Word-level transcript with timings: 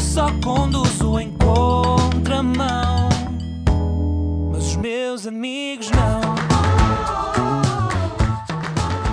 só 0.00 0.26
conduzo 0.42 1.20
em 1.20 1.32
contramão. 1.36 3.08
Mas 4.50 4.66
os 4.66 4.76
meus 4.76 5.26
amigos 5.26 5.90
não. 5.90 6.20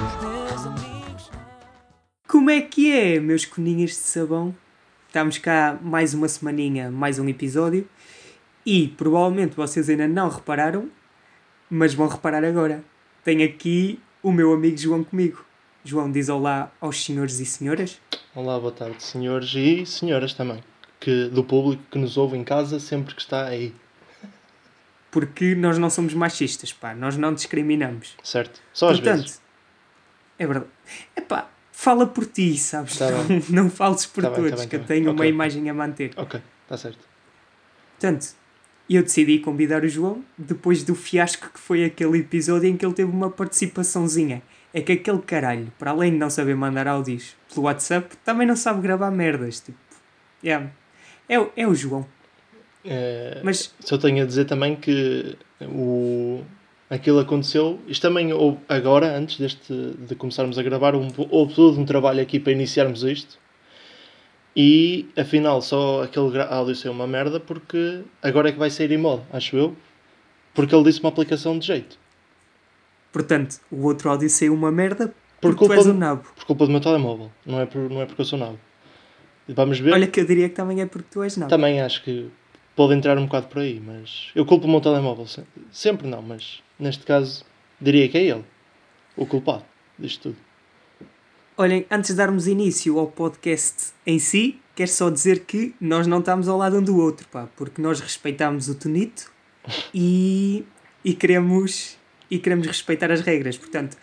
Os 0.08 0.24
meus 0.24 0.66
amigos 0.66 1.30
não. 1.32 1.40
Como 2.28 2.50
é 2.50 2.62
que 2.62 2.92
é, 2.92 3.20
meus 3.20 3.46
coninhas 3.46 3.92
de 3.92 3.98
sabão? 3.98 4.56
Estamos 5.08 5.38
cá 5.38 5.78
mais 5.82 6.14
uma 6.14 6.28
semaninha, 6.28 6.90
mais 6.90 7.20
um 7.20 7.28
episódio. 7.28 7.88
E 8.66 8.88
provavelmente 8.90 9.56
vocês 9.56 9.90
ainda 9.90 10.08
não 10.08 10.30
repararam, 10.30 10.90
mas 11.70 11.94
vão 11.94 12.08
reparar 12.08 12.44
agora. 12.44 12.84
Tenho 13.24 13.46
aqui 13.46 14.00
o 14.24 14.32
meu 14.32 14.54
amigo 14.54 14.78
João 14.78 15.04
comigo. 15.04 15.46
João, 15.84 16.12
diz 16.12 16.28
olá 16.28 16.72
aos 16.82 17.04
senhores 17.04 17.40
e 17.40 17.46
senhoras. 17.46 18.00
Olá, 18.36 18.60
boa 18.60 18.72
tarde, 18.72 19.02
senhores 19.02 19.54
e 19.56 19.86
senhoras 19.86 20.34
também, 20.34 20.62
que, 21.00 21.28
do 21.30 21.44
público 21.44 21.84
que 21.92 21.98
nos 22.00 22.18
ouve 22.18 22.38
em 22.38 22.44
casa 22.44 22.80
sempre 22.80 23.14
que 23.16 23.22
está 23.22 23.46
aí, 23.46 23.74
Porque 25.12 25.56
nós 25.56 25.78
não 25.78 25.90
somos 25.90 26.14
machistas, 26.14 26.72
pá. 26.74 26.94
Nós 26.94 27.18
não 27.18 27.34
discriminamos. 27.34 28.16
certo? 28.24 28.62
Só 28.74 28.90
às 28.90 29.00
Portanto, 29.00 29.22
vezes. 29.22 29.42
é 30.38 30.46
verdade. 30.46 30.70
Epá, 31.16 31.50
fala 31.72 32.06
por 32.06 32.26
ti, 32.26 32.58
sabes? 32.58 32.98
Tá 32.98 33.10
não, 33.10 33.26
bem. 33.26 33.44
não 33.50 33.70
fales 33.70 34.06
por 34.06 34.24
Tá 34.24 34.30
bem, 34.30 34.36
todos, 34.38 34.52
tá 34.52 34.58
bem, 34.58 34.68
que 34.68 34.78
tá 34.78 34.84
eu 34.84 34.88
bem. 34.88 34.88
tenho 35.04 35.12
uma 35.12 35.26
imagem 35.26 35.70
a 35.70 35.74
manter. 35.74 36.12
Ok, 36.18 36.42
está 36.64 36.78
certo. 36.78 37.00
Portanto, 38.00 38.28
eu 38.90 39.02
decidi 39.02 39.40
convidar 39.40 39.84
o 39.84 39.88
João 39.90 40.24
depois 40.38 40.84
do 40.84 40.94
fiasco 40.94 41.50
que 41.54 41.60
foi 41.60 41.84
aquele 41.86 42.20
episódio 42.20 42.70
em 42.70 42.78
que 42.78 42.86
ele 42.86 42.94
teve 42.94 43.10
uma 43.12 43.30
participaçãozinha. 43.30 44.42
É 44.74 44.82
que 44.82 44.92
aquele 44.92 45.20
caralho, 45.20 45.72
para 45.80 45.92
além 45.92 46.12
de 46.12 46.18
não 46.18 46.30
saber 46.30 46.56
mandar 46.56 46.88
áudios 46.88 47.36
pelo 47.52 47.66
WhatsApp, 47.66 48.16
também 48.24 48.46
não 48.46 48.56
sabe 48.56 48.82
gravar 48.82 49.10
merdas. 49.10 49.62
Tipo, 49.62 49.78
yeah. 50.44 50.70
É, 51.30 51.40
o- 51.40 51.52
é 51.56 51.68
o 51.68 51.74
João. 51.76 52.06
Eh, 52.86 53.42
Mas 53.44 53.74
Só 53.82 53.98
tenho 53.98 54.24
a 54.24 54.26
dizer 54.26 54.46
também 54.46 54.76
que 54.76 55.36
o, 55.62 56.42
aquilo 56.90 57.20
aconteceu, 57.20 57.80
isto 57.88 58.02
também 58.02 58.32
houve 58.32 58.60
agora, 58.70 59.16
antes 59.18 59.38
deste, 59.40 59.74
de 60.00 60.16
começarmos 60.16 60.58
a 60.58 60.64
gravar, 60.64 60.96
um, 60.96 61.08
houve 61.30 61.54
todo 61.54 61.80
um 61.80 61.86
trabalho 61.86 62.22
aqui 62.22 62.40
para 62.40 62.54
iniciarmos 62.54 63.04
isto. 63.04 63.38
E 64.56 65.08
afinal, 65.18 65.62
só 65.62 66.04
aquele 66.04 66.42
áudio 66.42 66.76
saiu 66.76 66.92
uma 66.92 67.06
merda 67.06 67.40
porque 67.40 68.02
agora 68.24 68.50
é 68.50 68.52
que 68.52 68.58
vai 68.58 68.70
sair 68.72 68.92
em 68.92 68.98
modo, 68.98 69.24
acho 69.32 69.56
eu. 69.56 69.76
Porque 70.54 70.74
ele 70.74 70.84
disse 70.86 71.00
uma 71.00 71.10
aplicação 71.10 71.60
de 71.60 71.68
jeito. 71.68 72.00
Portanto, 73.12 73.60
o 73.72 73.84
outro 73.86 74.10
áudio 74.10 74.30
saiu 74.30 74.54
uma 74.56 74.72
merda 74.72 75.14
Por 75.40 75.52
porque 75.56 75.68
tu 75.68 75.74
és 75.74 75.84
de- 75.84 75.92
um 75.92 75.94
nabo. 75.98 76.24
Por 76.36 76.46
culpa 76.46 76.66
do 76.66 76.72
meu 76.72 76.82
telemóvel, 76.82 77.32
não 77.46 77.60
é, 77.60 77.66
por, 77.68 77.88
não 77.90 78.02
é 78.02 78.06
porque 78.08 78.22
eu 78.22 78.26
sou 78.26 78.40
nabo. 78.40 78.58
Vamos 79.50 79.80
ver. 79.80 79.94
Olha 79.94 80.08
que 80.08 80.20
eu 80.20 80.26
diria 80.26 80.50
que 80.50 80.56
também 80.56 80.82
é 80.82 80.86
porque 80.86 81.08
tu 81.12 81.24
és 81.24 81.38
nabo. 81.38 81.50
Também 81.50 81.82
acho 81.82 82.04
que 82.04 82.30
pode 82.76 82.94
entrar 82.94 83.18
um 83.18 83.26
bocado 83.26 83.48
por 83.48 83.60
aí, 83.60 83.80
mas 83.84 84.30
eu 84.36 84.46
culpo 84.46 84.68
o 84.68 84.70
meu 84.70 84.82
telemóvel. 84.82 85.26
se- 85.26 85.44
Sempre 85.72 86.08
não, 86.08 86.22
mas 86.22 86.62
neste 86.80 87.06
caso 87.06 87.46
diria 87.80 88.08
que 88.10 88.18
é 88.18 88.24
ele 88.24 88.44
o 89.16 89.26
culpado 89.26 89.64
disto 89.98 90.22
tudo. 90.30 90.38
Olhem, 91.58 91.86
antes 91.90 92.12
de 92.12 92.18
darmos 92.18 92.46
início 92.48 93.00
ao 93.00 93.08
podcast 93.08 93.94
em 94.06 94.20
si, 94.20 94.60
quero 94.76 94.92
só 94.92 95.10
dizer 95.10 95.40
que 95.46 95.74
nós 95.82 96.06
não 96.06 96.20
estamos 96.20 96.48
ao 96.48 96.56
lado 96.58 96.78
um 96.78 96.84
do 96.84 96.98
outro, 97.00 97.28
pá, 97.30 97.48
porque 97.56 97.82
nós 97.82 98.00
respeitamos 98.00 98.70
o 98.70 98.76
Tonito 98.76 99.32
e, 99.92 100.64
e, 101.04 101.16
queremos, 101.16 101.98
e 102.30 102.38
queremos 102.38 102.68
respeitar 102.68 103.12
as 103.12 103.22
regras. 103.22 103.58
Portanto, 103.58 103.98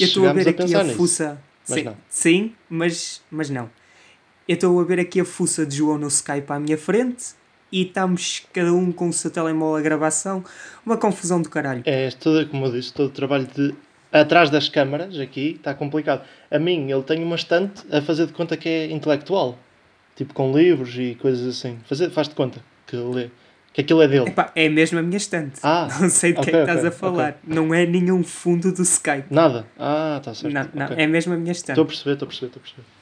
eu 0.00 0.06
estou 0.06 0.26
a 0.28 0.32
ver 0.32 0.48
aqui 0.48 0.54
pensar 0.54 0.80
a 0.80 0.84
nisso. 0.84 0.96
fuça. 0.96 1.40
mas 1.68 1.78
sim, 1.78 1.84
não. 1.84 1.96
sim, 2.08 2.54
mas, 2.68 3.22
mas 3.30 3.50
não. 3.50 3.70
Eu 4.48 4.54
estou 4.54 4.80
a 4.80 4.84
ver 4.84 5.00
aqui 5.00 5.20
a 5.20 5.24
fuça 5.24 5.66
de 5.66 5.78
João 5.78 5.98
no 5.98 6.06
Skype 6.06 6.52
à 6.52 6.60
minha 6.60 6.78
frente 6.78 7.34
e 7.72 7.82
estamos 7.82 8.46
cada 8.52 8.72
um 8.72 8.92
com 8.92 9.08
o 9.08 9.12
seu 9.12 9.28
telemóvel 9.28 9.74
a 9.74 9.82
gravação. 9.82 10.44
Uma 10.84 10.96
confusão 10.96 11.42
do 11.42 11.50
caralho. 11.50 11.82
É 11.84 12.10
todo, 12.10 12.48
como 12.48 12.66
eu 12.66 12.70
disse, 12.70 12.92
todo 12.92 13.08
o 13.08 13.10
trabalho 13.10 13.48
de 13.52 13.74
atrás 14.12 14.48
das 14.48 14.68
câmaras 14.68 15.18
aqui 15.18 15.56
está 15.56 15.74
complicado. 15.74 16.22
A 16.48 16.60
mim, 16.60 16.88
ele 16.92 17.02
tem 17.02 17.24
uma 17.24 17.34
estante 17.34 17.82
a 17.90 18.00
fazer 18.00 18.26
de 18.26 18.32
conta 18.32 18.56
que 18.56 18.68
é 18.68 18.86
intelectual, 18.92 19.58
tipo 20.14 20.32
com 20.32 20.56
livros 20.56 20.96
e 20.96 21.16
coisas 21.16 21.44
assim. 21.48 21.80
Fazer, 21.84 22.10
faz 22.10 22.28
de 22.28 22.36
conta 22.36 22.60
que 22.86 22.94
lê, 22.94 23.30
que 23.72 23.80
aquilo 23.80 24.00
é 24.00 24.06
dele. 24.06 24.28
Epá, 24.28 24.52
é 24.54 24.68
mesmo 24.68 25.00
a 25.00 25.02
minha 25.02 25.16
estante. 25.16 25.58
Ah, 25.64 25.88
não 26.00 26.08
sei 26.08 26.34
de 26.34 26.40
que 26.40 26.50
ok, 26.50 26.54
é 26.54 26.64
que 26.64 26.70
estás 26.70 26.78
ok, 26.78 26.88
a 26.88 26.92
falar. 26.92 27.38
Não 27.44 27.74
é 27.74 27.84
nenhum 27.84 28.22
fundo 28.22 28.72
do 28.72 28.82
Skype. 28.82 29.26
Nada. 29.28 29.66
Ah, 29.76 30.18
está 30.18 30.32
certo. 30.32 30.54
Não, 30.54 30.68
não, 30.72 30.96
é 30.96 31.04
mesmo 31.08 31.34
a 31.34 31.36
minha 31.36 31.50
estante. 31.50 31.72
Estou 31.72 31.82
a 31.82 31.86
perceber, 31.88 32.12
estou 32.12 32.26
a 32.26 32.28
perceber, 32.28 32.46
estou 32.46 32.60
a 32.60 32.62
perceber. 32.62 32.95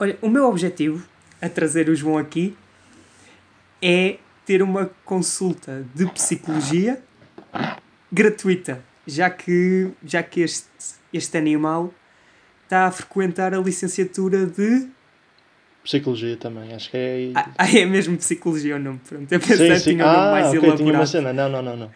Olha, 0.00 0.16
o 0.22 0.28
meu 0.28 0.44
objetivo 0.44 1.04
a 1.40 1.48
trazer 1.48 1.88
o 1.88 1.94
João 1.94 2.18
aqui 2.18 2.56
é 3.82 4.18
ter 4.46 4.62
uma 4.62 4.90
consulta 5.04 5.84
de 5.94 6.06
psicologia 6.06 7.02
gratuita, 8.10 8.82
já 9.06 9.28
que, 9.30 9.90
já 10.04 10.22
que 10.22 10.40
este, 10.40 10.66
este 11.12 11.36
animal 11.36 11.92
está 12.64 12.86
a 12.86 12.90
frequentar 12.90 13.54
a 13.54 13.58
licenciatura 13.58 14.46
de. 14.46 14.88
Psicologia 15.82 16.36
também, 16.36 16.74
acho 16.74 16.90
que 16.90 16.96
é. 16.96 17.32
Ah, 17.34 17.50
ah, 17.58 17.76
é 17.76 17.84
mesmo 17.84 18.16
psicologia 18.16 18.76
o 18.76 18.78
nome, 18.78 19.00
pronto. 19.08 19.30
Eu 19.32 19.40
pensei 19.40 19.70
que 19.74 19.80
tinha 19.80 20.04
um 20.04 20.06
nome 20.12 20.18
Ah, 20.26 20.30
mais 20.30 20.46
ok, 20.48 20.58
elaborado. 20.58 20.76
tinha 20.78 20.92
uma 20.92 21.06
cena. 21.06 21.32
Não, 21.32 21.48
não, 21.48 21.62
não, 21.62 21.76
não. 21.76 21.90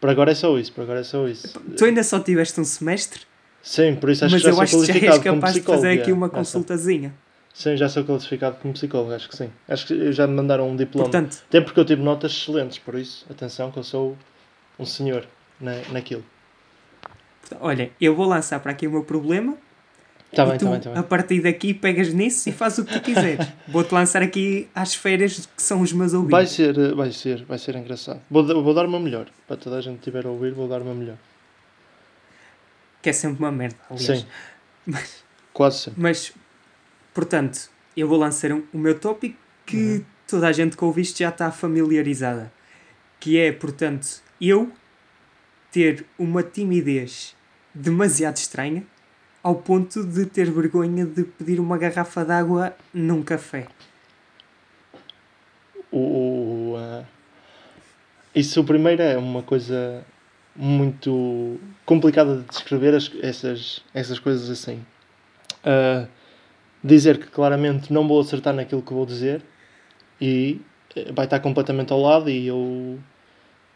Por 0.00 0.10
agora 0.10 0.32
é 0.32 0.34
só 0.34 0.56
isso, 0.58 0.72
por 0.72 0.82
agora 0.82 1.00
é 1.00 1.04
só 1.04 1.26
isso. 1.28 1.58
Tu 1.76 1.84
ainda 1.84 2.02
só 2.02 2.18
tiveste 2.20 2.60
um 2.60 2.64
semestre, 2.64 3.20
Sim, 3.62 3.96
por 3.96 4.10
isso 4.10 4.24
acho 4.24 4.32
mas 4.34 4.42
que 4.42 4.48
já 4.48 4.54
eu 4.54 4.60
acho 4.60 4.80
que 4.80 4.86
já 4.86 5.12
és 5.12 5.18
capaz 5.18 5.54
de 5.54 5.60
fazer 5.62 5.90
aqui 6.00 6.12
uma 6.12 6.26
já 6.26 6.32
sou. 6.32 6.38
consultazinha. 6.38 7.14
Sim, 7.56 7.74
já 7.74 7.88
sou 7.88 8.04
qualificado 8.04 8.56
como 8.56 8.74
psicólogo, 8.74 9.14
acho 9.14 9.30
que 9.30 9.34
sim. 9.34 9.50
Acho 9.66 9.86
que 9.86 10.12
já 10.12 10.26
me 10.26 10.34
mandaram 10.34 10.68
um 10.68 10.76
diploma. 10.76 11.08
Portanto, 11.08 11.42
Até 11.48 11.62
porque 11.62 11.80
eu 11.80 11.86
tive 11.86 12.02
notas 12.02 12.32
excelentes, 12.32 12.78
por 12.78 12.94
isso, 12.96 13.24
atenção 13.30 13.72
que 13.72 13.78
eu 13.78 13.82
sou 13.82 14.14
um 14.78 14.84
senhor 14.84 15.26
na, 15.58 15.72
naquilo. 15.90 16.22
olha, 17.58 17.90
eu 17.98 18.14
vou 18.14 18.26
lançar 18.26 18.60
para 18.60 18.72
aqui 18.72 18.86
o 18.86 18.90
meu 18.90 19.04
problema 19.04 19.56
Está 20.30 20.44
Tá 20.44 20.50
bem, 20.50 20.58
tu, 20.58 20.66
está 20.66 20.90
bem, 20.90 20.98
a 20.98 21.00
bem. 21.00 21.08
partir 21.08 21.40
daqui, 21.40 21.72
pegas 21.72 22.12
nisso 22.12 22.46
e 22.46 22.52
fazes 22.52 22.80
o 22.80 22.84
que 22.84 22.92
tu 22.92 23.00
quiseres. 23.00 23.46
Vou-te 23.66 23.94
lançar 23.94 24.20
aqui 24.20 24.68
às 24.74 24.94
feiras 24.94 25.46
que 25.46 25.62
são 25.62 25.80
os 25.80 25.94
meus 25.94 26.12
ouvidos. 26.12 26.32
Vai 26.32 26.46
ser, 26.46 26.76
eh, 26.78 26.94
vai 26.94 27.10
ser, 27.10 27.42
vai 27.46 27.56
ser 27.56 27.74
engraçado. 27.76 28.20
Vou, 28.30 28.44
vou 28.44 28.74
dar 28.74 28.86
meu 28.86 29.00
melhor. 29.00 29.28
Para 29.48 29.56
toda 29.56 29.78
a 29.78 29.80
gente 29.80 29.94
que 29.94 30.00
estiver 30.00 30.26
a 30.26 30.28
ouvir, 30.28 30.52
vou 30.52 30.68
dar 30.68 30.80
meu 30.80 30.94
melhor. 30.94 31.16
Que 33.00 33.08
é 33.08 33.12
sempre 33.14 33.38
uma 33.38 33.50
merda, 33.50 33.78
aliás. 33.88 34.20
Sim. 34.20 34.26
Quase 35.54 35.78
sempre. 35.78 36.02
Mas, 36.02 36.34
portanto, 37.16 37.70
eu 37.96 38.06
vou 38.06 38.18
lançar 38.18 38.52
um- 38.52 38.62
o 38.74 38.78
meu 38.78 38.98
tópico 38.98 39.38
que 39.64 39.76
Uhum. 39.76 40.04
toda 40.28 40.48
a 40.48 40.52
gente 40.52 40.76
que 40.76 40.84
ouve 40.84 41.00
isto 41.00 41.18
já 41.18 41.30
está 41.30 41.50
familiarizada. 41.50 42.52
Que 43.18 43.38
é, 43.38 43.50
portanto, 43.50 44.06
eu 44.38 44.70
ter 45.72 46.04
uma 46.18 46.42
timidez 46.42 47.34
demasiado 47.74 48.36
estranha 48.36 48.84
ao 49.42 49.54
ponto 49.54 50.04
de 50.04 50.26
ter 50.26 50.50
vergonha 50.50 51.06
de 51.06 51.24
pedir 51.24 51.58
uma 51.58 51.78
garrafa 51.78 52.22
de 52.22 52.32
água 52.32 52.76
num 52.92 53.22
café. 53.22 53.66
O, 55.90 56.74
ah, 56.76 57.04
isso, 58.34 58.60
o 58.60 58.64
primeiro, 58.64 59.00
é 59.02 59.16
uma 59.16 59.42
coisa 59.42 60.04
muito 60.54 61.58
complicada 61.86 62.38
de 62.38 62.42
descrever 62.48 62.94
as- 62.94 63.10
essas, 63.22 63.82
essas 63.94 64.18
coisas 64.18 64.50
assim. 64.50 64.84
Ah, 65.64 66.06
dizer 66.86 67.18
que 67.18 67.26
claramente 67.26 67.92
não 67.92 68.06
vou 68.06 68.20
acertar 68.20 68.54
naquilo 68.54 68.82
que 68.82 68.92
vou 68.92 69.04
dizer 69.06 69.42
e 70.20 70.60
eh, 70.94 71.12
vai 71.12 71.26
estar 71.26 71.40
completamente 71.40 71.92
ao 71.92 72.00
lado 72.00 72.30
e 72.30 72.46
eu 72.46 72.98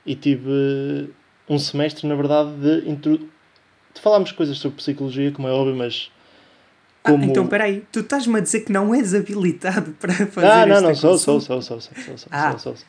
e 0.07 0.15
tive 0.15 1.11
um 1.49 1.59
semestre, 1.59 2.07
na 2.07 2.15
verdade, 2.15 2.51
de, 2.57 2.89
intro... 2.91 3.19
de 3.19 4.01
falarmos 4.01 4.33
coisas 4.33 4.57
sobre 4.57 4.79
psicologia, 4.79 5.31
como 5.31 5.47
é 5.49 5.53
óbvio, 5.53 5.77
mas 5.77 6.11
Ah, 7.05 7.11
como... 7.11 7.25
então 7.25 7.47
peraí, 7.47 7.85
tu 7.93 8.01
estás-me 8.01 8.39
a 8.39 8.41
dizer 8.41 8.61
que 8.61 8.73
não 8.73 8.95
és 8.95 9.15
habilitado 9.15 9.93
para 10.01 10.13
fazer 10.27 10.47
Ah, 10.47 10.67
não, 10.67 10.81
não, 10.81 10.95
sou, 10.95 11.19
sou, 11.19 11.41
sou, 11.41 11.61
sou, 11.61 11.81
sou, 11.81 11.95
sou, 11.95 12.19
sou, 12.19 12.29
Ah. 12.31 12.51
sou, 12.53 12.59
sou, 12.59 12.77
sou. 12.77 12.87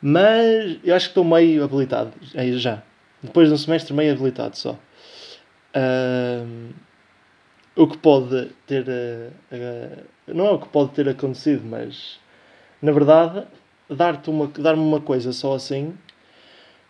Mas 0.00 0.78
eu 0.84 0.94
acho 0.94 1.06
que 1.06 1.10
estou 1.10 1.24
meio 1.24 1.64
habilitado, 1.64 2.12
aí 2.34 2.56
já. 2.58 2.82
Depois 3.22 3.48
de 3.48 3.54
um 3.54 3.58
semestre 3.58 3.92
meio 3.94 4.12
habilitado 4.12 4.56
só. 4.56 4.78
Ahm, 5.74 6.70
o 7.76 7.86
que 7.86 7.98
pode 7.98 8.50
ter... 8.66 8.84
eh, 8.88 9.30
eh, 9.52 9.98
não 10.28 10.46
é 10.46 10.50
o 10.52 10.58
que 10.58 10.68
pode 10.68 10.92
ter 10.92 11.08
acontecido, 11.08 11.62
mas... 11.64 12.18
Na 12.82 12.92
verdade, 12.92 13.46
dar-te 13.88 14.28
uma, 14.30 14.46
dar-me 14.48 14.82
uma 14.82 15.00
coisa 15.00 15.32
só 15.32 15.54
assim 15.54 15.94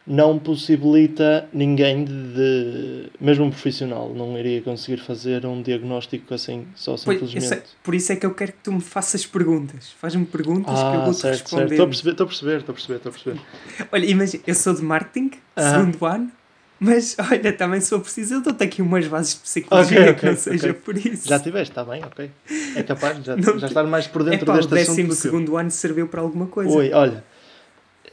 não 0.06 0.38
possibilita 0.38 1.48
ninguém 1.52 2.04
de, 2.04 2.12
de- 2.12 3.10
mesmo 3.20 3.44
um 3.44 3.50
profissional 3.50 4.14
não 4.14 4.38
iria 4.38 4.62
conseguir 4.62 4.98
fazer 4.98 5.44
um 5.44 5.60
diagnóstico 5.60 6.32
assim 6.32 6.64
só 6.76 6.96
Pois, 6.96 7.18
simplesmente 7.18 7.46
sei, 7.48 7.62
por 7.82 7.92
isso 7.94 8.12
é 8.12 8.16
que 8.16 8.24
eu 8.24 8.32
quero 8.32 8.52
que 8.52 8.58
tu 8.62 8.72
me 8.72 8.80
faças 8.80 9.26
perguntas. 9.26 9.90
Faz-me 9.98 10.24
perguntas 10.24 10.80
que 10.80 10.94
eu 10.94 11.00
Ah, 11.00 11.04
vou-te 11.04 11.18
certo, 11.20 11.36
certo. 11.38 11.42
responder. 11.42 11.74
Estou 11.74 11.84
a 11.84 11.88
perceber, 11.88 12.10
estou 12.12 12.24
a 12.24 12.28
perceber, 12.28 12.56
estou 12.58 12.72
a 12.72 12.74
perceber, 12.74 12.96
estou 12.96 13.10
a 13.10 13.12
perceber. 13.12 13.88
Olha, 13.92 14.06
imagina, 14.06 14.42
eu 14.46 14.54
sou 14.54 14.74
de 14.74 14.82
marketing, 14.82 15.30
Ah. 15.56 15.62
segundo 15.62 16.06
ano, 16.06 16.30
Mas 16.78 17.16
olha, 17.30 17.52
também 17.52 17.80
se 17.80 17.88
for 17.90 18.00
preciso, 18.00 18.34
eu 18.34 18.42
dou-te 18.42 18.62
aqui 18.62 18.82
umas 18.82 19.06
bases 19.06 19.34
de 19.34 19.40
psicologia 19.40 19.98
Ok, 19.98 20.12
que 20.14 20.16
ok, 20.18 20.28
não 20.30 20.36
seja 20.36 20.70
ok. 20.70 20.80
por 20.82 20.96
isso. 20.96 21.28
Já 21.28 21.38
tiveste, 21.38 21.72
está 21.72 21.84
bem, 21.84 22.02
ok. 22.04 22.30
É 22.76 22.82
capaz 22.82 23.18
de 23.18 23.24
já, 23.26 23.36
Não 23.36 23.58
já 23.58 23.66
estar 23.66 23.84
mais 23.84 24.06
por 24.06 24.22
dentro 24.24 24.42
Epá, 24.44 24.52
o 24.54 24.56
deste 24.56 24.74
assunto 24.74 24.86
décimo 24.88 25.08
que 25.08 25.12
eu. 25.14 25.16
segundo 25.16 25.56
ano 25.56 25.70
serviu 25.70 26.06
para 26.08 26.20
alguma 26.20 26.46
coisa. 26.46 26.76
Oi, 26.76 26.92
olha. 26.92 27.24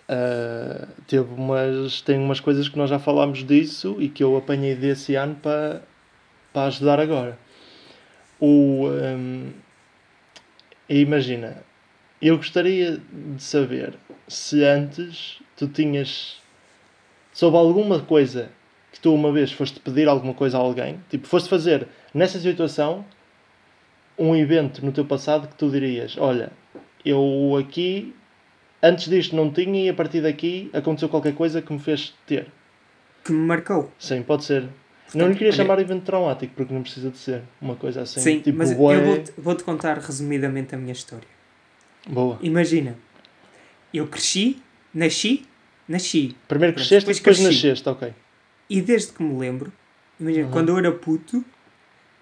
ah, 0.08 0.88
teve 1.08 1.28
umas, 1.34 2.02
tem 2.02 2.18
umas 2.20 2.40
coisas 2.40 2.70
que 2.70 2.78
nós 2.78 2.90
já 2.90 3.00
falámos 3.00 3.44
disso 3.46 3.98
e 4.00 4.08
que 4.10 4.24
eu 4.24 4.36
apanhei 4.38 4.76
desse 4.76 5.16
ano 5.16 5.36
para, 5.36 5.82
para 6.54 6.68
ajudar 6.68 7.00
agora. 7.00 7.38
O, 8.40 8.88
hum, 8.90 9.52
e 10.90 11.00
imagina, 11.00 11.58
eu 12.22 12.38
gostaria 12.38 13.00
de 13.36 13.42
saber 13.44 13.94
se 14.28 14.64
antes 14.64 15.40
tu 15.58 15.68
tinhas. 15.68 16.42
Soube 17.34 17.58
alguma 17.58 18.00
coisa 18.00 18.50
que 18.92 19.00
tu 19.00 19.14
uma 19.14 19.32
vez 19.32 19.52
foste 19.52 19.80
pedir 19.80 20.08
alguma 20.08 20.34
coisa 20.34 20.58
a 20.58 20.62
alguém, 20.62 21.00
tipo, 21.10 21.28
foste 21.28 21.50
fazer 21.50 21.88
nessa 22.14 22.40
situação 22.40 23.04
um 24.18 24.36
evento 24.36 24.86
no 24.86 24.92
teu 24.92 25.06
passado 25.06 25.48
que 25.48 25.56
tu 25.56 25.70
dirias: 25.70 26.16
Olha, 26.18 26.52
eu 27.04 27.58
aqui 27.60 28.14
antes 28.82 29.10
disto 29.10 29.36
não 29.36 29.52
tinha 29.52 29.86
e 29.86 29.90
a 29.90 29.94
partir 29.94 30.22
daqui 30.22 30.70
aconteceu 30.74 31.10
qualquer 31.10 31.34
coisa 31.34 31.62
que 31.62 31.74
me 31.74 31.80
fez 31.80 32.14
ter. 32.28 32.48
Que 33.24 33.32
me 33.32 33.40
marcou. 33.48 33.92
Sim, 33.98 34.22
pode 34.22 34.44
ser. 34.44 34.68
Não 35.16 35.28
lhe 35.28 35.34
queria 35.34 35.50
olha- 35.50 35.58
chamar 35.58 35.80
evento 35.80 36.04
traumático 36.04 36.54
porque 36.56 36.74
não 36.74 36.82
precisa 36.82 37.10
de 37.10 37.18
ser 37.18 37.42
uma 37.62 37.76
coisa 37.76 38.02
assim. 38.02 38.20
Sim, 38.20 38.40
tipo, 38.40 38.58
mas 38.58 38.74
bué- 38.74 38.98
eu 38.98 39.06
vou-te 39.06 39.34
vou-te 39.38 39.64
contar 39.64 39.98
resumidamente 39.98 40.74
a 40.76 40.78
minha 40.78 40.92
história. 40.94 41.28
Boa. 42.08 42.38
Imagina, 42.42 42.96
eu 43.94 44.08
cresci, 44.08 44.62
nasci, 44.94 45.46
nasci. 45.88 46.36
Primeiro 46.48 46.74
cresceste 46.76 47.10
e 47.10 47.14
depois 47.14 47.18
depois 47.18 47.38
cresci. 47.38 47.56
nasceste, 47.68 47.90
ok. 47.90 48.14
E 48.70 48.82
desde 48.82 49.12
que 49.14 49.22
me 49.24 49.38
lembro, 49.38 49.72
imagina, 50.20 50.46
Uhum. 50.46 50.52
quando 50.52 50.70
eu 50.70 50.78
era 50.78 50.92
puto, 50.92 51.44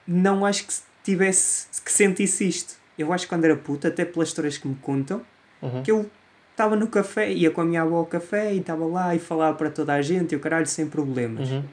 não 0.08 0.46
acho 0.46 0.66
que 0.68 0.74
tivesse 1.04 1.68
que 1.84 1.92
sentisse 1.92 2.48
isto. 2.48 2.76
Eu 2.98 3.12
acho 3.14 3.26
que 3.26 3.30
quando 3.30 3.46
era 3.46 3.56
puto, 3.56 3.88
até 3.88 4.04
pelas 4.06 4.30
histórias 4.30 4.58
que 4.58 4.68
me 4.68 4.76
contam, 4.76 5.22
Uhum. 5.62 5.84
que 5.84 5.92
eu 5.92 6.10
estava 6.52 6.76
no 6.76 6.88
café, 6.88 7.32
ia 7.32 7.50
com 7.52 7.62
a 7.62 7.66
minha 7.66 7.82
avó 7.82 7.98
ao 7.98 8.06
café 8.06 8.54
e 8.54 8.60
estava 8.60 8.86
lá 8.86 9.16
e 9.16 9.20
falava 9.20 9.58
para 9.58 9.70
toda 9.70 9.94
a 9.94 10.02
gente 10.02 10.34
e 10.34 10.36
o 10.36 10.40
caralho 10.40 10.68
sem 10.68 10.88
problemas. 10.88 11.50
Uhum. 11.50 11.64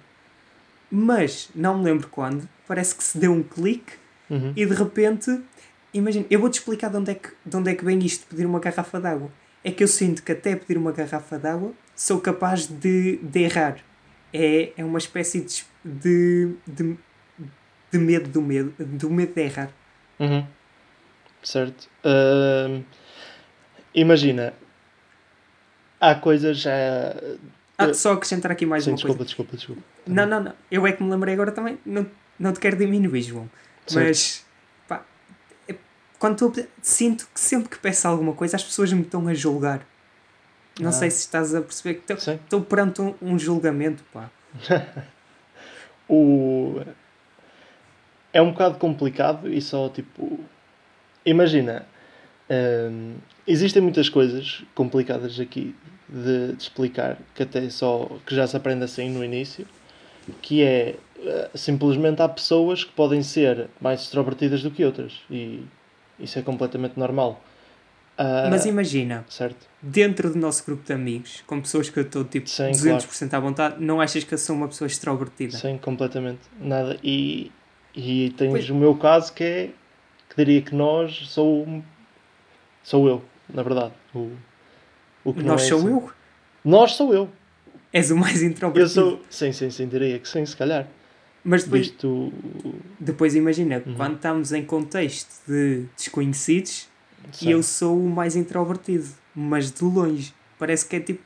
Mas 0.91 1.51
não 1.55 1.79
me 1.79 1.85
lembro 1.85 2.09
quando, 2.09 2.49
parece 2.67 2.95
que 2.95 3.05
se 3.05 3.19
deu 3.19 3.33
um 3.33 3.43
clique 3.43 3.93
Uhum. 4.31 4.53
e 4.55 4.65
de 4.67 4.75
repente, 4.75 5.41
imagina, 5.93 6.25
eu 6.31 6.39
vou-te 6.41 6.59
explicar 6.59 6.91
de 6.91 6.97
onde, 6.99 7.11
é 7.11 7.15
que, 7.15 7.29
de 7.45 7.57
onde 7.57 7.71
é 7.71 7.75
que 7.75 7.85
vem 7.85 7.99
isto 8.01 8.21
de 8.23 8.27
pedir 8.27 8.47
uma 8.47 8.61
garrafa 8.61 9.01
d'água. 9.01 9.31
É 9.65 9.71
que 9.71 9.83
eu 9.83 9.89
sinto 9.89 10.23
que 10.23 10.33
até 10.33 10.55
pedir 10.57 10.79
uma 10.79 10.93
garrafa 10.93 11.39
d'água 11.39 11.73
sou 11.95 12.21
capaz 12.21 12.67
de, 12.67 13.17
de 13.19 13.41
errar. 13.41 13.79
É, 14.33 14.73
é 14.77 14.85
uma 14.85 14.99
espécie 14.99 15.41
de, 15.41 15.65
de, 15.85 16.55
de, 16.67 16.97
de 17.91 17.99
medo 17.99 18.29
do 18.29 18.41
medo, 18.43 18.75
do 18.79 19.11
medo 19.11 19.35
de 19.35 19.41
errar. 19.43 19.71
Uhum. 20.19 20.47
Certo. 21.43 21.89
Ahm, 22.05 22.83
imagina, 23.95 24.53
há 26.01 26.15
coisas 26.15 26.59
já. 26.59 26.73
Ah, 27.77 27.95
só 27.95 28.13
acrescentar 28.13 28.51
aqui 28.51 28.67
mais 28.67 28.85
Sim, 28.85 28.91
uma 28.91 28.97
desculpa, 28.97 29.19
coisa. 29.19 29.29
desculpa, 29.29 29.57
desculpa. 29.57 29.83
Não, 30.07 30.27
não, 30.27 30.43
não. 30.43 30.55
Eu 30.71 30.87
é 30.87 30.93
que 30.93 31.03
me 31.03 31.11
lembrei 31.11 31.35
agora 31.35 31.53
também. 31.53 31.79
Não, 31.87 32.07
não 32.39 32.53
te 32.53 32.61
quero 32.61 32.77
diminuir, 32.77 33.23
João. 33.23 33.49
Certo. 33.87 34.07
Mas, 34.07 34.45
quando 36.19 36.47
estou 36.47 36.67
sinto 36.83 37.29
que 37.33 37.41
sempre 37.41 37.69
que 37.69 37.79
peço 37.79 38.07
alguma 38.09 38.33
coisa, 38.33 38.57
as 38.57 38.65
pessoas 38.65 38.93
me 38.93 39.03
estão 39.03 39.27
a 39.29 39.35
julgar. 39.35 39.87
Não 40.81 40.91
Ah. 40.91 40.93
sei 40.93 41.11
se 41.11 41.21
estás 41.21 41.55
a 41.55 41.61
perceber 41.61 41.95
que 42.01 42.13
estou 42.13 42.61
perante 42.63 43.01
um, 43.03 43.15
um 43.21 43.39
julgamento, 43.39 44.05
pá. 44.13 44.31
O... 46.09 46.81
É 48.33 48.41
um 48.41 48.53
bocado 48.53 48.79
complicado 48.79 49.53
e 49.53 49.61
só 49.61 49.89
tipo. 49.89 50.41
Imagina, 51.25 51.87
hum, 52.91 53.17
existem 53.47 53.83
muitas 53.83 54.09
coisas 54.09 54.65
complicadas 54.75 55.39
aqui 55.39 55.75
de, 56.09 56.53
de 56.55 56.63
explicar 56.63 57.19
que 57.35 57.43
até 57.43 57.69
só 57.69 58.11
que 58.25 58.35
já 58.35 58.47
se 58.47 58.57
aprende 58.57 58.85
assim 58.85 59.11
no 59.11 59.23
início, 59.23 59.67
que 60.41 60.63
é 60.63 60.97
eh, 61.19 61.51
simplesmente 61.55 62.23
há 62.23 62.29
pessoas 62.29 62.85
que 62.85 62.93
podem 62.93 63.23
ser 63.23 63.69
mais 63.81 64.01
extrovertidas 64.03 64.63
do 64.63 64.71
que 64.71 64.83
outras 64.85 65.21
e 65.31 65.63
isso 66.19 66.39
é 66.39 66.43
completamente 66.43 66.99
normal. 66.99 67.43
Ah, 68.17 68.49
Mas 68.51 68.67
imagina, 68.67 69.25
certo? 69.29 69.69
dentro 69.81 70.31
do 70.33 70.39
nosso 70.39 70.65
grupo 70.67 70.85
de 70.85 70.93
amigos, 70.93 71.43
com 71.47 71.61
pessoas 71.61 71.89
que 71.89 71.99
eu 71.99 72.03
estou 72.03 72.25
tipo 72.25 72.49
Sim, 72.49 72.73
200% 72.73 73.33
à 73.33 73.39
vontade, 73.39 73.77
não 73.79 74.01
achas 74.01 74.25
que 74.25 74.35
eu 74.35 74.39
sou 74.39 74.57
uma 74.57 74.67
pessoa 74.67 74.87
extrovertida? 74.89 75.57
Sim, 75.57 75.79
completamente. 75.79 76.41
Nada. 76.61 76.99
E, 77.05 77.53
e 77.95 78.31
tens 78.37 78.51
Pois. 78.51 78.71
o 78.71 78.75
meu 78.75 78.97
caso 78.97 79.33
que 79.33 79.45
é 79.45 79.71
que 80.29 80.37
diria 80.37 80.61
que 80.63 80.75
nós 80.75 81.29
sou 81.29 81.65
sou 82.83 83.07
eu, 83.09 83.25
na 83.49 83.63
verdade. 83.63 83.93
O, 84.13 84.33
o 85.25 85.33
que 85.33 85.43
Nós 85.45 85.63
é 85.63 85.69
sou 85.69 85.79
assim. 85.79 85.89
eu? 85.89 86.11
Nós 86.65 86.93
sou 86.95 87.15
eu. 87.15 87.29
És 87.93 88.11
o 88.11 88.17
mais 88.17 88.43
introvertido. 88.43 89.01
Eu 89.01 89.11
sou. 89.11 89.23
Sim, 89.31 89.53
sim, 89.53 89.71
sim, 89.71 89.87
diria 89.87 90.19
que 90.19 90.29
sim, 90.29 90.45
se 90.45 90.57
calhar. 90.57 90.89
Mas 91.49 91.65
depois, 91.65 91.87
Visto. 91.89 92.33
depois 93.01 93.35
imagina, 93.35 93.83
Uhum. 93.87 93.95
quando 93.95 94.17
estamos 94.17 94.53
em 94.53 94.63
contexto 94.65 95.31
de 95.49 95.85
desconhecidos, 95.97 96.87
e 97.43 97.51
eu 97.51 97.63
sou 97.63 97.99
o 97.99 98.09
mais 98.09 98.37
introvertido, 98.37 99.07
mas 99.35 99.71
de 99.73 99.83
longe. 99.85 100.35
Parece 100.59 100.87
que 100.87 100.97
é 100.97 101.01
tipo 101.01 101.23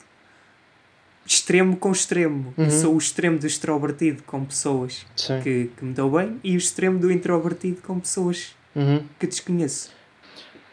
extremo 1.27 1.77
com 1.77 1.91
extremo. 1.93 2.53
Eu 2.57 2.65
Uhum. 2.65 2.71
sou 2.71 2.95
o 2.95 2.99
extremo 2.99 3.39
do 3.39 3.47
extrovertido 3.47 4.23
com 4.25 4.45
pessoas 4.45 5.07
que, 5.43 5.71
que 5.77 5.85
me 5.85 5.93
dão 5.93 6.11
bem 6.11 6.39
e 6.45 6.55
o 6.55 6.59
extremo 6.59 6.99
do 6.99 7.11
introvertido 7.11 7.81
com 7.83 7.99
pessoas 8.01 8.55
Uhum. 8.75 9.03
que 9.19 9.27
desconheço. 9.27 9.91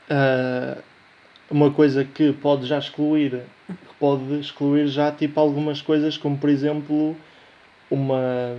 Ah, 0.09 0.77
uma 1.49 1.71
coisa 1.71 2.03
que 2.03 2.33
pode 2.33 2.65
já 2.67 2.77
excluir, 2.79 3.41
que 3.67 3.93
pode 3.99 4.39
excluir 4.39 4.87
já 4.87 5.11
tipo 5.11 5.39
algumas 5.39 5.81
coisas, 5.81 6.17
como 6.17 6.37
por 6.37 6.49
exemplo 6.49 7.15
uma 7.89 8.55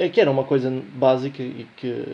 é 0.00 0.08
que 0.08 0.20
era 0.20 0.30
uma 0.30 0.44
coisa 0.44 0.70
básica 0.94 1.42
e 1.42 1.66
que 1.76 2.06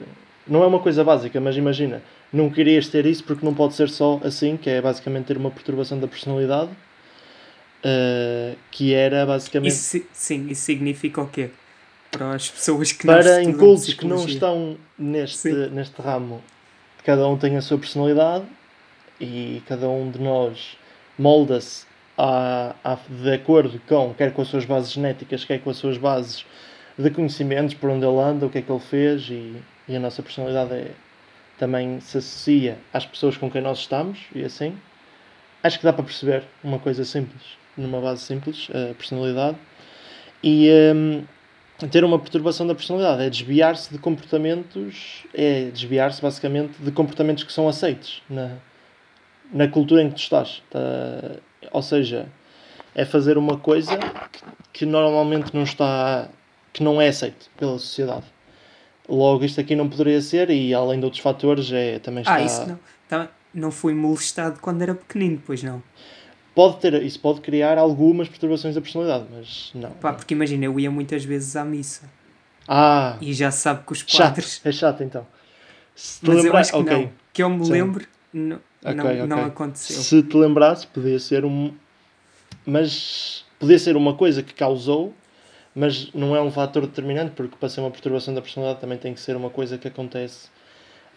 não 0.47 0.63
é 0.63 0.67
uma 0.67 0.81
coisa 0.81 1.03
básica, 1.05 1.41
mas 1.41 1.57
imagina, 1.57 2.03
não 2.33 2.51
querias 2.51 2.89
ter 2.89 3.07
isso 3.07 3.23
porque 3.25 3.45
não 3.47 3.55
pode 3.55 3.75
ser 3.75 3.89
só 3.89 4.21
assim, 4.23 4.57
que 4.57 4.69
é 4.69 4.81
basicamente 4.81 5.27
ter 5.27 5.37
uma 5.37 5.51
perturbação 5.51 5.99
da 5.99 6.07
personalidade, 6.09 6.71
ah, 7.85 8.55
que 8.71 8.93
era 8.95 9.25
basicamente 9.27 9.73
Isso, 9.73 9.83
si- 9.85 10.07
sim, 10.13 10.47
isso 10.49 10.63
significa 10.63 11.21
o 11.21 11.29
quê? 11.29 11.51
Para 12.11 12.35
as 12.35 12.51
pessoas 12.51 12.93
que 12.93 13.07
não 13.07 13.15
para 13.15 13.43
incultos 13.43 13.93
que 13.95 14.07
não 14.07 14.25
estão 14.25 14.77
neste, 14.99 15.37
Sim. 15.37 15.69
neste 15.71 16.01
ramo, 16.01 16.43
cada 17.05 17.27
um 17.29 17.37
tem 17.37 17.57
a 17.57 17.63
sua 17.63 17.79
personalidade 17.79 18.45
e 19.21 19.63
cada 19.67 19.89
um 19.89 20.11
de 20.11 20.19
nós 20.21 20.77
molda-se 21.19 21.85
a, 22.17 22.75
a- 22.83 22.99
de 23.09 23.33
acordo 23.33 23.81
com, 23.87 24.15
quer 24.15 24.33
com 24.33 24.43
as 24.43 24.49
suas 24.49 24.65
bases 24.65 24.93
genéticas, 24.93 25.45
quer 25.45 25.59
com 25.61 25.71
as 25.71 25.77
suas 25.77 25.99
bases 25.99 26.45
de 26.99 27.11
conhecimentos, 27.11 27.75
por 27.75 27.91
onde 27.91 28.05
ele 28.05 28.19
anda, 28.19 28.47
o 28.47 28.51
que 28.51 28.59
é 28.59 28.63
que 28.63 28.71
ele 28.71 28.81
fez 28.81 29.29
e, 29.29 29.57
e 29.89 29.97
a 29.97 30.01
nossa 30.01 30.23
personalidade 30.23 30.73
é, 30.73 30.91
também 31.59 32.01
se 32.01 32.19
associa 32.19 32.79
às 32.93 33.05
pessoas 33.05 33.37
com 33.37 33.51
quem 33.51 33.61
nós 33.61 33.79
estamos 33.79 34.19
e 34.35 34.43
assim. 34.45 34.77
Acho 35.63 35.79
que 35.79 35.85
dá 35.85 35.93
para 35.93 36.05
perceber 36.05 36.45
uma 36.63 36.79
coisa 36.79 37.05
simples, 37.05 37.43
numa 37.77 38.01
base 38.01 38.23
simples, 38.23 38.69
a 38.71 38.95
personalidade. 38.95 39.57
E 40.43 40.71
hum, 40.95 41.25
ter 41.91 42.05
uma 42.05 42.19
perturbação 42.19 42.67
da 42.67 42.75
personalidade 42.75 43.23
é 43.23 43.31
desviar-se 43.31 43.93
de 43.93 43.99
comportamentos, 43.99 45.25
é 45.35 45.71
desviar-se 45.71 46.23
basicamente 46.23 46.75
de 46.79 46.91
comportamentos 46.91 47.45
que 47.45 47.53
são 47.53 47.69
aceitos 47.69 48.23
na, 48.31 48.57
na 49.53 49.69
cultura 49.69 50.03
em 50.03 50.09
que 50.09 50.15
tu 50.15 50.21
estás. 50.21 50.63
Tá? 50.71 50.79
Ou 51.73 51.83
seja, 51.83 52.27
é 52.95 53.05
fazer 53.05 53.37
uma 53.37 53.59
coisa 53.59 53.99
que, 53.99 54.41
que 54.73 54.87
normalmente 54.87 55.55
não 55.55 55.65
está, 55.65 56.29
que 56.77 56.83
não 56.83 57.01
é 57.01 57.09
aceito 57.09 57.49
pela 57.57 57.79
sociedade. 57.79 58.25
Logo, 59.09 59.43
isto 59.45 59.59
aqui 59.59 59.75
não 59.75 59.89
poderia 59.89 60.21
ser, 60.21 60.51
e 60.51 60.75
além 60.75 60.99
de 60.99 61.07
outros 61.07 61.23
fatores, 61.23 61.73
é, 61.73 61.99
também 62.01 62.21
está. 62.21 62.35
Ah, 62.35 62.41
isso 62.43 62.67
não. 62.69 62.79
Tá, 63.09 63.29
não 63.55 63.71
fui 63.71 63.95
molestado 63.95 64.61
quando 64.61 64.83
era 64.83 64.95
pequenino, 64.95 65.41
pois 65.47 65.63
não. 65.63 65.83
Pode 66.55 66.77
ter, 66.81 67.03
isso 67.03 67.19
pode 67.19 67.41
criar 67.41 67.79
algumas 67.79 68.29
perturbações 68.29 68.75
da 68.75 68.81
personalidade, 68.83 69.25
mas 69.35 69.71
não. 69.75 69.91
Pá, 69.93 70.13
porque 70.13 70.35
imagina, 70.35 70.67
eu 70.67 70.79
ia 70.79 70.91
muitas 70.91 71.25
vezes 71.25 71.57
à 71.57 71.65
missa 71.65 72.11
Ah, 72.69 73.17
e 73.23 73.33
já 73.33 73.51
sabe 73.51 73.85
que 73.87 73.93
os 73.93 74.05
chato. 74.07 74.29
padres. 74.35 74.61
É 74.63 74.73
chato 74.73 75.03
então. 75.03 75.27
Se 75.95 76.21
te 76.21 76.27
Mas 76.27 76.37
eu 76.39 76.43
lembrar- 76.45 76.61
acho 76.61 76.73
que 76.73 76.77
ok. 76.79 76.93
não. 77.05 77.13
Que 77.33 77.43
eu 77.43 77.49
me 77.51 77.65
Sim. 77.65 77.73
lembro, 77.73 78.07
não, 78.35 78.61
Ok, 78.85 78.95
não, 78.95 79.05
ok. 79.07 79.27
não 79.27 79.45
aconteceu. 79.47 79.97
Se 80.03 80.23
te 80.23 80.37
lembrasse, 80.37 80.87
podia 80.89 81.19
ser 81.19 81.43
um. 81.47 81.73
Mas 82.67 83.45
podia 83.59 83.79
ser 83.79 83.97
uma 83.97 84.15
coisa 84.15 84.43
que 84.43 84.53
causou, 84.53 85.15
mas 85.77 86.11
não 86.15 86.35
é 86.35 86.41
um 86.41 86.51
fator 86.51 86.87
determinante, 86.87 87.33
porque 87.33 87.55
para 87.61 87.69
ser 87.69 87.81
uma 87.83 87.91
perturbação 87.91 88.35
da 88.35 88.41
personalidade 88.41 88.81
também 88.81 88.97
tem 88.97 89.13
que 89.13 89.21
ser 89.21 89.37
uma 89.37 89.51
coisa 89.51 89.77
que 89.77 89.87
acontece 89.87 90.49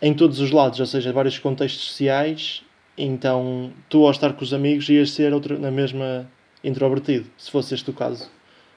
em 0.01 0.13
todos 0.13 0.42
os 0.42 0.51
lados, 0.51 0.82
ou 0.82 0.86
seja, 0.86 1.13
vários 1.13 1.39
contextos 1.39 1.92
sociais. 1.92 2.62
Então, 2.98 3.72
tu 3.88 4.04
ao 4.04 4.12
estar 4.12 4.34
com 4.34 4.44
os 4.44 4.54
amigos 4.54 4.89
ias 4.89 5.12
ser 5.12 5.34
outra, 5.34 5.58
na 5.58 5.72
mesma 5.72 6.30
introvertido, 6.62 7.25
se 7.38 7.50
fosse 7.50 7.74
este 7.74 7.89
o 7.89 7.94
caso. 7.94 8.30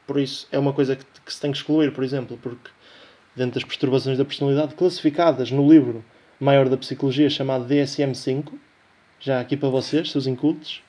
Por 0.07 0.21
isso 0.21 0.47
é 0.53 0.59
uma 0.59 0.73
coisa 0.73 0.95
que, 0.95 1.05
que 1.05 1.35
se 1.35 1.41
tem 1.41 1.51
que 1.51 1.59
excluir, 1.59 1.93
por 1.93 2.05
exemplo, 2.05 2.39
porque 2.41 2.71
dentro 3.35 3.55
das 3.55 3.65
perturbações 3.65 4.19
da 4.19 4.25
personalidade 4.25 4.77
classificadas 4.77 5.51
no 5.51 5.69
livro 5.69 6.05
maior 6.39 6.69
da 6.69 6.77
psicologia 6.77 7.29
chamado 7.29 7.67
DSM-5, 7.67 8.53
já 9.19 9.41
aqui 9.41 9.57
para 9.57 9.69
vocês, 9.69 10.12
seus 10.12 10.29
incultos, 10.29 10.81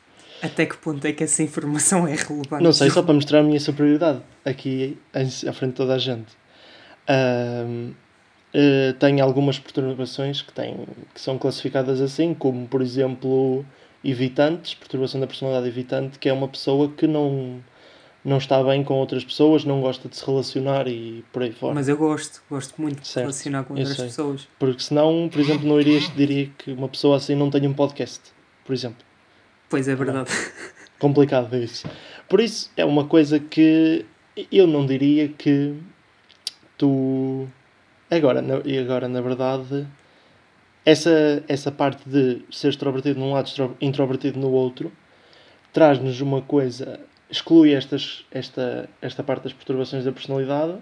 Até 0.44 0.66
que 0.66 0.76
ponto 0.78 1.06
é 1.08 1.14
que 1.14 1.24
essa 1.24 1.42
informação 1.42 2.06
é 2.06 2.16
relevante? 2.16 2.62
não 2.62 2.74
sei, 2.74 2.90
só 2.90 3.02
para 3.02 3.14
mostrar 3.14 3.40
a 3.40 3.44
minha 3.44 3.60
superioridade 3.60 4.22
aqui 4.44 4.98
à 5.14 5.54
frente 5.54 5.72
de 5.72 5.78
toda 5.78 5.96
a 5.96 5.98
gente. 5.98 6.36
Ahm, 7.08 7.94
eh, 8.54 8.94
tem 9.00 9.22
algumas 9.22 9.58
perturbações 9.58 10.42
que, 10.42 10.52
têm, 10.54 10.86
que 11.14 11.20
são 11.20 11.38
classificadas 11.38 12.02
assim, 12.02 12.34
como 12.34 12.68
por 12.68 12.82
exemplo 12.82 13.66
evitantes, 14.04 14.76
perturbação 14.76 15.20
da 15.20 15.28
personalidade 15.28 15.68
evitante, 15.68 16.20
que 16.20 16.28
é 16.28 16.34
uma 16.34 16.48
pessoa 16.48 16.90
que 16.90 17.08
não, 17.08 17.64
não 18.24 18.38
está 18.38 18.62
bem 18.64 18.84
com 18.84 18.96
outras 18.96 19.24
pessoas, 19.24 19.64
não 19.64 19.82
gosta 19.82 20.08
de 20.10 20.18
se 20.18 20.26
relacionar 20.26 20.88
e 20.88 21.24
por 21.32 21.42
aí 21.42 21.52
fora. 21.54 21.74
Mas 21.74 21.88
eu 21.88 21.98
gosto, 21.98 22.44
gosto 22.50 22.80
muito 22.82 23.02
de 23.02 23.08
Certo, 23.08 23.28
relacionar 23.28 23.64
com 23.64 23.74
outras 23.76 23.96
sei. 23.96 24.06
pessoas. 24.06 24.48
Porque 24.60 24.84
senão, 24.84 25.30
por 25.32 25.40
exemplo, 25.40 25.68
não 25.68 25.80
irias, 25.80 26.12
diria 26.16 26.50
que 26.58 26.72
uma 26.72 26.90
pessoa 26.90 27.18
assim 27.18 27.34
não 27.34 27.50
tem 27.50 27.66
um 27.66 27.74
podcast, 27.74 28.22
por 28.66 28.74
exemplo. 28.74 29.04
Pois 29.74 29.88
é 29.88 29.96
verdade. 29.96 30.30
complicado 31.00 31.58
isso. 31.58 31.88
Por 32.30 32.40
isso 32.40 32.72
é 32.78 32.86
uma 32.86 33.06
coisa 33.08 33.40
que 33.40 34.06
eu 34.52 34.68
não 34.68 34.86
diria 34.86 35.28
que 35.28 35.74
tu 36.78 37.48
agora 38.12 38.40
na- 38.40 38.62
e 38.66 38.78
agora 38.78 39.08
na 39.08 39.20
verdade 39.20 39.88
essa 40.86 41.44
essa 41.48 41.72
parte 41.72 42.08
de 42.08 42.44
ser 42.52 42.68
extrovertido 42.70 43.20
num 43.20 43.34
lado 43.34 43.76
introvertido 43.82 44.38
no 44.40 44.52
outro 44.52 44.92
traz-nos 45.74 46.22
uma 46.22 46.44
coisa 46.44 47.00
exclui 47.28 47.74
estas 47.74 48.28
esta 48.32 48.88
esta 49.02 49.24
parte 49.24 49.46
das 49.46 49.54
perturbações 49.54 50.06
da 50.06 50.12
personalidade 50.12 50.78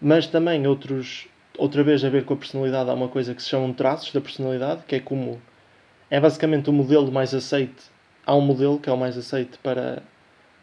mas 0.00 0.26
também 0.26 0.66
outros 0.66 1.28
outra 1.56 1.84
vez 1.84 2.04
a 2.04 2.10
ver 2.10 2.24
com 2.24 2.34
a 2.34 2.36
personalidade 2.36 2.90
há 2.90 2.94
uma 2.94 3.08
coisa 3.08 3.32
que 3.32 3.42
se 3.44 3.48
chamam 3.48 3.72
traços 3.72 4.12
da 4.12 4.20
personalidade 4.20 4.82
que 4.88 4.96
é 4.96 5.00
como 5.00 5.40
é 6.10 6.18
basicamente 6.18 6.68
o 6.68 6.72
modelo 6.72 7.12
mais 7.12 7.32
aceite 7.32 7.96
há 8.28 8.34
um 8.36 8.42
modelo 8.42 8.78
que 8.78 8.90
é 8.90 8.92
o 8.92 8.96
mais 8.96 9.16
aceite 9.16 9.58
para, 9.62 10.02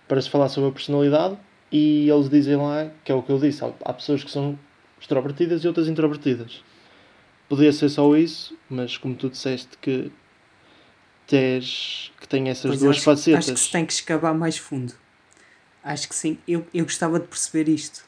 para 0.08 0.22
se 0.22 0.30
falar 0.30 0.50
sobre 0.50 0.70
a 0.70 0.72
personalidade 0.74 1.36
e 1.72 2.08
eles 2.10 2.30
dizem 2.30 2.56
lá, 2.56 2.92
que 3.04 3.12
é 3.12 3.16
o 3.16 3.24
que 3.24 3.32
eu 3.32 3.40
disse, 3.40 3.64
há, 3.84 3.92
pessoas 3.94 4.24
que 4.24 4.30
são 4.32 4.58
extrovertidas 5.02 5.64
e 5.64 5.68
outras 5.68 5.88
introvertidas. 5.88 6.64
Podia 7.50 7.74
ser 7.74 7.90
só 7.90 8.16
isso, 8.16 8.58
mas 8.70 8.98
como 8.98 9.16
tu 9.16 9.30
disseste 9.30 9.78
que 9.82 10.12
tens 11.28 12.12
que 12.20 12.28
tem 12.28 12.50
essas 12.50 12.72
Pois 12.72 12.82
duas 12.82 12.98
acho, 12.98 13.06
facetas. 13.06 13.46
acho 13.46 13.54
que 13.54 13.60
se 13.60 13.72
tem 13.72 13.86
que 13.86 13.94
escavar 13.94 14.34
mais 14.34 14.58
fundo. 14.58 14.94
Acho 15.84 16.08
que 16.08 16.16
sim. 16.16 16.38
Eu, 16.48 16.66
eu 16.74 16.84
gostava 16.86 17.20
de 17.20 17.28
perceber 17.28 17.70
isto. 17.70 18.04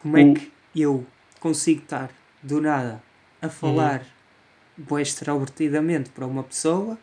Como 0.00 0.16
é 0.16 0.24
O- 0.24 0.34
que 0.34 0.52
eu 0.76 1.06
consigo 1.40 1.82
estar 1.82 2.10
do 2.42 2.60
nada 2.60 3.02
a 3.40 3.48
falar 3.48 4.00
Uhum. 4.00 4.84
bué 4.86 5.02
extrovertidamente 5.02 6.10
para 6.10 6.26
uma 6.26 6.42
pessoa 6.42 6.98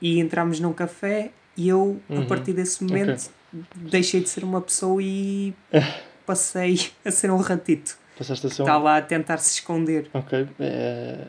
e 0.00 0.18
entramos 0.20 0.60
num 0.60 0.72
café 0.72 1.30
e 1.56 1.68
eu, 1.68 2.00
a 2.08 2.12
Uhum. 2.14 2.26
partir 2.26 2.52
desse 2.52 2.82
momento, 2.84 3.30
deixei 3.74 4.20
de 4.20 4.28
ser 4.28 4.44
uma 4.44 4.60
pessoa 4.60 5.02
e 5.02 5.52
passei 6.26 6.90
a 7.04 7.10
ser 7.10 7.30
um 7.30 7.38
ratito. 7.38 7.98
Passaste 8.16 8.46
a 8.46 8.50
ser 8.50 8.62
um- 8.62 8.64
Está 8.66 8.78
lá 8.78 8.96
a 8.98 9.02
tentar 9.02 9.38
se 9.38 9.54
esconder. 9.54 10.08
Ok. 10.14 10.46
é, 10.60 11.24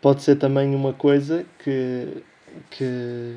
Pode 0.00 0.22
ser 0.22 0.36
também 0.36 0.74
uma 0.74 0.94
coisa 0.94 1.44
que, 1.62 2.22
que, 2.70 3.36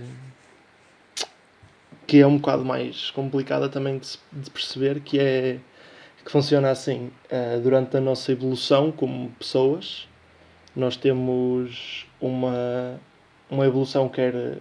que 2.08 2.20
é 2.22 2.28
um 2.28 2.38
bocado 2.38 2.64
mais 2.66 3.12
complicada 3.12 3.68
também 3.70 3.98
de, 4.00 4.18
de 4.32 4.50
perceber, 4.50 5.00
que 5.02 5.20
é 5.20 5.60
que 6.24 6.32
funciona 6.32 6.72
assim. 6.72 7.12
eh, 7.30 7.60
durante 7.62 7.98
a 7.98 8.00
nossa 8.00 8.32
evolução 8.32 8.94
como 8.94 9.30
pessoas, 9.32 10.08
nós 10.74 10.96
temos 10.96 12.08
uma, 12.22 12.98
uma 13.50 13.66
evolução 13.66 14.10
quer, 14.10 14.58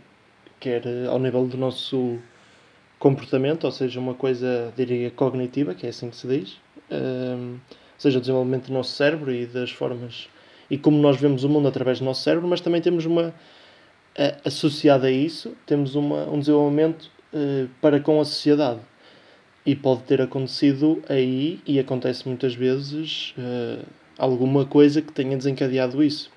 quer 0.61 0.83
ao 1.09 1.19
nível 1.19 1.47
do 1.47 1.57
nosso 1.57 2.19
comportamento, 2.99 3.65
ou 3.65 3.73
seja, 3.73 3.99
uma 3.99 4.15
coisa, 4.15 4.73
diria, 4.77 5.11
cognitiva, 5.11 5.75
que 5.75 5.87
é 5.87 5.91
assim 5.91 6.11
que 6.11 6.17
se 6.17 6.27
diz, 6.27 6.57
ehm, 6.91 7.55
ou 7.55 7.99
seja, 7.99 8.19
o 8.19 8.21
desenvolvimento 8.21 8.67
do 8.67 8.73
nosso 8.73 8.93
cérebro 8.93 9.33
e 9.33 9.47
das 9.47 9.71
formas 9.71 10.29
e 10.73 10.79
como 10.79 10.97
nós 11.03 11.21
vemos 11.21 11.45
o 11.45 11.51
mundo 11.51 11.69
através 11.69 11.99
do 11.99 12.05
nosso 12.07 12.23
cérebro, 12.23 12.49
mas 12.49 12.63
também 12.63 12.81
temos 12.81 13.05
uma 13.05 13.35
associada 14.43 15.07
a 15.07 15.11
isso, 15.11 15.55
temos 15.67 15.95
uma, 15.95 16.25
um 16.31 16.39
desenvolvimento 16.39 17.11
eh, 17.31 17.67
para 17.79 18.01
com 18.01 18.19
a 18.19 18.25
sociedade. 18.25 18.81
E 19.67 19.77
pode 19.77 20.03
ter 20.05 20.23
acontecido 20.23 21.03
aí, 21.11 21.61
e 21.67 21.79
acontece 21.79 22.27
muitas 22.27 22.55
vezes, 22.55 23.35
eh, 23.39 23.85
alguma 24.17 24.65
coisa 24.65 25.03
que 25.03 25.13
tenha 25.13 25.37
desencadeado 25.37 26.03
isso. 26.03 26.31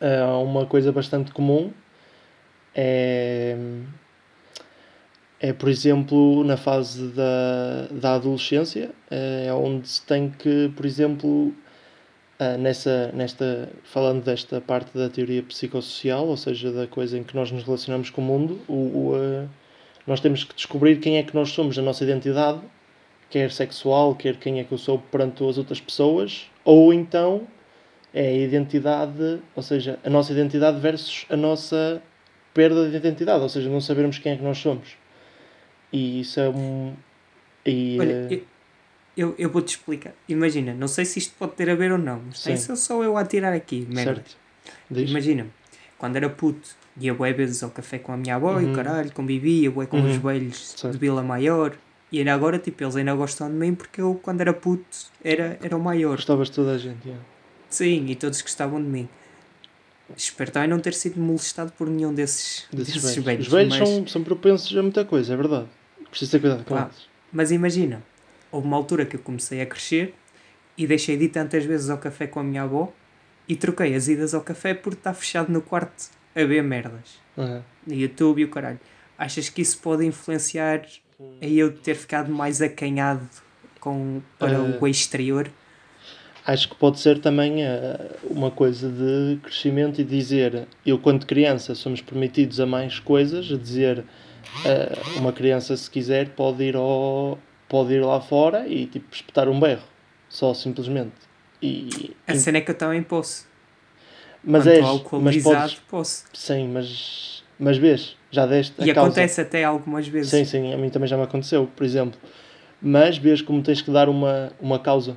Eh, 0.00 0.24
uma 0.24 0.66
coisa 0.66 0.92
bastante 0.92 1.32
comum 1.32 1.72
é, 2.74 3.56
é, 5.40 5.52
por 5.52 5.68
exemplo, 5.68 6.42
na 6.44 6.56
fase 6.56 7.08
da, 7.08 7.88
da 7.90 8.14
adolescência, 8.14 8.90
eh, 9.10 9.46
é 9.48 9.52
onde 9.52 9.88
se 9.88 10.02
tem 10.02 10.30
que, 10.30 10.72
por 10.76 10.86
exemplo, 10.86 11.52
ah, 12.38 12.56
nessa, 12.58 13.12
nesta, 13.12 13.68
falando 13.84 14.24
desta 14.24 14.60
parte 14.60 14.96
da 14.96 15.08
teoria 15.08 15.42
psicossocial, 15.42 16.26
ou 16.26 16.36
seja, 16.36 16.72
da 16.72 16.86
coisa 16.86 17.18
em 17.18 17.22
que 17.22 17.34
nós 17.36 17.50
nos 17.52 17.62
relacionamos 17.62 18.10
com 18.10 18.20
o 18.22 18.24
mundo, 18.24 18.60
o, 18.68 18.72
o, 18.74 19.12
ah, 19.14 19.46
nós 20.06 20.20
temos 20.20 20.44
que 20.44 20.54
descobrir 20.54 20.98
quem 21.00 21.18
é 21.18 21.22
que 21.22 21.34
nós 21.34 21.50
somos, 21.50 21.78
a 21.78 21.82
nossa 21.82 22.04
identidade, 22.04 22.60
quer 23.30 23.50
sexual, 23.52 24.14
quer 24.14 24.36
quem 24.36 24.60
é 24.60 24.64
que 24.64 24.72
eu 24.72 24.78
sou 24.78 24.98
perante 24.98 25.44
as 25.48 25.58
outras 25.58 25.80
pessoas, 25.80 26.50
ou 26.64 26.92
então 26.92 27.46
é 28.14 28.28
a 28.28 28.32
identidade, 28.32 29.40
ou 29.56 29.62
seja, 29.62 29.98
a 30.04 30.08
nossa 30.08 30.32
identidade 30.32 30.78
versus 30.80 31.26
a 31.28 31.36
nossa 31.36 32.00
perda 32.54 32.88
de 32.88 32.96
identidade, 32.96 33.42
ou 33.42 33.48
seja, 33.48 33.68
não 33.68 33.80
sabermos 33.80 34.18
quem 34.18 34.32
é 34.32 34.36
que 34.36 34.42
nós 34.42 34.56
somos. 34.58 34.96
E 35.92 36.20
isso 36.20 36.38
é 36.40 36.48
um. 36.48 36.94
E, 37.66 37.96
Olha, 38.00 38.12
eh, 38.30 38.34
eu, 39.16 39.28
eu, 39.30 39.34
eu 39.38 39.50
vou-te 39.50 39.68
explicar. 39.76 40.12
Imagina, 40.28 40.72
não 40.74 40.86
sei 40.88 41.04
se 41.04 41.18
isto 41.18 41.34
pode 41.38 41.52
ter 41.52 41.68
a 41.68 41.74
ver 41.74 41.90
ou 41.92 41.98
não, 41.98 42.20
mas 42.26 42.46
isso 42.46 42.76
sou 42.76 43.02
eu 43.02 43.16
a 43.16 43.24
tirar 43.24 43.52
aqui, 43.52 43.86
merda. 43.90 44.14
certo. 44.14 44.36
Diz. 44.90 45.10
Imagina, 45.10 45.46
quando 45.98 46.16
era 46.16 46.28
puto, 46.30 46.68
ia 47.00 47.12
bué 47.12 47.32
vezes 47.32 47.62
ao 47.62 47.70
café 47.70 47.98
com 47.98 48.12
a 48.12 48.16
minha 48.16 48.36
avó 48.36 48.60
e 48.60 48.64
Uhum. 48.64 48.72
o 48.72 48.74
caralho, 48.76 49.10
convivia 49.12 49.70
bué 49.70 49.86
com 49.86 49.98
Uhum. 49.98 50.10
os 50.10 50.16
velhos 50.16 50.70
Certo. 50.76 50.92
de 50.92 50.98
Vila 50.98 51.22
Maior. 51.22 51.74
E 52.12 52.18
ainda 52.18 52.32
agora, 52.32 52.58
tipo, 52.60 52.82
eles 52.84 52.94
ainda 52.94 53.12
gostam 53.14 53.48
de 53.48 53.54
mim 53.56 53.74
porque 53.74 54.00
eu, 54.00 54.14
quando 54.22 54.40
era 54.40 54.52
puto, 54.52 54.84
era, 55.24 55.58
era 55.60 55.76
o 55.76 55.80
maior. 55.80 56.14
Gostavas 56.16 56.48
de 56.48 56.54
toda 56.54 56.72
a 56.72 56.78
gente, 56.78 57.04
yeah. 57.04 57.20
Sim, 57.74 58.06
e 58.08 58.14
todos 58.14 58.40
gostavam 58.40 58.80
de 58.80 58.88
mim. 58.88 59.08
Espero 60.16 60.50
também 60.52 60.68
não 60.68 60.78
ter 60.78 60.94
sido 60.94 61.20
molestado 61.20 61.72
por 61.72 61.88
nenhum 61.88 62.14
desses, 62.14 62.66
desses 62.72 62.94
desses, 62.94 63.14
velhos. 63.16 63.24
velhos. 63.24 63.46
Os 63.46 63.52
velhos 63.52 63.78
mas, 63.78 63.88
são, 63.88 64.06
são 64.06 64.22
propensos 64.22 64.76
a 64.76 64.82
muita 64.82 65.04
coisa, 65.04 65.32
é 65.34 65.36
verdade. 65.36 65.66
Preciso 66.10 66.30
ter 66.32 66.40
cuidado 66.40 66.64
com 66.64 66.74
Pá. 66.74 66.82
eles. 66.84 67.08
mas 67.32 67.50
imagina, 67.50 68.02
houve 68.52 68.66
uma 68.66 68.76
altura 68.76 69.04
que 69.04 69.16
eu 69.16 69.20
comecei 69.20 69.60
a 69.60 69.66
crescer 69.66 70.14
e 70.78 70.86
deixei 70.86 71.16
de 71.16 71.24
ir 71.24 71.28
tantas 71.30 71.64
vezes 71.64 71.90
ao 71.90 71.98
café 71.98 72.26
com 72.28 72.38
a 72.38 72.44
minha 72.44 72.62
avó 72.62 72.92
e 73.48 73.56
troquei 73.56 73.94
as 73.94 74.06
idas 74.06 74.34
ao 74.34 74.40
café 74.42 74.72
por 74.74 74.92
estar 74.92 75.14
fechado 75.14 75.50
no 75.50 75.60
quarto 75.60 76.10
a 76.36 76.44
ver 76.44 76.62
merdas. 76.62 77.18
No 77.36 77.94
YouTube 77.94 78.40
e 78.42 78.44
o 78.44 78.48
caralho. 78.50 78.78
Achas 79.18 79.48
que 79.48 79.62
isso 79.62 79.78
pode 79.78 80.04
influenciar 80.06 80.84
a 81.42 81.46
eu 81.46 81.72
ter 81.76 81.94
ficado 81.96 82.30
mais 82.30 82.60
acanhado 82.62 83.28
com, 83.80 84.20
para 84.38 84.52
Eh, 84.54 84.78
o 84.80 84.86
exterior? 84.86 85.50
Acho 86.46 86.68
que 86.68 86.74
pode 86.74 87.00
ser 87.00 87.20
também 87.20 87.64
eh, 87.64 88.10
uma 88.24 88.50
coisa 88.50 88.90
de 88.90 89.38
crescimento 89.42 89.98
e 90.00 90.04
dizer, 90.04 90.68
eu 90.84 90.98
quando 90.98 91.24
criança 91.24 91.74
somos 91.74 92.02
permitidos 92.02 92.60
a 92.60 92.66
mais 92.66 92.98
coisas, 92.98 93.50
a 93.50 93.56
dizer, 93.56 94.04
eh, 94.66 94.92
uma 95.16 95.32
criança 95.32 95.74
se 95.74 95.90
quiser 95.90 96.30
pode 96.30 96.62
ir, 96.62 96.76
ao, 96.76 97.38
pode 97.66 97.94
ir 97.94 98.04
lá 98.04 98.20
fora 98.20 98.68
e 98.68 98.84
tipo 98.84 99.06
espetar 99.14 99.48
um 99.48 99.58
berro, 99.58 99.84
só 100.28 100.52
simplesmente. 100.52 101.14
E, 101.62 102.14
A 102.26 102.34
cena 102.34 102.58
é 102.58 102.60
que 102.60 102.72
eu 102.72 102.76
também 102.76 103.02
posso. 103.02 103.46
mas 104.44 104.64
Quando 104.64 104.74
és, 104.74 105.02
mas 105.22 105.42
podes, 105.42 105.74
posso. 105.90 106.24
sim, 106.34 106.68
mas, 106.68 107.42
mas 107.58 107.78
vês, 107.78 108.18
já 108.30 108.44
deste 108.44 108.74
E 108.84 108.90
a 108.90 108.94
causa. 108.94 109.08
acontece 109.08 109.40
até 109.40 109.64
algumas 109.64 110.06
vezes. 110.06 110.30
Sim, 110.30 110.44
sim, 110.44 110.74
a 110.74 110.76
mim 110.76 110.90
também 110.90 111.08
já 111.08 111.16
me 111.16 111.22
aconteceu, 111.22 111.66
por 111.74 111.84
exemplo. 111.84 112.20
Mas 112.82 113.16
vês 113.16 113.40
como 113.40 113.62
tens 113.62 113.80
que 113.80 113.90
dar 113.90 114.10
uma, 114.10 114.52
uma 114.60 114.78
causa 114.78 115.16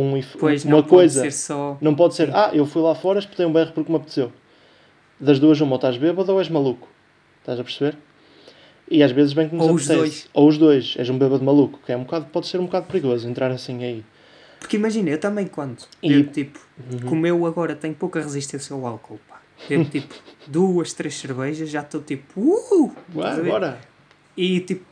um, 0.00 0.20
Pois 0.38 0.64
uma 0.64 0.70
não 0.76 0.82
pode 0.82 0.88
coisa. 0.90 1.20
ser 1.22 1.32
só. 1.32 1.78
Não 1.80 1.94
pode 1.94 2.14
ser, 2.14 2.34
ah, 2.34 2.50
eu 2.52 2.66
fui 2.66 2.82
lá 2.82 2.94
fora, 2.94 3.18
espetei 3.18 3.46
um 3.46 3.52
berro 3.52 3.72
porque 3.72 3.90
me 3.90 3.96
apeteceu. 3.96 4.32
Das 5.20 5.38
duas, 5.38 5.60
uma, 5.60 5.72
ou 5.72 5.76
estás 5.76 5.96
bêbado 5.96 6.32
ou 6.32 6.38
és 6.38 6.48
maluco. 6.48 6.88
Estás 7.40 7.60
a 7.60 7.64
perceber? 7.64 7.96
E 8.90 9.02
às 9.02 9.12
vezes 9.12 9.32
bem 9.32 9.48
que 9.48 9.54
nos 9.54 9.66
Ou 9.66 9.74
os 9.74 9.82
apetece. 9.88 9.98
dois. 9.98 10.28
Ou 10.34 10.48
os 10.48 10.58
dois. 10.58 10.94
És 10.98 11.08
um 11.08 11.16
bêbado 11.18 11.42
maluco, 11.44 11.78
que 11.86 11.92
é 11.92 11.96
um 11.96 12.02
bocado, 12.04 12.26
pode 12.26 12.46
ser 12.46 12.58
um 12.58 12.66
bocado 12.66 12.86
perigoso 12.86 13.28
entrar 13.28 13.50
assim 13.50 13.82
aí. 13.84 14.04
Porque 14.60 14.76
imagina, 14.76 15.10
eu 15.10 15.18
também 15.18 15.46
quando 15.46 15.78
E- 16.02 16.08
bebo, 16.08 16.32
tipo, 16.32 16.58
Uhum. 16.92 17.08
como 17.08 17.26
eu 17.26 17.44
agora 17.46 17.74
tenho 17.76 17.94
pouca 17.94 18.20
resistência 18.20 18.74
ao 18.74 18.86
álcool, 18.86 19.20
pá. 19.28 19.40
Bebo 19.68 19.84
tipo 19.90 20.14
duas, 20.46 20.92
três 20.92 21.14
cervejas, 21.16 21.70
já 21.70 21.80
estou 21.80 22.00
tipo, 22.02 22.40
uh! 22.40 22.92
Ué, 23.14 23.42
bora. 23.42 23.78
E 24.36 24.60
tipo, 24.60 24.84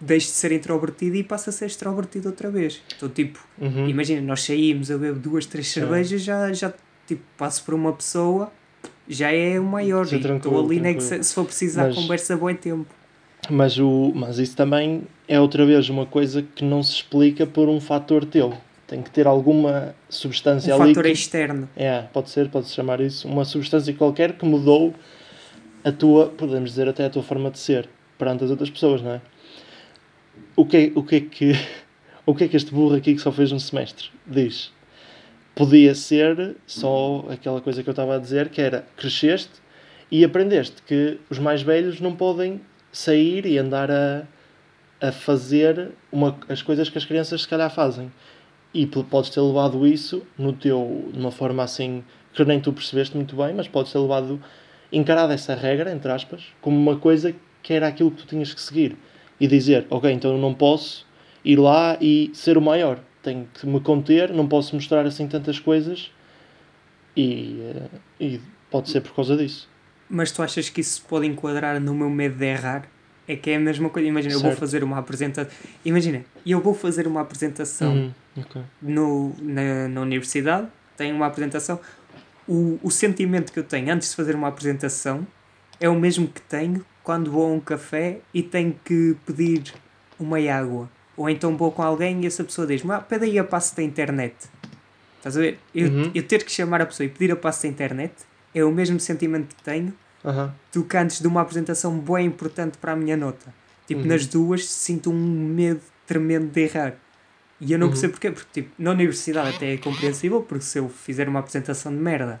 deixo 0.00 0.26
de 0.28 0.32
ser 0.34 0.52
introvertido 0.52 1.16
e 1.16 1.22
passo 1.24 1.50
a 1.50 1.52
ser 1.52 1.66
extrovertido 1.66 2.28
outra 2.28 2.50
vez. 2.50 2.80
Então, 2.96 3.08
tipo, 3.08 3.38
Uhum. 3.60 3.88
imagina, 3.88 4.20
nós 4.20 4.42
saímos, 4.42 4.90
eu 4.90 4.98
bebo 4.98 5.18
duas, 5.18 5.44
três 5.46 5.68
cervejas, 5.68 6.22
já, 6.22 6.52
já 6.52 6.72
tipo, 7.06 7.22
passo 7.36 7.64
por 7.64 7.74
uma 7.74 7.92
pessoa, 7.92 8.52
já 9.08 9.32
é 9.32 9.58
o 9.58 9.64
maior. 9.64 10.06
Sim, 10.06 10.16
Estou 10.16 10.32
ali, 10.64 10.78
tranquilo. 10.80 11.00
se, 11.00 11.22
se 11.24 11.34
for 11.34 11.44
precisar, 11.44 11.86
Mas- 11.86 11.94
conversa 11.96 12.36
bom 12.36 12.54
tempo. 12.54 12.86
Mas, 13.50 13.78
o, 13.78 14.12
mas 14.14 14.38
isso 14.38 14.54
também 14.56 15.02
é 15.26 15.40
outra 15.40 15.64
vez 15.64 15.88
uma 15.88 16.04
coisa 16.04 16.42
que 16.54 16.64
não 16.64 16.82
se 16.82 16.92
explica 16.94 17.46
por 17.46 17.68
um 17.68 17.80
fator 17.80 18.24
teu. 18.24 18.52
Tem 18.86 19.00
que 19.02 19.10
ter 19.10 19.26
alguma 19.26 19.94
substância 20.08 20.76
Um 20.76 20.82
ali. 20.82 20.90
fator 20.94 21.04
que- 21.04 21.12
externo. 21.12 21.68
É, 21.76 22.02
pode 22.12 22.30
ser, 22.30 22.48
pode-se 22.50 22.74
chamar 22.74 23.00
isso. 23.00 23.26
Uma 23.28 23.44
substância 23.44 23.92
qualquer 23.94 24.32
que 24.34 24.44
mudou 24.44 24.94
a 25.84 25.92
tua, 25.92 26.26
podemos 26.26 26.70
dizer 26.70 26.88
até 26.88 27.06
a 27.06 27.10
tua 27.10 27.22
forma 27.22 27.50
de 27.50 27.58
ser 27.58 27.88
perante 28.18 28.44
as 28.44 28.50
outras 28.50 28.68
pessoas, 28.70 29.00
não 29.02 29.12
é? 29.12 29.20
O 30.58 30.66
que 30.66 30.76
é, 30.76 30.92
o 30.96 31.04
que, 31.04 31.14
é 31.14 31.20
que 31.20 31.52
o 32.26 32.34
que 32.34 32.42
é 32.42 32.48
que 32.48 32.56
este 32.56 32.74
burro 32.74 32.96
aqui 32.96 33.14
que 33.14 33.20
só 33.20 33.30
fez 33.30 33.52
um 33.52 33.60
semestre 33.60 34.10
diz? 34.26 34.72
Podia 35.54 35.94
ser 35.94 36.56
só 36.66 37.24
aquela 37.30 37.60
coisa 37.60 37.80
que 37.80 37.88
eu 37.88 37.92
estava 37.92 38.16
a 38.16 38.18
dizer, 38.18 38.48
que 38.48 38.60
era 38.60 38.84
cresceste 38.96 39.52
e 40.10 40.24
aprendeste 40.24 40.82
que 40.82 41.20
os 41.30 41.38
mais 41.38 41.62
velhos 41.62 42.00
não 42.00 42.16
podem 42.16 42.60
sair 42.90 43.46
e 43.46 43.56
andar 43.56 43.88
a, 43.88 44.26
a 45.00 45.12
fazer 45.12 45.92
uma, 46.10 46.36
as 46.48 46.60
coisas 46.60 46.88
que 46.88 46.98
as 46.98 47.04
crianças 47.04 47.42
se 47.42 47.48
calhar 47.48 47.72
fazem. 47.72 48.10
E 48.74 48.84
podes 48.84 49.30
ter 49.30 49.40
levado 49.40 49.86
isso 49.86 50.26
no 50.36 50.52
teu, 50.52 51.08
de 51.12 51.20
uma 51.20 51.30
forma 51.30 51.62
assim 51.62 52.02
que 52.34 52.44
nem 52.44 52.58
tu 52.58 52.72
percebeste 52.72 53.16
muito 53.16 53.36
bem, 53.36 53.54
mas 53.54 53.68
podes 53.68 53.92
ter 53.92 54.00
levado, 54.00 54.42
encarado 54.90 55.32
essa 55.32 55.54
regra, 55.54 55.92
entre 55.92 56.10
aspas, 56.10 56.46
como 56.60 56.76
uma 56.76 56.98
coisa 56.98 57.32
que 57.62 57.72
era 57.72 57.86
aquilo 57.86 58.10
que 58.10 58.24
tu 58.24 58.26
tinhas 58.26 58.52
que 58.52 58.60
seguir. 58.60 58.98
E 59.40 59.46
dizer, 59.46 59.86
ok, 59.90 60.10
então 60.10 60.32
eu 60.32 60.38
não 60.38 60.52
posso 60.54 61.06
ir 61.44 61.56
lá 61.58 61.96
e 62.00 62.30
ser 62.34 62.58
o 62.58 62.60
maior. 62.62 62.98
Tenho 63.22 63.48
que 63.54 63.66
me 63.66 63.80
conter, 63.80 64.32
não 64.32 64.46
posso 64.48 64.74
mostrar 64.74 65.06
assim 65.06 65.26
tantas 65.28 65.58
coisas. 65.58 66.10
E, 67.16 67.60
eh, 67.60 67.88
e 68.20 68.40
pode 68.70 68.90
ser 68.90 69.00
por 69.00 69.14
causa 69.14 69.36
disso. 69.36 69.68
Mas 70.08 70.30
tu 70.32 70.42
achas 70.42 70.68
que 70.68 70.80
isso 70.80 71.04
pode 71.08 71.26
enquadrar 71.26 71.80
no 71.80 71.94
meu 71.94 72.08
medo 72.08 72.36
de 72.36 72.46
errar? 72.46 72.88
É 73.26 73.36
que 73.36 73.50
é 73.50 73.56
a 73.56 73.60
mesma 73.60 73.90
coisa. 73.90 74.08
Imagina, 74.08 74.34
eu 74.34 74.40
vou 74.40 74.50
Certo. 74.50 74.60
fazer 74.60 74.82
uma 74.82 74.98
apresentação. 74.98 75.52
Imagina, 75.84 76.24
eu 76.46 76.60
vou 76.60 76.72
fazer 76.74 77.06
uma 77.06 77.20
apresentação 77.20 77.92
Uhum, 77.94 78.12
ok. 78.38 78.62
no, 78.80 79.34
na, 79.42 79.88
na 79.88 80.00
universidade, 80.00 80.68
tenho 80.96 81.14
uma 81.14 81.26
apresentação. 81.26 81.78
O, 82.46 82.78
o 82.82 82.90
sentimento 82.90 83.52
que 83.52 83.58
eu 83.58 83.64
tenho 83.64 83.92
antes 83.92 84.10
de 84.10 84.16
fazer 84.16 84.34
uma 84.34 84.48
apresentação 84.48 85.26
é 85.78 85.88
o 85.88 85.94
mesmo 85.94 86.26
que 86.26 86.40
tenho 86.40 86.84
quando 87.08 87.30
vou 87.32 87.46
a 87.46 87.54
um 87.54 87.58
café 87.58 88.18
e 88.34 88.42
tenho 88.42 88.78
que 88.84 89.16
pedir 89.24 89.72
uma 90.20 90.36
água. 90.52 90.90
Ou 91.16 91.26
então 91.30 91.56
vou 91.56 91.72
com 91.72 91.82
alguém 91.82 92.22
e 92.22 92.26
essa 92.26 92.44
pessoa 92.44 92.66
diz-me: 92.66 92.92
ah, 92.92 93.00
pede 93.00 93.24
aí 93.24 93.38
a 93.38 93.44
passe 93.44 93.74
da 93.74 93.82
internet. 93.82 94.34
Estás 95.16 95.34
a 95.38 95.40
ver? 95.40 95.58
Eu, 95.74 95.88
Uhum. 95.88 96.10
eu 96.14 96.22
ter 96.22 96.44
que 96.44 96.52
chamar 96.52 96.82
a 96.82 96.86
pessoa 96.86 97.06
e 97.06 97.08
pedir 97.08 97.32
a 97.32 97.36
passe 97.36 97.62
da 97.66 97.72
internet 97.72 98.12
é 98.54 98.62
o 98.62 98.70
mesmo 98.70 99.00
sentimento 99.00 99.56
que 99.56 99.62
tenho 99.62 99.94
Aham. 100.22 100.52
do 100.70 100.84
que 100.84 100.96
antes 100.98 101.18
de 101.22 101.26
uma 101.26 101.40
apresentação 101.40 101.98
bem 101.98 102.26
importante 102.26 102.76
para 102.76 102.92
a 102.92 102.96
minha 102.96 103.16
nota. 103.16 103.54
Tipo, 103.86 104.02
Uhum. 104.02 104.08
nas 104.08 104.26
duas 104.26 104.66
sinto 104.68 105.10
um 105.10 105.14
medo 105.46 105.80
tremendo 106.06 106.48
de 106.52 106.60
errar. 106.60 106.92
E 107.58 107.72
eu 107.72 107.78
não 107.78 107.86
Uhum. 107.86 107.92
percebo 107.92 108.12
porquê, 108.12 108.30
porque 108.32 108.60
tipo, 108.60 108.82
na 108.82 108.90
universidade 108.90 109.48
até 109.48 109.72
é 109.72 109.78
compreensível, 109.78 110.42
porque 110.42 110.62
se 110.66 110.78
eu 110.78 110.90
fizer 110.90 111.26
uma 111.26 111.40
apresentação 111.40 111.90
de 111.90 111.98
merda, 111.98 112.38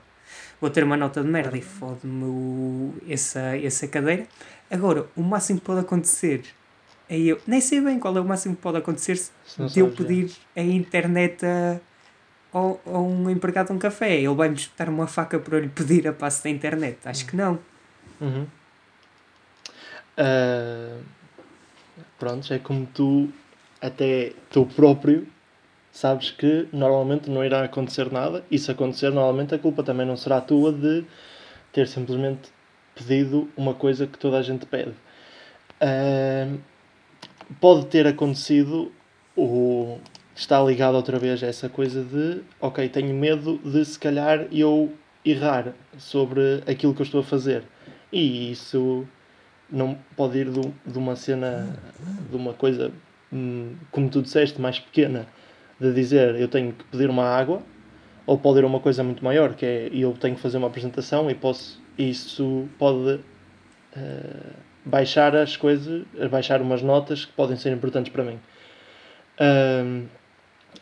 vou 0.60 0.68
ter 0.70 0.84
uma 0.84 0.96
nota 0.96 1.22
de 1.22 1.28
merda 1.28 1.56
e 1.56 1.62
fode-me 1.62 2.92
essa, 3.08 3.56
essa 3.56 3.88
cadeira. 3.88 4.26
Agora, 4.70 5.06
o 5.16 5.22
máximo 5.22 5.60
que 5.60 5.66
pode 5.66 5.80
acontecer 5.80 6.44
é 7.08 7.18
eu. 7.18 7.40
Nem 7.46 7.60
sei 7.60 7.80
bem 7.80 7.98
qual 7.98 8.16
é 8.16 8.20
o 8.20 8.24
máximo 8.24 8.54
que 8.54 8.62
pode 8.62 8.78
acontecer 8.78 9.16
se 9.16 9.32
de 9.56 9.80
eu 9.80 9.90
pedir 9.90 10.30
a 10.54 10.60
internet 10.60 11.44
a, 11.44 11.80
a 12.52 12.98
um 12.98 13.30
empregado 13.30 13.72
um 13.72 13.78
café. 13.78 14.16
Ele 14.16 14.34
vai-me 14.34 14.56
espetar 14.56 14.88
uma 14.88 15.06
faca 15.06 15.38
para 15.38 15.56
eu 15.56 15.62
lhe 15.62 15.68
pedir 15.68 16.06
a 16.06 16.12
passe 16.12 16.44
da 16.44 16.50
internet. 16.50 16.98
Acho 17.04 17.26
que 17.26 17.36
não. 17.36 17.58
Uhum. 18.20 18.46
Ah, 20.18 20.98
pronto, 22.18 22.52
é 22.52 22.58
como 22.58 22.86
tu, 22.86 23.28
até 23.80 24.32
tu 24.50 24.66
próprio, 24.66 25.28
sabes 25.92 26.32
que 26.32 26.68
normalmente 26.72 27.30
não 27.30 27.44
irá 27.44 27.62
acontecer 27.62 28.10
nada, 28.10 28.44
e 28.50 28.58
se 28.58 28.70
acontecer, 28.70 29.10
normalmente 29.10 29.54
a 29.54 29.58
culpa 29.58 29.84
também 29.84 30.04
não 30.04 30.16
será 30.16 30.40
tua 30.40 30.72
de 30.72 31.04
ter 31.72 31.86
simplesmente 31.86 32.50
pedido 32.98 33.48
uma 33.56 33.74
coisa 33.74 34.06
que 34.06 34.18
toda 34.18 34.38
a 34.38 34.42
gente 34.42 34.66
pede. 34.66 34.92
Ah, 35.80 36.48
pode 37.60 37.86
ter 37.86 38.06
acontecido 38.06 38.92
o. 39.36 39.98
Está 40.34 40.62
ligado 40.62 40.94
outra 40.94 41.18
vez 41.18 41.42
a 41.42 41.48
essa 41.48 41.68
coisa 41.68 42.04
de 42.04 42.42
ok, 42.60 42.88
tenho 42.88 43.12
medo 43.12 43.58
de 43.58 43.84
se 43.84 43.98
calhar 43.98 44.46
eu 44.52 44.92
errar 45.24 45.72
sobre 45.98 46.62
aquilo 46.64 46.94
que 46.94 47.02
eu 47.02 47.04
estou 47.04 47.20
a 47.20 47.24
fazer. 47.24 47.64
E 48.12 48.52
isso 48.52 49.04
não 49.68 49.98
pode 50.16 50.38
ir 50.38 50.48
do- 50.48 50.72
de 50.86 50.96
uma 50.96 51.16
cena, 51.16 51.76
de 52.30 52.36
uma 52.36 52.54
coisa, 52.54 52.92
hum, 53.32 53.74
como 53.90 54.08
tu 54.08 54.22
disseste, 54.22 54.60
mais 54.60 54.78
pequena, 54.78 55.26
de 55.80 55.92
dizer 55.92 56.36
eu 56.36 56.46
tenho 56.46 56.72
que 56.72 56.84
pedir 56.84 57.10
uma 57.10 57.24
água, 57.24 57.60
ou 58.24 58.38
pode 58.38 58.60
ir 58.60 58.64
uma 58.64 58.78
coisa 58.80 59.02
muito 59.02 59.24
maior, 59.24 59.54
que 59.54 59.66
é 59.66 59.90
eu 59.92 60.12
tenho 60.12 60.36
que 60.36 60.40
fazer 60.40 60.58
uma 60.58 60.68
apresentação 60.68 61.28
e 61.28 61.34
posso, 61.34 61.82
isso 61.98 62.68
pode 62.78 63.20
eh, 63.96 64.52
baixar 64.84 65.34
as 65.36 65.56
coisas, 65.56 66.04
baixar 66.30 66.62
umas 66.62 66.80
notas 66.82 67.24
que 67.24 67.32
podem 67.32 67.56
ser 67.56 67.72
importantes 67.72 68.12
para 68.12 68.24
mim. 68.24 68.38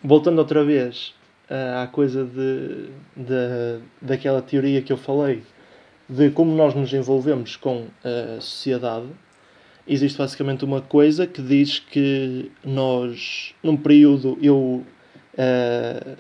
Voltando 0.03 0.39
outra 0.39 0.63
vez 0.65 1.15
ah, 1.51 1.83
à 1.83 1.87
coisa 1.87 2.25
de, 2.25 2.89
de, 3.17 3.81
daquela 4.01 4.43
teoria 4.43 4.83
que 4.83 4.93
eu 4.93 4.97
falei, 4.97 5.43
de 6.09 6.31
como 6.31 6.55
nós 6.55 6.75
nos 6.75 6.93
envolvemos 6.93 7.57
com 7.57 7.87
a 8.05 8.41
sociedade, 8.41 9.07
existe 9.89 10.19
basicamente 10.19 10.65
uma 10.65 10.81
coisa 10.81 11.27
que 11.27 11.43
diz 11.43 11.79
que 11.79 12.51
nós, 12.65 13.55
num 13.63 13.77
período, 13.77 14.39
eu, 14.41 14.85
pe- 15.35 16.17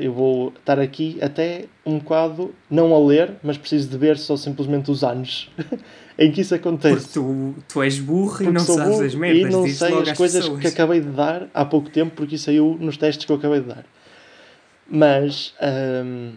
eu 0.00 0.12
vou 0.12 0.48
estar 0.58 0.78
aqui 0.78 1.18
até 1.20 1.64
um 1.84 1.98
bocado, 1.98 2.54
não 2.70 2.94
a 2.94 2.98
ler, 3.06 3.32
mas 3.42 3.56
preciso 3.58 3.88
de 3.88 3.96
ver 3.98 4.16
só 4.18 4.36
simplesmente 4.36 4.90
os 4.90 5.02
anos 5.04 5.50
em 6.18 6.30
que 6.32 6.40
isso 6.42 6.54
Porque 6.54 6.68
acontece. 6.68 7.12
tu, 7.14 7.54
tu 7.68 7.82
és 7.82 7.98
burro 7.98 8.34
e 8.42 8.44
Porque 8.44 8.50
não 8.50 8.60
sou 8.64 8.76
sabes 8.76 9.00
as 9.00 9.14
merdas. 9.14 9.38
e 9.42 9.50
não 9.50 9.66
sei 9.68 10.00
as 10.00 10.12
coisas 10.12 10.42
pessoas. 10.42 10.60
que 10.60 10.66
acabei 10.68 11.00
de 11.00 11.08
dar 11.10 11.48
há 11.52 11.64
pouco 11.64 11.90
tempo, 11.90 12.12
porque 12.14 12.34
isso 12.36 12.44
saiu 12.44 12.76
nos 12.80 12.96
testes 12.96 13.24
que 13.24 13.32
eu 13.32 13.36
acabei 13.36 13.60
de 13.60 13.66
dar. 13.68 13.84
Mas. 14.88 15.54
ahm, 15.60 16.32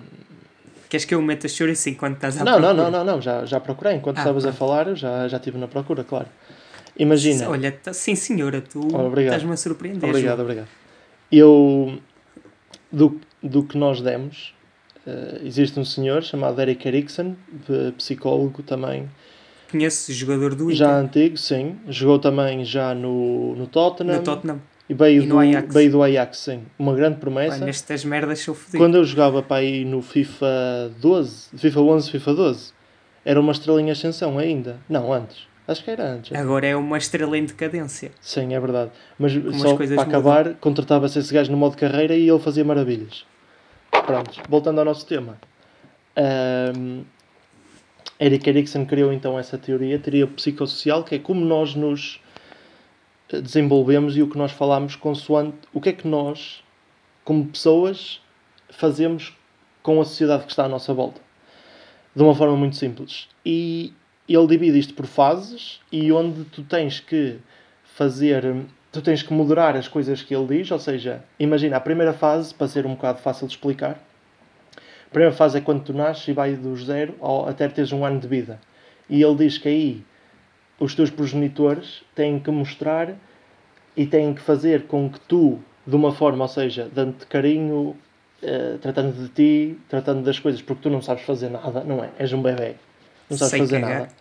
Queres 0.89 1.03
que 1.03 1.13
eu 1.13 1.21
meta 1.21 1.49
chouriço 1.49 1.89
enquanto 1.89 2.15
estás 2.15 2.37
à 2.37 2.45
não, 2.45 2.53
não, 2.53 2.59
procura? 2.73 2.83
não, 2.89 2.91
não, 2.91 3.03
não, 3.15 3.21
já, 3.21 3.45
já 3.45 3.59
procurei. 3.59 3.95
Enquanto 3.95 4.19
Ah, 4.19 4.21
estavas 4.21 4.45
a 4.45 4.53
falar, 4.53 4.95
já, 4.95 5.27
já 5.27 5.35
estive 5.35 5.57
na 5.57 5.67
procura, 5.67 6.01
claro. 6.05 6.27
Imagina. 6.97 7.49
Olha, 7.49 7.73
tá- 7.73 7.91
sim 7.91 8.15
senhora, 8.15 8.61
tu 8.61 8.87
Oh, 8.93 9.19
estás-me 9.19 9.51
a 9.51 9.57
surpreender. 9.57 10.09
Obrigado, 10.09 10.37
João. 10.37 10.45
obrigado. 10.45 10.67
Eu, 11.29 11.99
do, 12.91 13.19
do 13.41 13.63
que 13.63 13.77
nós 13.77 14.01
demos, 14.01 14.53
eh, 15.05 15.41
existe 15.43 15.79
um 15.79 15.85
senhor 15.85 16.23
chamado 16.23 16.59
Eric 16.61 16.87
Erikson, 16.87 17.35
p- 17.65 17.91
psicólogo 17.97 18.61
também, 18.63 19.09
Conheço 19.69 20.13
jogador 20.13 20.55
do 20.55 20.71
já 20.73 20.85
Inter, 21.03 21.23
antigo, 21.23 21.37
sim. 21.37 21.75
Jogou 21.89 22.19
também 22.19 22.63
já 22.63 22.95
no, 22.95 23.53
no 23.55 23.67
Tottenham. 23.67 24.15
no 24.19 24.23
Tottenham. 24.23 24.61
E 24.89 24.93
veio, 24.93 25.23
E 25.23 25.27
do, 25.27 25.37
Ajax. 25.37 25.73
veio 25.73 25.91
do 25.91 26.01
Ajax, 26.01 26.37
sim. 26.37 26.61
Uma 26.79 26.95
grande 26.95 27.17
promessa. 27.19 27.59
Pá, 27.59 27.65
nestas 27.65 28.05
merdas 28.05 28.39
sou 28.39 28.55
fodido. 28.55 28.77
Quando 28.77 28.95
eu 28.95 29.03
jogava 29.03 29.43
para 29.43 29.57
aí 29.57 29.83
no 29.83 30.01
FIFA 30.01 30.93
12, 31.01 31.49
FIFA 31.57 31.81
11, 31.81 32.11
FIFA 32.11 32.33
12, 32.33 32.73
era 33.25 33.37
uma 33.41 33.51
estrelinha 33.51 33.91
ascensão 33.91 34.37
ainda. 34.39 34.77
Não, 34.87 35.11
antes. 35.11 35.39
Acho 35.67 35.83
que 35.83 35.91
era 35.91 36.05
antes. 36.05 36.33
Agora 36.33 36.65
é 36.65 36.75
uma 36.75 36.97
estrela 36.97 37.37
em 37.37 37.45
decadência. 37.45 38.11
Sim, 38.21 38.53
é 38.53 38.59
verdade. 38.59 38.91
Mas 39.19 39.35
as 39.35 39.61
só 39.61 39.75
para 39.75 40.01
acabar, 40.01 40.53
contratava-se 40.55 41.19
esse 41.19 41.33
gajo 41.33 41.51
no 41.51 41.57
modo 41.57 41.75
carreira 41.75 42.15
e 42.15 42.29
ele 42.29 42.39
fazia 42.39 42.63
maravilhas. 42.63 43.25
Pronto, 43.91 44.41
voltando 44.47 44.79
ao 44.79 44.85
nosso 44.85 45.05
tema. 45.05 45.37
Ahm, 46.15 47.03
Eric 48.19 48.49
Erikson 48.49 48.85
criou 48.85 49.11
então 49.11 49.37
essa 49.37 49.57
teoria, 49.57 49.99
teoria 49.99 50.25
psicossocial, 50.25 51.03
que 51.03 51.15
é 51.15 51.19
como 51.19 51.43
nós 51.43 51.75
nos 51.75 52.21
eh, 53.29 53.41
desenvolvemos 53.41 54.15
e 54.15 54.23
o 54.23 54.29
que 54.29 54.37
nós 54.37 54.51
falamos 54.51 54.95
consoante 54.95 55.57
o 55.73 55.81
que 55.81 55.89
é 55.89 55.93
que 55.93 56.07
nós, 56.07 56.63
como 57.23 57.45
pessoas, 57.45 58.21
fazemos 58.69 59.35
com 59.83 60.01
a 60.01 60.05
sociedade 60.05 60.45
que 60.45 60.51
está 60.51 60.65
à 60.65 60.69
nossa 60.69 60.93
volta. 60.93 61.21
De 62.15 62.23
uma 62.23 62.33
forma 62.33 62.55
muito 62.55 62.75
simples. 62.75 63.27
E 63.45 63.93
ele 64.35 64.47
divide 64.47 64.77
isto 64.77 64.93
por 64.93 65.05
fases 65.05 65.79
e 65.91 66.11
onde 66.11 66.43
tu 66.45 66.63
tens 66.63 66.99
que 66.99 67.37
fazer, 67.83 68.43
tu 68.91 69.01
tens 69.01 69.23
que 69.23 69.33
moderar 69.33 69.75
as 69.75 69.87
coisas 69.87 70.21
que 70.21 70.35
ele 70.35 70.57
diz, 70.57 70.69
ou 70.71 70.79
seja, 70.79 71.23
imagina 71.39 71.77
a 71.77 71.79
primeira 71.79 72.13
fase, 72.13 72.53
para 72.53 72.67
ser 72.67 72.85
um 72.85 72.95
bocado 72.95 73.19
fácil 73.19 73.47
de 73.47 73.53
explicar, 73.53 73.99
a 75.07 75.09
primeira 75.09 75.33
fase 75.33 75.57
é 75.57 75.61
quando 75.61 75.83
tu 75.83 75.93
nasces 75.93 76.27
e 76.27 76.33
vai 76.33 76.53
do 76.55 76.75
zero 76.77 77.15
ao, 77.21 77.47
até 77.47 77.67
teres 77.69 77.93
um 77.93 78.03
ano 78.03 78.19
de 78.19 78.27
vida. 78.27 78.59
E 79.09 79.23
ele 79.23 79.35
diz 79.35 79.57
que 79.57 79.69
aí 79.69 80.03
os 80.79 80.93
teus 80.93 81.09
progenitores 81.09 82.03
têm 82.13 82.39
que 82.39 82.51
mostrar 82.51 83.15
e 83.95 84.05
têm 84.05 84.33
que 84.33 84.41
fazer 84.41 84.83
com 84.83 85.09
que 85.09 85.19
tu, 85.21 85.59
de 85.85 85.95
uma 85.95 86.11
forma, 86.11 86.43
ou 86.43 86.49
seja, 86.49 86.89
dando-te 86.93 87.25
carinho, 87.25 87.95
eh, 88.43 88.77
tratando 88.81 89.13
de 89.13 89.29
ti, 89.29 89.79
tratando 89.89 90.23
das 90.23 90.37
coisas, 90.39 90.61
porque 90.61 90.83
tu 90.83 90.89
não 90.89 91.01
sabes 91.01 91.23
fazer 91.23 91.49
nada, 91.49 91.83
não 91.83 92.03
é? 92.03 92.09
És 92.19 92.33
um 92.33 92.41
bebê, 92.41 92.75
não 93.29 93.37
sabes 93.37 93.51
Sei 93.51 93.59
fazer 93.59 93.81
cagar. 93.81 93.99
nada. 94.01 94.11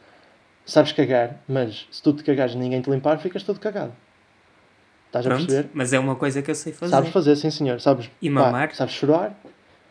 Sabes 0.65 0.93
cagar, 0.93 1.37
mas 1.49 1.87
se 1.93 2.03
tu 2.03 2.13
te 2.13 2.25
cagares 2.25 2.55
e 2.55 2.59
ninguém 2.59 2.81
te 2.81 2.91
limpar, 2.91 3.19
ficas 3.19 3.43
todo 3.43 3.61
cagado. 3.61 3.93
Estás 5.07 5.25
a 5.27 5.29
Pronto, 5.31 5.47
perceber? 5.47 5.71
mas 5.73 5.93
é 5.93 5.99
uma 5.99 6.17
coisa 6.17 6.43
que 6.43 6.51
eu 6.51 6.55
sei 6.55 6.73
fazer. 6.73 6.91
Sabes 6.91 7.11
fazer, 7.11 7.37
sim 7.37 7.51
senhor. 7.51 7.81
Sabes, 7.81 8.11
E 8.21 8.29
pá, 8.29 8.35
mamar? 8.35 8.75
sabes 8.75 8.95
chorar, 8.95 9.33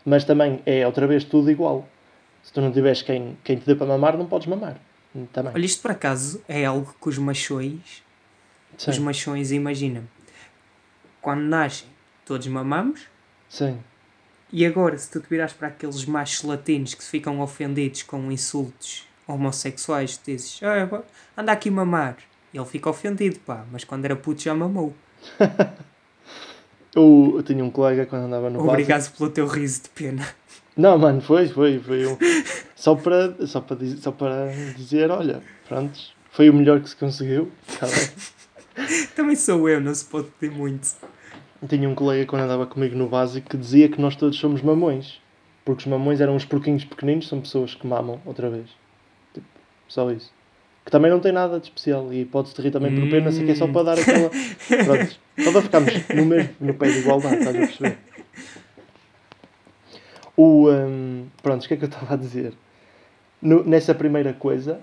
mas 0.06 0.24
também 0.26 0.62
é 0.66 0.86
outra 0.86 1.08
vez 1.08 1.24
tudo 1.24 1.50
igual. 1.50 1.88
Se 2.44 2.52
tu 2.52 2.60
não 2.62 2.72
tiveres 2.72 3.02
quem, 3.02 3.38
quem 3.44 3.58
te 3.58 3.66
dê 3.66 3.74
para 3.74 3.88
mamar, 3.88 4.18
não 4.18 4.26
podes 4.28 4.48
mamar. 4.48 4.76
Também. 5.32 5.54
Olha, 5.56 5.66
isto 5.66 5.82
por 5.82 5.92
acaso 5.92 6.44
é 6.48 6.66
algo 6.66 6.94
que 7.02 7.08
os 7.08 7.18
machões, 7.18 8.04
sim, 8.78 8.92
os 8.92 9.00
machões 9.00 9.52
imaginam. 9.54 10.04
Quando 11.22 11.42
nascem, 11.42 11.88
todos 12.26 12.46
mamamos, 12.48 13.02
sim. 13.48 13.80
E 14.52 14.66
agora 14.66 14.98
se 14.98 15.10
tu 15.10 15.20
te 15.20 15.28
virares 15.30 15.54
para 15.54 15.70
aqueles 15.70 16.06
machos 16.06 16.44
latinos 16.44 16.94
que 16.94 17.04
ficam 17.04 17.40
ofendidos 17.42 18.04
com 18.04 18.32
insultos 18.32 19.08
homossexuais, 19.28 20.18
tu 20.18 20.32
dizes, 20.32 20.60
ah, 20.64 21.04
anda 21.36 21.52
aqui 21.52 21.70
mamar. 21.70 22.18
Ele 22.54 22.66
fica 22.66 22.90
ofendido, 22.90 23.40
pá, 23.40 23.66
mas 23.72 23.84
quando 23.84 24.06
era 24.06 24.16
puto 24.16 24.42
já 24.42 24.54
mamou. 24.54 24.94
Eu, 26.96 27.34
eu 27.36 27.44
tinha 27.44 27.62
um 27.62 27.70
colega 27.70 28.06
quando 28.06 28.24
andava 28.24 28.50
no 28.50 28.60
básico. 28.60 28.72
Obrigado 28.72 29.18
pelo 29.18 29.30
teu 29.30 29.46
riso 29.48 29.84
de 29.84 29.90
pena. 29.90 30.26
Não, 30.78 30.98
mano, 30.98 31.20
foi, 31.20 31.50
foi, 31.50 31.78
foi 31.78 32.08
um... 32.08 32.18
só, 32.74 32.96
para, 32.96 33.46
só, 33.46 33.60
para 33.60 33.76
dizer, 33.76 33.98
só 33.98 34.12
para 34.14 34.48
dizer, 34.78 35.12
olha, 35.12 35.44
pronto, 35.68 36.00
foi 36.32 36.50
o 36.50 36.54
melhor 36.54 36.80
que 36.80 36.90
se 36.90 36.96
conseguiu. 36.96 37.52
tá? 37.78 37.88
Também 39.14 39.36
sou 39.36 39.68
eu, 39.68 39.82
não 39.82 39.94
se 39.94 40.06
pode 40.06 40.28
pedir 40.40 40.56
muito. 40.56 40.88
Tinha 41.68 41.90
um 41.90 41.96
colega 41.96 42.26
quando 42.26 42.44
andava 42.44 42.66
comigo 42.66 42.96
no 42.96 43.08
básico 43.08 43.50
que 43.50 43.58
dizia 43.58 43.90
que 43.90 44.00
nós 44.00 44.16
todos 44.16 44.38
somos 44.38 44.62
mamões. 44.62 45.20
Porque 45.64 45.82
os 45.82 45.88
mamões 45.88 46.22
eram 46.22 46.36
uns 46.36 46.46
porquinhos 46.46 46.86
pequeninos, 46.86 47.28
são 47.28 47.42
pessoas 47.42 47.74
que 47.74 47.88
mamam 47.88 48.22
outra 48.26 48.50
vez. 48.50 48.68
Tipo, 49.34 49.48
só 49.88 50.12
isso. 50.12 50.32
Que 50.84 50.92
também 50.92 51.10
não 51.10 51.20
tem 51.20 51.32
nada 51.32 51.60
de 51.60 51.66
especial 51.66 52.14
e 52.14 52.24
pode-se 52.26 52.62
rir 52.62 52.70
também 52.70 52.94
por 52.94 53.10
pena, 53.10 53.32
sei 53.32 53.44
que 53.46 53.52
é 53.52 53.56
só 53.56 53.68
para 53.68 53.84
dar 53.84 54.00
aquela. 54.00 54.30
Pronto, 54.86 55.20
só 55.40 55.52
para 55.52 55.62
ficarmos 55.64 56.10
no, 56.14 56.26
mesmo, 56.26 56.50
no 56.60 56.74
pé 56.76 56.92
de 56.92 57.00
igualdade, 57.00 57.38
estás 57.38 57.56
a 57.56 57.60
perceber? 57.60 57.98
O. 60.38 60.70
hum, 60.70 61.26
pronto, 61.42 61.64
o 61.64 61.68
que 61.68 61.74
é 61.74 61.78
que 61.78 61.86
eu 61.86 61.90
estava 61.90 62.14
a 62.14 62.18
dizer? 62.18 62.54
No- 63.42 63.64
nessa 63.64 63.96
primeira 63.96 64.34
coisa, 64.34 64.80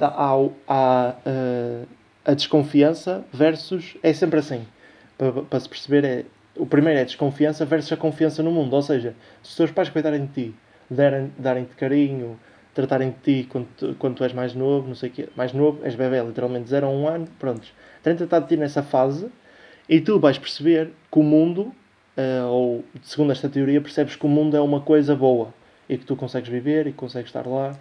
há, 0.00 0.34
há 0.68 1.14
eh, 1.24 1.84
a 2.24 2.34
desconfiança 2.34 3.24
versus. 3.32 3.96
É 4.02 4.12
sempre 4.12 4.38
assim. 4.38 4.64
Para, 5.18 5.32
para 5.42 5.60
se 5.60 5.68
perceber, 5.68 6.04
é, 6.04 6.24
o 6.56 6.66
primeiro 6.66 6.98
é 6.98 7.02
a 7.02 7.04
desconfiança 7.06 7.64
versus 7.64 7.92
a 7.92 7.96
confiança 7.96 8.42
no 8.42 8.50
mundo. 8.50 8.74
Ou 8.74 8.82
seja, 8.82 9.14
se 9.42 9.50
os 9.50 9.56
teus 9.56 9.70
pais 9.70 9.88
cuidarem 9.88 10.26
de 10.26 10.32
ti, 10.32 10.54
derem- 10.90 11.32
darem-te 11.38 11.74
carinho, 11.74 12.38
tratarem 12.74 13.10
de 13.10 13.16
ti 13.42 13.48
quando, 13.48 13.66
tu- 13.76 13.96
quando 13.98 14.16
tu 14.16 14.24
és 14.24 14.32
mais 14.32 14.54
novo, 14.54 14.86
não 14.88 14.94
sei 14.94 15.08
o 15.08 15.12
quê, 15.12 15.28
mais 15.36 15.52
novo, 15.52 15.80
és 15.84 15.94
bebê, 15.94 16.22
literalmente 16.22 16.68
0 16.68 16.86
a 16.86 16.90
1 16.90 17.08
ano, 17.08 17.28
prontos. 17.38 17.72
Terem 18.02 18.16
tratado 18.16 18.44
de 18.44 18.50
ti 18.54 18.56
nessa 18.58 18.82
fase 18.82 19.28
e 19.88 20.00
tu 20.00 20.18
vais 20.20 20.36
perceber 20.38 20.90
que 21.10 21.18
o 21.18 21.22
mundo, 21.22 21.72
eh, 22.16 22.42
ou 22.44 22.84
segundo 23.02 23.32
esta 23.32 23.48
teoria, 23.48 23.80
percebes 23.80 24.14
que 24.16 24.26
o 24.26 24.28
mundo 24.28 24.56
é 24.56 24.60
uma 24.60 24.80
coisa 24.80 25.14
boa 25.16 25.54
e 25.88 25.96
que 25.96 26.04
tu 26.04 26.14
consegues 26.16 26.48
viver 26.50 26.86
e 26.86 26.90
que 26.92 26.98
consegues 26.98 27.28
estar 27.30 27.46
lá 27.46 27.74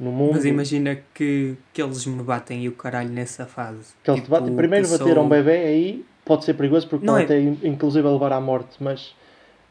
no 0.00 0.10
mundo. 0.10 0.32
Mas 0.34 0.44
imagina 0.46 0.96
que, 1.12 1.56
que 1.74 1.82
eles 1.82 2.06
me 2.06 2.22
batem 2.22 2.62
e 2.64 2.68
o 2.68 2.72
caralho 2.72 3.10
nessa 3.10 3.44
fase. 3.44 3.94
Que 4.02 4.10
eles 4.12 4.20
te 4.20 4.24
Tipo, 4.24 4.30
batem. 4.40 4.56
Primeiro 4.56 4.86
que 4.88 4.94
eu 4.94 4.98
bater 4.98 5.16
a 5.16 5.20
um 5.20 5.24
sou- 5.24 5.28
bebê 5.28 5.56
aí 5.64 6.04
pode 6.28 6.44
ser 6.44 6.54
perigoso 6.54 6.86
porque 6.86 7.04
Não 7.04 7.14
pode 7.14 7.22
é- 7.22 7.24
até 7.24 7.40
in- 7.40 7.58
inclusive 7.64 8.06
levar 8.06 8.32
à 8.32 8.40
morte, 8.40 8.76
mas 8.78 9.14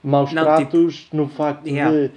maus 0.03 0.33
Não, 0.33 0.43
tratos 0.43 1.07
no 1.13 1.27
facto 1.29 1.65
Yeah. 1.67 1.95
de 1.95 2.11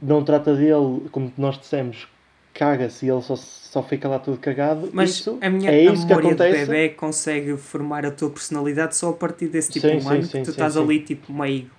não 0.00 0.22
trata 0.22 0.54
dele, 0.54 1.08
como 1.10 1.32
nós 1.38 1.58
dissemos, 1.58 2.06
caga-se 2.54 3.06
e 3.06 3.08
ele 3.08 3.22
só, 3.22 3.34
só 3.36 3.82
fica 3.82 4.08
lá 4.08 4.18
todo 4.18 4.36
cagado. 4.38 4.90
Mas 4.92 5.10
isso, 5.10 5.38
a 5.40 5.48
minha 5.50 5.70
é 5.70 5.88
a 5.88 5.92
isso 5.92 6.02
que 6.06 6.14
memória 6.14 6.34
de 6.34 6.42
acontece. 6.42 6.66
bebê 6.66 6.88
consegue 6.90 7.56
formar 7.56 8.04
a 8.06 8.10
tua 8.10 8.30
personalidade 8.30 8.96
só 8.96 9.10
a 9.10 9.12
partir 9.12 9.46
desse 9.48 9.70
tipo 9.72 9.88
Sim, 9.88 9.96
de 9.98 10.02
sim, 10.02 10.22
sim, 10.22 10.38
que 10.38 10.44
tu 10.44 10.50
estás 10.50 10.76
ali 10.76 11.00
tipo 11.00 11.32
meio. 11.32 11.70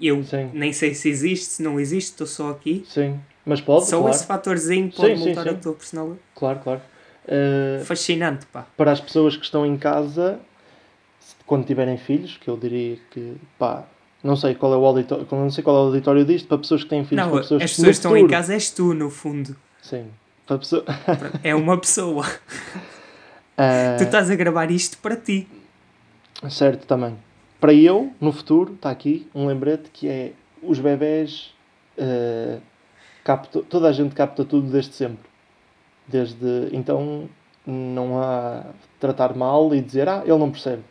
Eu 0.00 0.22
nem 0.52 0.72
sei 0.72 0.94
se 0.94 1.08
existe, 1.08 1.46
se 1.46 1.62
não 1.62 1.78
existe, 1.80 2.10
estou 2.10 2.26
só 2.26 2.50
aqui. 2.50 2.84
Sim, 2.86 3.18
mas 3.44 3.60
pode, 3.60 3.86
só 3.86 3.98
claro. 4.00 4.14
esse 4.14 4.24
fatorzinho 4.26 4.90
pode 4.92 5.16
montar 5.16 5.48
a 5.48 5.54
tua 5.54 5.72
personalidade. 5.72 6.20
Claro, 6.34 6.58
claro. 6.62 6.80
Uh, 7.24 7.84
Fascinante, 7.84 8.46
pá. 8.46 8.66
para 8.76 8.90
as 8.92 9.00
pessoas 9.00 9.36
que 9.36 9.44
estão 9.44 9.64
em 9.64 9.76
casa, 9.76 10.38
quando 11.52 11.66
tiverem 11.66 11.98
filhos, 11.98 12.38
que 12.38 12.48
eu 12.48 12.56
diria 12.56 12.96
que, 13.10 13.36
pá, 13.58 13.84
não 14.24 14.34
sei 14.36 14.54
qual 14.54 14.72
é 14.72 14.76
o 14.78 14.86
auditório, 14.86 15.26
não 15.30 15.50
sei 15.50 15.62
qual 15.62 15.76
é 15.76 15.80
o 15.80 15.82
auditório 15.88 16.24
disto, 16.24 16.48
para 16.48 16.56
pessoas 16.56 16.82
que 16.82 16.88
têm 16.88 17.04
filhos, 17.04 17.22
Não, 17.22 17.30
para 17.30 17.40
as 17.40 17.44
pessoas 17.44 17.62
pessoas 17.64 17.86
que 17.88 17.90
estão 17.90 18.16
em 18.16 18.20
futuro- 18.20 18.32
casa 18.32 18.54
és 18.54 18.70
tu, 18.70 18.94
no 18.94 19.10
fundo. 19.10 19.54
Sim. 19.82 20.06
Para 20.46 20.56
pessoa... 20.56 20.82
É 21.44 21.54
uma 21.54 21.76
pessoa. 21.78 22.24
Ah, 23.58 23.96
Tu 24.00 24.04
estás 24.04 24.30
a 24.30 24.34
gravar 24.34 24.70
isto 24.70 24.96
para 24.96 25.14
ti. 25.14 25.46
Certo, 26.48 26.86
também. 26.86 27.18
Para 27.60 27.74
eu, 27.74 28.10
no 28.18 28.32
futuro, 28.32 28.72
está 28.72 28.90
aqui 28.90 29.28
um 29.34 29.46
lembrete 29.46 29.90
que 29.92 30.08
é 30.08 30.32
os 30.62 30.78
bebés. 30.78 31.52
eh, 31.98 32.60
capta- 33.22 33.60
toda 33.68 33.88
a 33.90 33.92
gente 33.92 34.14
capta 34.14 34.42
tudo 34.42 34.70
desde 34.70 34.94
sempre. 34.94 35.28
Desde. 36.08 36.70
Então 36.72 37.28
não 37.66 38.18
há 38.22 38.64
tratar 38.98 39.34
mal 39.36 39.74
e 39.74 39.82
dizer, 39.82 40.08
ah, 40.08 40.22
ele 40.24 40.38
não 40.38 40.50
percebe. 40.50 40.82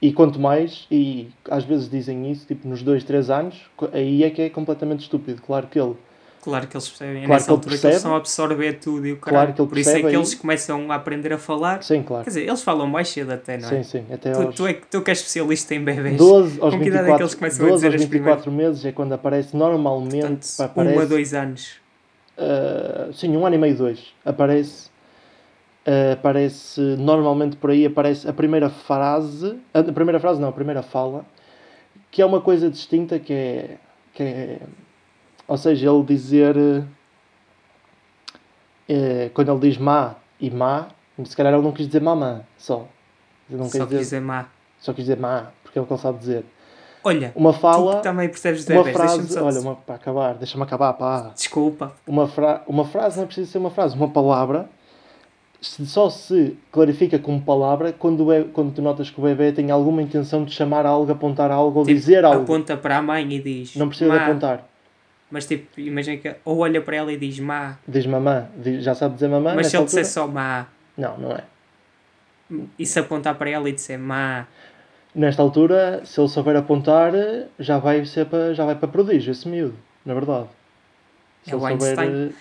E 0.00 0.12
quanto 0.12 0.38
mais, 0.38 0.86
e 0.90 1.28
às 1.50 1.64
vezes 1.64 1.90
dizem 1.90 2.30
isso, 2.30 2.46
tipo 2.46 2.68
nos 2.68 2.82
2, 2.82 3.02
3 3.04 3.30
anos, 3.30 3.56
aí 3.92 4.22
é 4.22 4.30
que 4.30 4.42
é 4.42 4.48
completamente 4.50 5.00
estúpido. 5.00 5.42
Claro 5.42 5.66
que 5.66 5.78
ele 5.78 5.96
Claro 6.40 6.68
que 6.68 6.76
eles 6.76 6.88
percebem. 6.88 7.16
É 7.16 7.26
Claro 7.26 7.32
nessa 7.32 7.44
que 7.46 7.50
altura 7.50 7.64
que 7.64 7.70
percebe. 7.82 7.92
eles 7.92 7.96
estão 7.98 8.14
a 8.14 8.16
absorver 8.16 8.72
tudo 8.74 9.06
e 9.08 9.12
o 9.12 9.16
Claro 9.16 9.34
caralho. 9.34 9.54
que 9.54 9.60
ele 9.60 9.68
Por 9.68 9.78
isso 9.78 9.90
é 9.90 9.92
que 9.94 10.00
percebe 10.02 10.16
eles 10.20 10.32
aí. 10.32 10.36
começam 10.38 10.92
a 10.92 10.94
aprender 10.94 11.32
a 11.32 11.38
falar. 11.38 11.82
Sim, 11.82 12.02
claro. 12.04 12.22
Quer 12.22 12.30
dizer, 12.30 12.46
eles 12.46 12.62
falam 12.62 12.86
mais 12.86 13.08
cedo 13.08 13.32
até, 13.32 13.58
não 13.58 13.68
é? 13.68 13.82
Sim, 13.82 13.82
sim. 13.82 14.14
Até 14.14 14.30
Tu, 14.32 14.40
aos 14.42 14.54
tu, 14.54 14.66
é, 14.68 14.72
que- 14.74 14.86
tu 14.86 15.02
que 15.02 15.10
és 15.10 15.18
especialista 15.18 15.74
em 15.74 15.82
bebês. 15.84 16.16
12 16.16 16.60
aos 16.60 16.72
Com 16.74 16.80
que 16.80 16.88
idade 16.88 17.10
é 17.10 17.16
que 17.16 17.22
eles 17.22 17.32
24, 17.34 17.38
começam 17.38 17.66
a 17.66 17.68
12 17.70 17.74
dizer 17.82 17.86
aos 17.88 17.94
as 18.04 18.08
24 18.08 18.52
meses 18.52 18.84
é 18.84 18.92
quando 18.92 19.12
aparece 19.14 19.56
normalmente. 19.56 20.20
Portanto, 20.20 20.46
pá, 20.56 20.62
um 20.62 20.66
aparece, 20.66 21.02
a 21.02 21.04
dois 21.06 21.34
anos. 21.34 21.70
Uh, 22.38 23.12
sim, 23.12 23.36
um 23.36 23.44
ano 23.44 23.56
e 23.56 23.58
meio, 23.58 23.76
dois. 23.76 24.14
Aparece. 24.24 24.88
Uh, 25.88 26.12
aparece. 26.12 26.80
Normalmente 26.98 27.56
por 27.56 27.70
aí 27.70 27.86
aparece 27.86 28.28
a 28.28 28.32
primeira 28.32 28.68
frase. 28.68 29.58
A 29.72 29.82
primeira 29.82 30.20
frase, 30.20 30.40
não, 30.40 30.48
a 30.48 30.52
primeira 30.52 30.82
fala. 30.82 31.24
Que 32.10 32.20
é 32.22 32.26
uma 32.26 32.40
coisa 32.40 32.70
distinta 32.70 33.18
que 33.18 33.32
é. 33.32 33.76
Que 34.12 34.22
é 34.22 34.58
ou 35.46 35.56
seja, 35.56 35.90
ele 35.90 36.02
dizer. 36.04 36.56
uh, 36.56 36.86
eh, 38.86 39.30
quando 39.34 39.50
ele 39.50 39.60
diz 39.60 39.78
má 39.78 40.14
e 40.40 40.50
má, 40.50 40.88
se 41.24 41.36
calhar 41.36 41.52
ele 41.52 41.62
não 41.62 41.72
quis 41.72 41.86
dizer 41.86 42.02
mamã 42.02 42.42
só. 42.56 42.86
Não 43.48 43.64
Só 43.64 43.78
quis 43.78 43.86
dizer, 43.86 43.98
dizer 43.98 44.20
má. 44.20 44.46
só 44.78 44.92
quis 44.92 45.04
dizer 45.04 45.18
má, 45.18 45.52
porque 45.62 45.78
é 45.78 45.82
o 45.82 45.86
que 45.86 45.92
ele 45.92 46.00
sabe 46.00 46.18
dizer. 46.18 46.44
Olha, 47.02 47.32
Uma 47.34 47.52
fala. 47.54 48.00
também 48.00 48.28
percebes 48.28 48.66
de 48.66 48.72
Uma 48.72 48.82
bebês, 48.82 48.96
frase. 48.96 49.38
Olha, 49.38 49.60
uma, 49.60 49.76
para 49.76 49.94
acabar, 49.94 50.34
deixa-me 50.34 50.64
acabar, 50.64 50.92
pá. 50.94 51.32
Desculpa. 51.34 51.92
Uma, 52.06 52.28
fra 52.28 52.62
uma 52.66 52.84
frase 52.84 53.16
não 53.16 53.24
é 53.24 53.26
preciso 53.26 53.50
ser 53.50 53.58
uma 53.58 53.70
frase, 53.70 53.96
uma 53.96 54.08
palavra 54.08 54.68
se- 55.60 55.86
só 55.86 56.08
se 56.10 56.56
clarifica 56.70 57.18
como 57.18 57.40
palavra 57.42 57.92
quando, 57.92 58.24
be- 58.26 58.44
quando 58.52 58.72
tu 58.74 58.82
notas 58.82 59.10
que 59.10 59.18
o 59.20 59.22
bebê 59.24 59.52
tem 59.52 59.70
alguma 59.70 60.00
intenção 60.02 60.44
de 60.44 60.52
chamar 60.52 60.86
algo, 60.86 61.10
apontar 61.10 61.50
algo 61.50 61.80
ou 61.80 61.84
Tipo, 61.84 61.94
dizer 61.98 62.24
algo. 62.24 62.42
Aponta 62.42 62.76
para 62.76 62.98
a 62.98 63.02
mãe 63.02 63.30
e 63.32 63.40
diz 63.40 63.74
Não 63.76 63.88
precisa 63.88 64.10
de 64.12 64.16
má. 64.18 64.24
apontar. 64.26 64.68
Mas 65.30 65.46
tipo, 65.46 65.78
imagina 65.80 66.16
que 66.16 66.34
ou 66.44 66.58
olha 66.58 66.80
para 66.80 66.96
ela 66.96 67.12
e 67.12 67.16
diz 67.16 67.38
má. 67.38 67.76
Diz 67.86 68.06
mamã, 68.06 68.46
diz- 68.56 68.82
já 68.82 68.94
sabe 68.94 69.14
dizer 69.14 69.28
mamã. 69.28 69.54
mas 69.54 69.66
se 69.66 69.76
ele 69.76 69.84
disser 69.84 70.00
altura? 70.04 70.12
só 70.12 70.26
má 70.26 70.66
Não, 70.96 71.18
não 71.18 71.32
é. 71.32 71.42
e 72.78 72.86
se 72.86 72.98
apontar 72.98 73.34
para 73.34 73.50
ela 73.50 73.68
e 73.68 73.72
disser 73.72 73.98
má, 73.98 74.46
Nesta 75.14 75.42
altura, 75.42 76.02
se 76.04 76.20
ele 76.20 76.28
souber 76.28 76.54
apontar, 76.56 77.12
já 77.58 77.78
vai, 77.78 78.04
ser 78.04 78.26
para, 78.26 78.54
já 78.54 78.64
vai 78.64 78.74
para 78.76 78.86
prodígio 78.86 79.32
esse 79.32 79.48
miúdo, 79.48 79.74
na 80.04 80.14
verdade. 80.14 80.46
Se 81.42 81.50
É 81.52 81.56
o 81.56 81.66
ele 81.66 81.78
souber, 81.78 81.98
Einstein. 81.98 82.28
eh, 82.28 82.32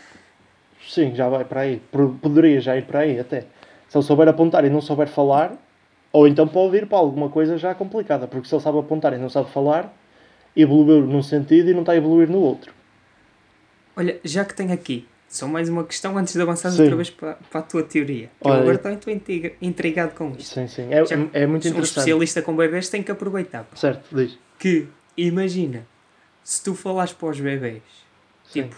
Sim, 0.87 1.13
já 1.15 1.27
vai 1.29 1.43
para 1.45 1.61
aí. 1.61 1.81
Poderia 2.21 2.59
já 2.61 2.77
ir 2.77 2.85
para 2.85 2.99
aí 2.99 3.19
até. 3.19 3.41
Se 3.89 3.97
ele 3.97 4.03
souber 4.05 4.27
apontar 4.27 4.63
e 4.65 4.69
não 4.69 4.81
souber 4.81 5.07
falar, 5.07 5.53
ou 6.11 6.27
então 6.27 6.47
pode 6.47 6.77
ir 6.77 6.87
para 6.87 6.97
alguma 6.97 7.29
coisa 7.29 7.57
já 7.57 7.73
complicada, 7.75 8.27
porque 8.27 8.47
se 8.47 8.55
ele 8.55 8.61
sabe 8.63 8.79
apontar 8.79 9.13
e 9.13 9.17
não 9.17 9.29
sabe 9.29 9.49
falar, 9.51 9.93
evoluiu 10.55 11.05
num 11.05 11.21
sentido 11.21 11.69
e 11.69 11.73
não 11.73 11.81
está 11.81 11.91
a 11.91 11.95
evoluir 11.97 12.29
no 12.29 12.39
outro. 12.39 12.73
olha, 13.95 14.19
já 14.23 14.45
que 14.45 14.53
tenho 14.53 14.71
aqui, 14.73 15.07
só 15.27 15.47
mais 15.47 15.67
uma 15.69 15.83
questão 15.83 16.17
antes 16.17 16.33
de 16.33 16.41
avançar 16.41 16.71
Sim. 16.71 16.81
outra 16.83 16.95
vez 16.95 17.09
para, 17.09 17.33
para 17.49 17.59
a 17.59 17.63
tua 17.63 17.83
teoria. 17.83 18.29
Olha, 18.41 18.61
agora 18.61 18.75
estou 18.75 18.91
estou 18.91 19.13
intriga- 19.13 19.53
intrigado 19.61 20.13
com 20.15 20.31
isto. 20.31 20.53
Sim, 20.53 20.67
sim. 20.67 20.87
É, 20.93 20.99
é 21.41 21.45
muito 21.45 21.65
um 21.65 21.69
interessante. 21.69 21.83
especialista 21.83 22.41
com 22.41 22.55
bebês 22.55 22.89
tem 22.89 23.03
que 23.03 23.11
aproveitar. 23.11 23.67
Certo, 23.75 24.15
diz. 24.15 24.37
Que, 24.59 24.87
imagina, 25.17 25.85
se 26.43 26.63
tu 26.63 26.73
falares 26.73 27.11
para 27.13 27.29
os 27.29 27.39
bebês, 27.39 27.81
Sim. 28.45 28.63
tipo, 28.63 28.75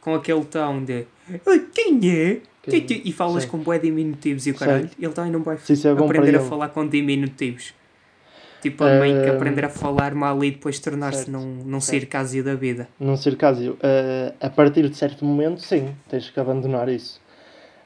com 0.00 0.14
aquele 0.14 0.44
tom 0.44 0.84
de 0.84 1.06
"Oi, 1.46 1.66
quem 1.74 1.96
é? 2.10 2.40
Quem 2.62 2.80
é? 2.80 2.92
É?" 2.94 3.00
E 3.04 3.12
falas 3.12 3.44
Sim. 3.44 3.48
com 3.50 3.58
bué 3.58 3.78
diminutivos 3.78 4.46
e 4.46 4.50
o 4.50 4.54
caralho, 4.54 4.90
ele 4.98 5.12
também 5.12 5.30
não 5.32 5.42
vai 5.42 5.56
isso 5.68 5.88
é 5.88 5.90
aprender 5.92 6.36
a 6.36 6.40
ele. 6.40 6.48
falar 6.48 6.68
com 6.68 6.86
diminutivos. 6.86 7.74
Tipo, 8.60 8.82
a 8.82 8.98
meio 8.98 9.22
que 9.22 9.30
aprender 9.30 9.64
a 9.64 9.68
falar 9.68 10.14
mal 10.16 10.42
e 10.42 10.50
depois 10.50 10.80
tornar-se 10.80 11.30
num, 11.30 11.62
num 11.64 11.80
certo. 11.80 12.00
circásio 12.00 12.42
da 12.42 12.56
vida. 12.56 12.88
Num 12.98 13.16
circásio, 13.16 13.78
eh, 13.80 14.32
a 14.40 14.50
partir 14.50 14.88
de 14.88 14.96
certo 14.96 15.24
momento, 15.24 15.60
sim, 15.62 15.94
tens 16.08 16.28
que 16.28 16.40
abandonar 16.40 16.88
isso. 16.88 17.20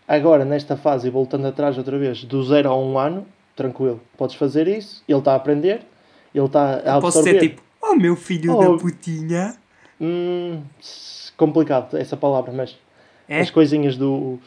Agora, 0.08 0.46
nesta 0.46 0.74
fase, 0.76 1.10
voltando 1.10 1.46
atrás 1.46 1.76
outra 1.76 1.98
vez, 1.98 2.24
do 2.24 2.42
zero 2.42 2.70
a 2.70 2.76
um 2.78 2.98
ano, 2.98 3.26
tranquilo, 3.54 4.00
podes 4.16 4.34
fazer 4.36 4.66
isso, 4.66 5.04
ele 5.06 5.18
está 5.18 5.32
a 5.32 5.36
aprender, 5.36 5.82
ele 6.34 6.46
está 6.46 6.76
a 6.76 7.00
Posso 7.00 7.18
absorver. 7.18 7.32
ser 7.40 7.48
tipo, 7.50 7.62
oh 7.82 7.94
meu 7.94 8.16
filho 8.16 8.56
Oh. 8.56 8.72
da 8.72 8.78
putinha. 8.82 9.54
Hum, 10.02 10.62
complicado 11.36 11.96
essa 11.96 12.16
palavra, 12.16 12.52
mas 12.52 12.76
É? 13.28 13.38
as 13.40 13.50
coisinhas 13.50 13.96
do. 13.96 14.40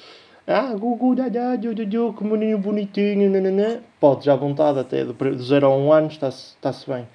Ah, 0.45 0.75
gugu, 0.75 1.15
dadá, 1.15 1.55
du, 1.55 1.73
du, 1.73 1.85
du, 1.85 2.13
que 2.13 2.23
menino 2.25 2.57
bonitinho, 2.57 3.29
nananã. 3.29 3.79
Podes 3.99 4.27
à 4.27 4.35
vontade 4.35 4.79
até, 4.79 5.05
do, 5.05 5.13
do 5.13 5.41
0 5.43 5.65
a 5.67 5.69
1 5.75 5.85
um 5.85 5.93
ano 5.93 6.07
está-se 6.07 6.55
está-se 6.55 6.87
bem. 6.87 7.07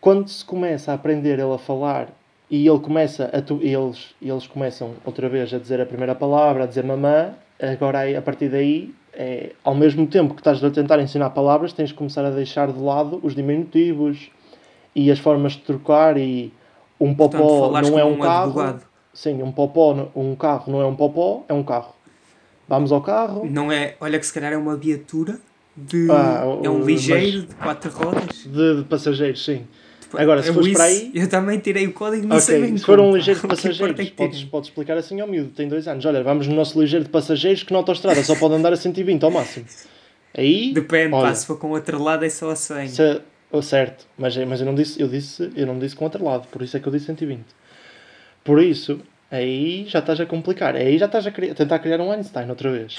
Quando 0.00 0.28
se 0.28 0.44
começa 0.44 0.90
a 0.90 0.96
aprender 0.96 1.38
ele 1.38 1.54
a 1.54 1.58
falar 1.58 2.08
e 2.50 2.66
ele 2.66 2.80
começa 2.80 3.30
a 3.32 3.40
tu, 3.40 3.60
eles, 3.62 4.14
eles 4.20 4.46
começam 4.48 4.94
outra 5.04 5.28
vez 5.28 5.54
a 5.54 5.58
dizer 5.58 5.80
a 5.80 5.86
primeira 5.86 6.14
palavra, 6.16 6.64
a 6.64 6.66
dizer 6.66 6.84
mamã, 6.84 7.32
agora 7.60 8.00
aí, 8.00 8.16
a 8.16 8.20
partir 8.20 8.48
daí, 8.48 8.92
é, 9.14 9.52
ao 9.62 9.74
mesmo 9.74 10.06
tempo 10.08 10.34
que 10.34 10.40
estás 10.40 10.62
a 10.62 10.70
tentar 10.70 11.00
ensinar 11.00 11.30
palavras, 11.30 11.72
tens 11.72 11.90
de 11.90 11.94
começar 11.94 12.24
a 12.24 12.30
deixar 12.30 12.72
de 12.72 12.78
lado 12.80 13.20
os 13.22 13.34
diminutivos 13.34 14.30
e 14.94 15.10
as 15.10 15.20
formas 15.20 15.52
de 15.52 15.60
trocar 15.60 16.18
e 16.18 16.52
um 17.04 17.14
Portanto, 17.14 17.40
popó 17.42 17.66
falares 17.66 17.90
não 17.90 17.98
é 17.98 18.04
um 18.04 18.12
um 18.14 18.18
carro. 18.18 18.44
advogado. 18.44 18.82
Sim, 19.14 19.42
um 19.42 19.52
popó, 19.52 20.08
um 20.16 20.34
carro 20.34 20.72
não 20.72 20.80
é 20.80 20.86
um 20.86 20.94
popó, 20.96 21.44
é 21.48 21.52
um 21.52 21.62
carro. 21.62 21.94
Vamos 22.68 22.90
ao 22.92 23.00
carro. 23.02 23.46
Não 23.50 23.70
é, 23.70 23.94
olha 24.00 24.18
que 24.18 24.24
se 24.26 24.32
calhar 24.32 24.52
é 24.52 24.56
uma 24.56 24.76
viatura 24.76 25.38
de. 25.76 26.08
Ah, 26.10 26.44
é 26.62 26.70
um 26.70 26.82
ligeiro 26.84 27.42
de 27.42 27.54
quatro 27.56 27.90
rodas. 27.90 28.44
De, 28.46 28.76
de 28.78 28.84
passageiros, 28.84 29.44
sim. 29.44 29.66
Agora, 30.14 30.42
se 30.42 30.48
Eu 30.48 30.54
fores 30.54 30.68
isso- 30.68 30.76
para 30.76 30.84
aí- 30.86 31.10
Eu 31.14 31.26
também 31.28 31.58
tirei 31.58 31.86
o 31.86 31.92
código, 31.94 32.26
não 32.26 32.38
sei 32.38 32.56
Ok, 32.58 32.68
bem 32.68 32.76
se 32.78 32.84
for 32.84 33.00
um 33.00 33.14
ligeiro 33.16 33.40
de 33.40 33.46
passageiros, 33.48 33.98
é 33.98 34.04
que 34.04 34.10
podes, 34.10 34.44
podes 34.44 34.68
explicar 34.68 34.96
assim 34.98 35.18
ao 35.20 35.26
miúdo, 35.28 35.50
tem 35.50 35.66
dois 35.68 35.88
anos. 35.88 36.04
Olha, 36.04 36.22
vamos 36.22 36.46
no 36.46 36.54
nosso 36.54 36.78
ligeiro 36.80 37.04
de 37.04 37.10
passageiros 37.10 37.62
que 37.62 37.72
na 37.72 37.78
autostrada 37.78 38.22
só 38.22 38.34
pode 38.36 38.54
andar 38.54 38.72
a 38.72 38.76
120 38.76 39.22
ao 39.24 39.30
máximo. 39.30 39.64
Aí, 40.36 40.72
Depende, 40.74 41.14
olha, 41.14 41.28
pá, 41.28 41.34
se 41.34 41.46
for 41.46 41.58
com 41.58 41.70
outro 41.70 42.02
lado 42.02 42.24
é 42.24 42.28
só 42.30 42.50
a 42.50 42.56
100. 42.56 42.88
se- 42.88 43.20
certo, 43.60 44.06
mas, 44.16 44.36
mas 44.36 44.60
eu 44.60 44.66
não 44.66 44.74
disse, 44.74 45.00
eu 45.00 45.08
disse, 45.08 45.50
eu 45.54 45.66
não 45.66 45.78
disse 45.78 45.94
com 45.94 46.04
outro 46.04 46.24
lado, 46.24 46.46
por 46.48 46.62
isso 46.62 46.76
é 46.76 46.80
que 46.80 46.86
eu 46.86 46.92
disse 46.92 47.06
120. 47.06 47.44
Por 48.44 48.62
isso, 48.62 49.00
aí 49.30 49.84
já 49.88 49.98
estás 49.98 50.20
a 50.20 50.26
complicar, 50.26 50.74
aí 50.74 50.96
já 50.96 51.06
estás 51.06 51.26
a 51.26 51.30
cri- 51.30 51.52
tentar 51.54 51.78
criar 51.80 52.00
um 52.00 52.10
Einstein 52.10 52.48
outra 52.48 52.70
vez. 52.72 52.96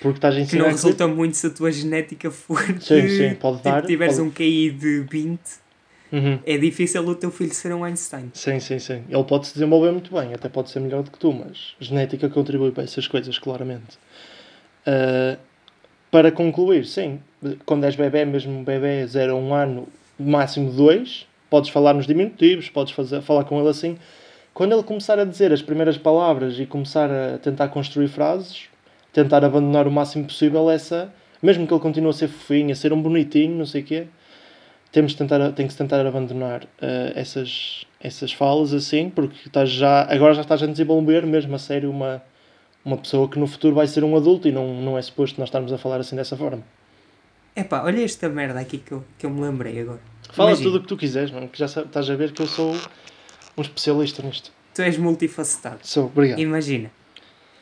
Porque 0.00 0.18
estás 0.18 0.34
a 0.34 0.36
Que 0.36 0.42
ensinar 0.44 0.62
não 0.64 0.68
que- 0.70 0.74
resulta 0.76 1.08
muito 1.08 1.36
se 1.36 1.46
a 1.46 1.50
tua 1.50 1.72
genética 1.72 2.30
for. 2.30 2.60
Sim, 2.80 3.08
sim, 3.08 3.34
pode 3.34 3.56
tipo, 3.56 3.68
dar, 3.70 3.82
tiveres 3.86 4.16
pode- 4.16 4.28
um 4.28 4.30
QI 4.30 4.70
de 4.70 5.00
20, 5.00 5.40
Uhum. 6.12 6.38
é 6.46 6.56
difícil 6.58 7.02
o 7.08 7.14
teu 7.14 7.30
filho 7.30 7.52
ser 7.54 7.74
um 7.74 7.82
Einstein. 7.82 8.30
Sim, 8.34 8.60
sim, 8.60 8.78
sim. 8.78 9.02
Ele 9.08 9.24
pode 9.24 9.46
se 9.48 9.54
desenvolver 9.54 9.90
muito 9.92 10.12
bem, 10.14 10.32
até 10.34 10.48
pode 10.48 10.70
ser 10.70 10.78
melhor 10.80 11.02
do 11.02 11.10
que 11.10 11.18
tu, 11.18 11.32
mas 11.32 11.74
genética 11.80 12.28
contribui 12.28 12.70
para 12.70 12.84
essas 12.84 13.08
coisas, 13.08 13.38
claramente. 13.38 13.98
Ah, 14.86 15.36
para 16.10 16.30
concluir, 16.30 16.84
sim, 16.86 17.20
quando 17.64 17.84
és 17.84 17.96
bebê, 17.96 18.24
mesmo 18.24 18.64
bebê 18.64 19.06
0 19.06 19.32
a 19.32 19.36
1 19.36 19.54
ano, 19.54 19.88
máximo 20.18 20.72
2, 20.72 21.26
podes 21.50 21.70
falar 21.70 21.94
nos 21.94 22.06
diminutivos, 22.06 22.68
podes 22.68 22.92
fazer, 22.92 23.20
falar 23.22 23.44
com 23.44 23.58
ele 23.60 23.68
assim. 23.68 23.96
Quando 24.52 24.72
ele 24.72 24.82
começar 24.82 25.18
a 25.18 25.24
dizer 25.24 25.52
as 25.52 25.62
primeiras 25.62 25.98
palavras 25.98 26.58
e 26.58 26.66
começar 26.66 27.10
a 27.10 27.38
tentar 27.38 27.68
construir 27.68 28.08
frases, 28.08 28.68
tentar 29.12 29.44
abandonar 29.44 29.86
o 29.86 29.90
máximo 29.90 30.24
possível 30.24 30.70
essa, 30.70 31.12
mesmo 31.42 31.66
que 31.66 31.72
ele 31.72 31.80
continue 31.80 32.10
a 32.10 32.12
ser 32.12 32.28
fofinho, 32.28 32.72
a 32.72 32.74
ser 32.74 32.92
um 32.92 33.00
bonitinho, 33.00 33.56
não 33.56 33.66
sei 33.66 33.82
o 33.82 33.84
quê, 33.84 34.06
temos 34.90 35.12
de 35.12 35.18
tentar, 35.18 35.52
tem 35.52 35.66
que 35.66 35.72
se 35.72 35.78
tentar 35.78 36.06
abandonar 36.06 36.62
eh, 36.80 37.12
essas, 37.16 37.84
essas 38.00 38.32
falas 38.32 38.72
assim, 38.72 39.10
porque 39.10 39.36
estás 39.46 39.70
já, 39.70 40.02
agora 40.08 40.34
já 40.34 40.42
estás 40.42 40.62
a 40.62 40.66
desenvolver 40.66 41.26
mesmo 41.26 41.54
a 41.54 41.58
sério 41.58 41.90
uma, 41.90 42.22
uma 42.84 42.96
pessoa 42.96 43.28
que 43.28 43.38
no 43.38 43.46
futuro 43.46 43.74
vai 43.74 43.88
ser 43.88 44.04
um 44.04 44.16
adulto 44.16 44.46
e 44.46 44.52
não, 44.52 44.72
não 44.82 44.96
é 44.96 45.02
suposto 45.02 45.40
nós 45.40 45.48
estarmos 45.48 45.72
a 45.72 45.78
falar 45.78 45.98
assim 45.98 46.14
dessa 46.14 46.36
forma. 46.36 46.62
Epá, 47.56 47.82
olha 47.84 48.02
esta 48.04 48.28
merda 48.28 48.58
aqui 48.60 48.78
que 48.78 48.92
eu, 48.92 49.04
que 49.18 49.26
eu 49.26 49.30
me 49.30 49.40
lembrei 49.40 49.80
agora. 49.80 50.00
Fala 50.32 50.50
Imagina, 50.50 50.70
tudo 50.70 50.78
o 50.78 50.82
que 50.82 50.88
tu 50.88 50.96
quiseres, 50.96 51.30
mano, 51.30 51.48
que 51.48 51.58
já 51.58 51.68
sa- 51.68 51.82
estás 51.82 52.10
a 52.10 52.16
ver 52.16 52.32
que 52.32 52.42
eu 52.42 52.46
sou 52.46 52.74
um 53.56 53.62
especialista 53.62 54.22
nisto. 54.22 54.50
Tu 54.74 54.82
és 54.82 54.98
multifacetado. 54.98 55.78
Sou, 55.86 56.06
obrigado. 56.06 56.40
Imagina, 56.40 56.90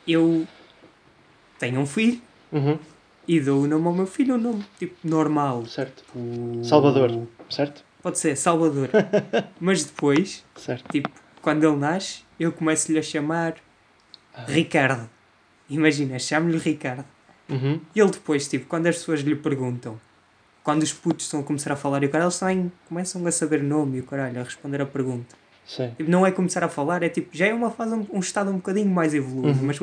eu 0.07 0.47
tenho 1.59 1.79
um 1.79 1.85
filho 1.85 2.19
Uhum, 2.51 2.77
e 3.27 3.39
dou 3.39 3.63
o 3.63 3.67
nome 3.67 3.85
ao 3.87 3.93
meu 3.93 4.07
filho, 4.07 4.35
um 4.35 4.39
nome 4.39 4.65
tipo 4.79 4.95
normal. 5.03 5.65
certo. 5.67 6.03
Salvador, 6.63 7.27
certo? 7.49 7.83
Pode 8.01 8.17
ser, 8.17 8.35
Salvador. 8.35 8.89
Mas 9.61 9.83
depois, 9.85 10.43
Certo. 10.55 10.91
tipo, 10.91 11.09
quando 11.41 11.63
ele 11.65 11.77
nasce, 11.77 12.23
eu 12.39 12.51
começo-lhe 12.51 12.97
a 12.97 13.01
chamar 13.03 13.55
Ricardo. 14.47 15.07
Imagina, 15.69 16.17
chamo-lhe 16.19 16.57
Ricardo. 16.57 17.05
Uhum, 17.49 17.79
E 17.95 17.99
ele 17.99 18.09
depois, 18.11 18.47
tipo, 18.47 18.65
quando 18.67 18.87
as 18.87 18.95
pessoas 18.97 19.19
lhe 19.21 19.35
perguntam, 19.35 19.99
quando 20.63 20.81
os 20.83 20.93
putos 20.93 21.25
estão 21.25 21.41
a 21.41 21.43
começar 21.43 21.73
a 21.73 21.75
falar 21.75 22.01
e 22.03 22.05
o 22.05 22.09
caralho, 22.09 22.27
eles 22.27 22.39
também 22.39 22.71
começam 22.87 23.25
a 23.27 23.31
saber 23.31 23.61
nome 23.61 23.97
e 23.97 23.99
o 23.99 24.03
caralho, 24.03 24.39
a 24.39 24.43
responder 24.43 24.81
a 24.81 24.85
pergunta. 24.85 25.35
Tipo, 25.97 26.09
não 26.09 26.25
é 26.25 26.31
começar 26.31 26.63
a 26.63 26.69
falar, 26.69 27.03
é 27.03 27.09
tipo, 27.09 27.29
já 27.35 27.47
é 27.47 27.53
uma 27.53 27.69
fase, 27.71 27.93
um, 27.95 28.05
um 28.13 28.19
estado 28.19 28.49
um 28.51 28.55
bocadinho 28.55 28.89
mais 28.89 29.13
evoluído. 29.13 29.59
Uhum. 29.59 29.65
Mas 29.67 29.79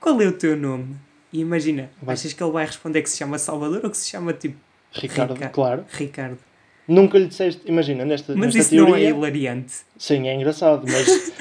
qual 0.00 0.20
é 0.20 0.26
o 0.26 0.32
teu 0.32 0.56
nome? 0.56 0.96
E 1.32 1.40
imagina, 1.40 1.90
Vai- 2.02 2.14
achas 2.14 2.32
que 2.32 2.42
ele 2.42 2.52
vai 2.52 2.66
responder 2.66 3.00
que 3.02 3.08
se 3.10 3.16
chama 3.18 3.38
Salvador 3.38 3.80
ou 3.84 3.90
que 3.90 3.96
se 3.96 4.08
chama 4.10 4.32
tipo 4.34 4.56
Ricardo, 4.92 5.34
Rica- 5.34 5.48
claro. 5.48 5.84
Ricardo? 5.90 6.38
Nunca 6.86 7.16
lhe 7.18 7.26
disseste, 7.28 7.62
imagina, 7.66 8.04
nesta, 8.04 8.34
Mas 8.34 8.54
nesta 8.54 8.58
isso 8.58 8.74
não 8.74 8.88
é 8.94 9.00
teoria... 9.00 9.08
hilariante. 9.10 9.72
Sim, 9.96 10.28
é 10.28 10.34
engraçado, 10.34 10.84
mas 10.90 11.06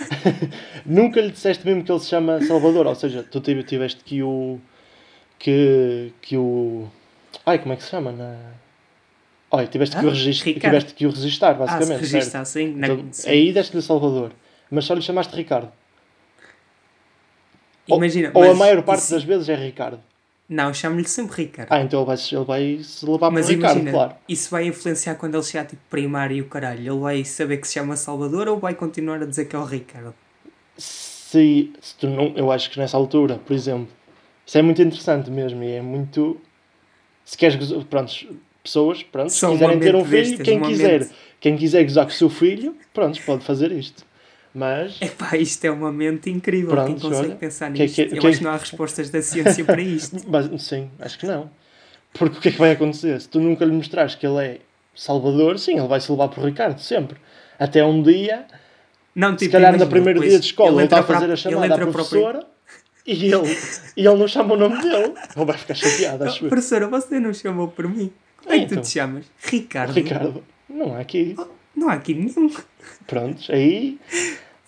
nunca 0.85 1.19
lhe 1.19 1.31
disseste 1.31 1.65
mesmo 1.65 1.83
que 1.83 1.91
ele 1.91 1.99
se 1.99 2.07
chama 2.07 2.41
Salvador, 2.41 2.85
ou 2.87 2.95
seja, 2.95 3.23
tu 3.23 3.39
tive- 3.41 3.63
tiveste 3.63 4.03
que 4.03 4.21
o 4.23 4.59
que, 5.41 6.13
que 6.21 6.37
o 6.37 6.87
ai, 7.45 7.59
como 7.59 7.73
é 7.73 7.75
que 7.77 7.83
se 7.83 7.89
chama? 7.89 8.11
Na... 8.11 8.35
Olha, 9.49 9.67
tiveste 9.67 9.97
que, 9.97 10.05
o 10.05 10.07
Ah, 10.07 10.11
regist... 10.11 10.43
Ricardo. 10.45 10.63
tiveste 10.73 10.93
que 10.93 11.05
o 11.05 11.09
registar, 11.09 11.51
Ah, 11.51 11.53
se 11.53 11.59
basicamente. 11.73 11.99
registra 12.01 12.21
certo? 12.21 12.35
assim, 12.43 12.73
na- 12.75 12.87
Então, 12.87 13.07
sim. 13.11 13.29
aí 13.29 13.51
deste-lhe 13.53 13.81
Salvador, 13.81 14.31
mas 14.69 14.85
só 14.85 14.93
lhe 14.93 15.01
chamaste 15.01 15.35
Ricardo. 15.35 15.71
Ou- 17.89 17.97
imagina, 17.97 18.31
ou, 18.33 18.43
a 18.43 18.47
mas 18.49 18.57
maior 18.57 18.81
parte 18.83 19.01
isso- 19.01 19.13
das 19.13 19.23
vezes 19.23 19.49
é 19.49 19.55
Ricardo. 19.55 19.99
Não, 20.47 20.73
chamo-lhe 20.73 21.07
sempre 21.07 21.43
Ricardo. 21.43 21.69
Ah, 21.71 21.79
então 21.81 21.99
ele 22.01 22.07
vai, 22.07 22.17
ele 22.31 22.43
vai 22.45 22.79
se 22.83 23.05
levar 23.05 23.19
para 23.19 23.31
Mas 23.31 23.47
Ricardo, 23.49 23.77
imagina, 23.79 23.91
claro. 23.91 24.15
isso 24.27 24.51
vai 24.51 24.65
influenciar 24.67 25.15
quando 25.15 25.35
ele 25.35 25.43
chegar 25.43 25.65
tipo 25.65 25.81
primário 25.89 26.35
e 26.35 26.41
o 26.41 26.45
caralho. 26.45 26.79
Ele 26.93 26.99
vai 26.99 27.23
saber 27.23 27.57
que 27.57 27.67
se 27.67 27.75
chama 27.75 27.95
Salvador 27.95 28.49
ou 28.49 28.59
vai 28.59 28.75
continuar 28.75 29.21
a 29.21 29.25
dizer 29.25 29.45
que 29.45 29.55
é 29.55 29.59
o 29.59 29.63
Ricardo? 29.65 30.13
se, 30.77 31.71
se 31.81 31.95
tu 31.95 32.07
não, 32.09 32.33
eu 32.35 32.51
acho 32.51 32.69
que 32.69 32.77
nessa 32.77 32.97
altura, 32.97 33.35
por 33.45 33.53
exemplo, 33.53 33.87
isso 34.51 34.57
é 34.57 34.61
muito 34.61 34.81
interessante 34.81 35.31
mesmo 35.31 35.63
e 35.63 35.71
é 35.75 35.81
muito. 35.81 36.35
Se 37.23 37.37
queres 37.37 37.55
pronto, 37.89 38.11
pessoas, 38.61 39.01
pronto, 39.01 39.29
se 39.29 39.37
Só 39.37 39.49
quiserem 39.51 39.79
ter 39.79 39.95
um 39.95 40.03
filho, 40.03 40.37
quem 40.43 40.59
quiser, 40.61 40.99
mente. 40.99 41.11
quem 41.39 41.55
quiser 41.55 41.83
gozar 41.85 42.03
com 42.03 42.11
o 42.11 42.13
seu 42.13 42.29
filho, 42.29 42.75
pronto, 42.93 43.17
pode 43.25 43.45
fazer 43.45 43.71
isto. 43.71 44.03
Mas 44.53 45.01
Epá, 45.01 45.37
isto 45.37 45.63
é 45.63 45.71
uma 45.71 45.89
mente 45.89 46.29
incrível. 46.29 46.67
Quem 46.83 46.95
Pronto, 46.95 47.01
consegue 47.01 47.27
olha, 47.29 47.35
pensar 47.37 47.71
que 47.71 47.81
é 47.81 47.85
nisto? 47.85 47.95
que- 47.95 48.01
Eu 48.01 48.07
que 48.09 48.15
é 48.15 48.17
acho 48.19 48.27
que- 48.31 48.37
que 48.39 48.43
não 48.43 48.51
há 48.51 48.57
respostas 48.57 49.09
da 49.09 49.21
ciência 49.21 49.63
para 49.63 49.81
isto. 49.81 50.17
Mas, 50.27 50.61
sim, 50.63 50.89
acho 50.99 51.17
que 51.17 51.25
não. 51.25 51.49
Porque 52.11 52.37
o 52.37 52.41
que 52.41 52.49
é 52.49 52.51
que 52.51 52.57
vai 52.59 52.71
acontecer? 52.71 53.21
Se 53.21 53.29
tu 53.29 53.39
nunca 53.39 53.63
lhe 53.63 53.71
mostrares 53.71 54.15
que 54.15 54.27
ele 54.27 54.45
é 54.45 54.57
Salvador, 54.93 55.57
sim, 55.59 55.77
ele 55.79 55.87
vai 55.87 56.01
se 56.01 56.11
levar 56.11 56.27
por 56.27 56.43
Ricardo, 56.43 56.77
sempre. 56.79 57.17
Até 57.57 57.85
um 57.85 58.03
dia, 58.03 58.45
Não, 59.15 59.31
se 59.31 59.45
tipo, 59.45 59.53
calhar 59.53 59.77
no 59.79 59.87
primeiro 59.87 60.19
dia 60.19 60.37
de 60.37 60.45
escola, 60.47 60.73
ele 60.81 60.83
está 60.83 60.99
a 60.99 61.03
fazer 61.03 61.23
a 61.23 61.27
ele 61.29 61.37
chamada 61.37 61.73
à 61.73 61.77
professora 61.77 62.45
e 63.05 63.25
ele, 63.33 63.57
e 63.97 64.05
ele 64.05 64.15
não 64.17 64.27
chama 64.27 64.53
o 64.53 64.57
nome 64.57 64.81
dele. 64.81 65.13
Ele 65.35 65.45
vai 65.45 65.57
ficar 65.57 65.73
chateado, 65.75 66.23
acho 66.23 66.45
Oh, 66.45 66.49
professora, 66.49 66.87
você 66.87 67.19
não 67.19 67.33
chamou 67.33 67.67
por 67.67 67.87
mim? 67.87 68.11
Como 68.37 68.53
é 68.53 68.59
que 68.59 68.65
tu 68.67 68.71
Então. 68.73 68.83
te 68.83 68.89
chamas? 68.89 69.25
Ricardo. 69.43 69.93
Ricardo, 69.93 70.43
não 70.69 70.95
há 70.95 70.99
aqui. 70.99 71.35
Não 71.75 71.89
há 71.89 71.93
aqui 71.93 72.13
nenhum. 72.13 72.51
Prontos, 73.07 73.49
aí. 73.49 73.99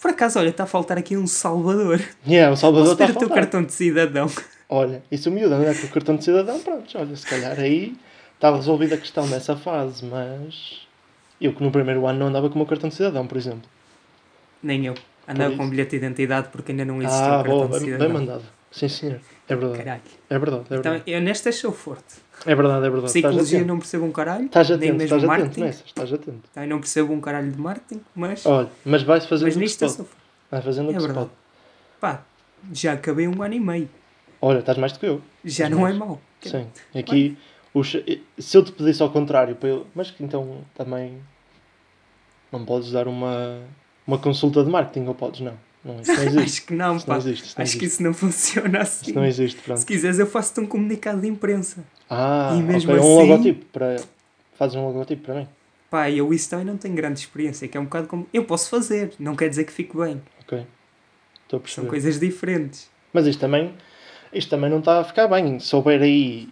Por 0.02 0.12
acaso, 0.12 0.38
olha, 0.39 0.50
está 0.50 0.63
a 0.63 0.67
faltar 0.67 0.98
aqui 0.98 1.15
um 1.17 1.26
Salvador. 1.28 2.02
Yeah, 2.28 2.54
o 2.54 2.58
Salvador 2.58 2.93
está 2.93 3.06
a 3.06 3.08
o 3.08 3.12
teu 3.12 3.19
faltar. 3.22 3.36
cartão 3.38 3.63
de 3.63 3.74
cidadão? 3.74 4.30
Olha, 4.69 5.04
e 5.12 5.17
se 5.17 5.30
o 5.30 5.32
miúdo 5.32 5.54
andar 5.56 5.76
com 5.80 5.86
o 5.88 5.89
cartão 5.89 6.15
de 6.15 6.24
cidadão, 6.24 6.60
pronto, 6.60 6.98
olha, 6.98 7.15
se 7.15 7.26
calhar 7.26 7.60
aí 7.60 7.96
estava 8.36 8.58
resolvida 8.58 8.96
a 8.96 8.98
questão 8.98 9.26
nessa 9.28 9.56
fase, 9.56 10.04
mas. 10.06 10.82
Eu 11.39 11.54
que 11.54 11.63
no 11.63 11.72
primeiro 11.72 12.06
ano 12.08 12.19
não 12.19 12.28
andava 12.28 12.48
com 12.50 12.56
o 12.56 12.58
meu 12.58 12.65
cartão 12.67 12.89
de 12.89 12.96
cidadão, 12.96 13.28
por 13.28 13.38
exemplo. 13.38 13.69
Nem 14.62 14.86
eu. 14.86 14.96
Andava 15.27 15.55
com 15.55 15.62
isso. 15.63 15.69
bilhete 15.71 15.91
de 15.91 15.95
identidade 15.97 16.49
porque 16.49 16.71
ainda 16.71 16.83
não 16.86 17.01
existia 17.01 17.25
Ah, 17.25 17.39
o 17.39 17.43
cartão 17.43 17.53
boa, 17.55 17.65
de 17.67 17.71
bem, 17.73 17.79
cidadão. 17.86 18.07
bem 18.07 18.17
mandado. 18.19 18.43
Sim, 18.71 18.88
senhor. 18.89 19.19
É 19.47 19.55
verdade. 19.55 19.77
Caralho. 19.83 20.01
É 20.29 20.39
verdade, 20.39 20.62
é 20.62 20.75
Então, 20.75 20.91
verdade. 20.91 21.12
eu 21.12 21.21
nestas 21.21 21.55
sou 21.55 21.71
forte. 21.71 22.15
É 22.45 22.55
verdade, 22.55 22.86
é 22.86 22.89
verdade. 22.89 23.05
Psicologia 23.05 23.59
atento. 23.59 23.67
não 23.67 23.77
percebo 23.79 24.05
um 24.05 24.12
caralho. 24.12 24.45
Estás 24.45 24.69
nem 24.69 24.77
atento, 24.77 24.93
mesmo 24.93 25.03
estás 25.03 25.23
atento 25.23 25.39
marketing. 25.41 25.62
nessas, 25.62 25.86
estás 25.86 26.13
atento. 26.13 26.49
Também 26.53 26.69
não 26.69 26.79
percebo 26.79 27.13
um 27.13 27.21
caralho 27.21 27.51
de 27.51 27.59
marketing, 27.59 28.01
mas, 28.15 28.45
Olha, 28.45 28.69
mas 28.83 29.03
vais 29.03 29.25
fazendo 29.25 29.47
mas 29.47 29.55
o 29.55 29.59
que 29.59 29.67
se 29.67 29.71
nisto 29.71 29.81
eu 29.83 29.88
pode. 29.88 29.97
sou 29.97 30.05
forte. 30.05 30.21
Vais 30.51 30.65
fazendo 30.65 30.88
o 30.88 30.91
É 30.91 30.93
que 30.95 30.99
se 31.01 31.05
verdade. 31.07 31.27
pode. 31.29 31.39
Pá, 32.01 32.23
já 32.73 32.93
acabei 32.93 33.27
um 33.27 33.41
ano 33.43 33.53
e 33.53 33.59
meio. 33.59 33.89
Olha, 34.41 34.59
estás 34.59 34.77
mais 34.77 34.91
do 34.93 34.99
que 34.99 35.05
eu. 35.05 35.21
Já 35.45 35.65
Estás 35.65 35.71
não 35.71 35.79
é 35.88 35.93
mais. 35.93 35.97
mau. 35.97 36.21
Sim. 36.41 36.67
Aqui, 36.97 37.38
os- 37.73 37.95
se 38.39 38.57
eu 38.57 38.63
te 38.63 38.71
pedisse 38.73 39.01
ao 39.01 39.09
contrário, 39.09 39.55
para 39.55 39.69
eu, 39.69 39.88
mas 39.95 40.12
que 40.12 40.23
então 40.23 40.57
também 40.75 41.17
não 42.51 42.65
podes 42.65 42.91
dar 42.91 43.07
uma, 43.07 43.62
uma 44.08 44.18
consulta 44.18 44.63
de 44.63 44.70
marketing, 44.70 45.08
ou 45.08 45.16
podes? 45.16 45.42
Não. 45.42 45.54
Não, 45.84 46.00
isso 46.00 46.13
não 46.13 46.24
existe. 46.24 46.39
Acho 46.44 46.66
que 46.66 46.74
não, 46.74 46.96
Isso 46.98 47.08
não 47.10 47.16
pá. 47.16 47.18
existe. 47.22 47.44
Isso 47.46 47.56
não 47.58 47.63
Acho 47.63 47.72
que 47.72 47.78
existe. 47.86 47.94
isso 47.94 48.04
não 48.04 48.13
funciona 48.13 48.80
assim. 48.82 49.06
Isso 49.08 49.16
não 49.16 49.26
existe, 49.26 49.62
pronto. 49.62 49.80
Se 49.80 49.86
quiseres, 49.86 50.20
eu 50.20 50.28
faço-te 50.28 50.60
um 50.62 50.66
comunicado 50.66 51.20
de 51.22 51.28
imprensa. 51.28 51.84
Ah, 52.10 52.56
E 52.58 52.62
mesmo 52.63 52.92
ok, 52.94 53.04
um 53.04 53.20
assim- 53.20 53.30
logotipo 53.30 53.66
para. 53.66 53.96
Fazes 54.58 54.76
um 54.76 54.86
logotipo 54.86 55.24
para 55.24 55.36
mim. 55.36 55.48
Pá, 55.89 56.10
eu 56.10 56.34
isso 56.34 56.50
também 56.50 56.66
não 56.66 56.78
tenho 56.78 56.96
grande 56.96 57.20
experiência, 57.20 57.68
que 57.68 57.76
é 57.78 57.80
um 57.80 57.84
bocado 57.86 58.08
como. 58.08 58.28
Eu 58.34 58.46
posso 58.46 58.70
fazer, 58.70 59.13
não 59.20 59.36
quer 59.36 59.50
dizer 59.50 59.63
que 59.66 59.72
fique 59.74 59.96
bem. 59.98 60.22
Ok. 60.42 60.58
Estou 60.60 60.63
a 60.63 61.50
São 61.50 61.60
perceber. 61.60 61.88
coisas 61.88 62.20
diferentes. 62.20 62.89
Mas 63.12 63.28
isto 63.28 63.39
também, 63.39 63.74
isto 64.32 64.50
também 64.50 64.70
não 64.70 64.80
está 64.80 65.00
a 65.02 65.04
ficar 65.04 65.28
bem. 65.28 65.60
Se 65.60 65.76
houver 65.76 66.02
aí 66.02 66.48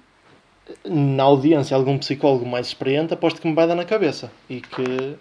na 0.85 1.23
audiência 1.23 1.75
algum 1.75 1.97
psicólogo 1.97 2.45
mais 2.45 2.67
experiente, 2.67 3.13
aposto 3.13 3.41
que 3.41 3.47
me 3.47 3.53
vai 3.55 3.67
dar 3.67 3.75
na 3.75 3.85
cabeça. 3.85 4.31
E 4.49 4.61
que, 4.61 5.15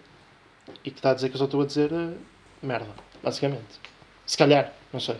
e 0.84 0.90
que 0.90 0.98
está 0.98 1.10
a 1.10 1.14
dizer 1.14 1.28
que 1.28 1.34
eu 1.34 1.38
só 1.38 1.44
estou 1.44 1.62
a 1.62 1.66
dizer 1.66 1.90
eh, 1.92 2.14
merda, 2.62 2.90
basicamente. 3.22 3.80
Se 4.26 4.36
calhar, 4.36 4.72
não 4.92 5.00
sei. 5.00 5.16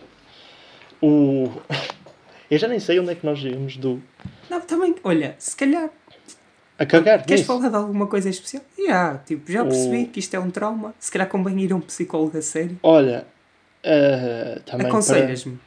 O... 1.01 1.49
Eu 2.51 2.57
já 2.57 2.67
nem 2.67 2.79
sei 2.81 2.99
onde 2.99 3.11
é 3.11 3.15
que 3.15 3.25
nós 3.25 3.39
íamos 3.39 3.77
do. 3.77 4.01
Não, 4.49 4.59
também, 4.59 4.93
olha, 5.05 5.35
se 5.39 5.55
calhar. 5.55 5.89
A 6.77 6.85
cagar 6.85 7.23
Queres 7.25 7.41
nisso. 7.41 7.45
falar 7.57 7.69
de 7.69 7.75
alguma 7.77 8.07
coisa 8.07 8.27
especial? 8.29 8.61
Já, 8.85 9.17
tipo, 9.19 9.49
já 9.49 9.63
O- 9.63 9.67
percebi 9.67 10.05
que 10.07 10.19
isto 10.19 10.33
é 10.35 10.39
um 10.39 10.51
trauma. 10.51 10.93
Se 10.99 11.09
calhar 11.09 11.29
convém 11.29 11.57
ir 11.61 11.71
a 11.71 11.77
um 11.77 11.79
psicólogo 11.79 12.37
a 12.37 12.41
sério. 12.41 12.77
Olha, 12.83 13.25
eh, 13.83 14.59
também 14.65 14.79
para- 14.81 14.89
Aconselhas-me. 14.89 15.57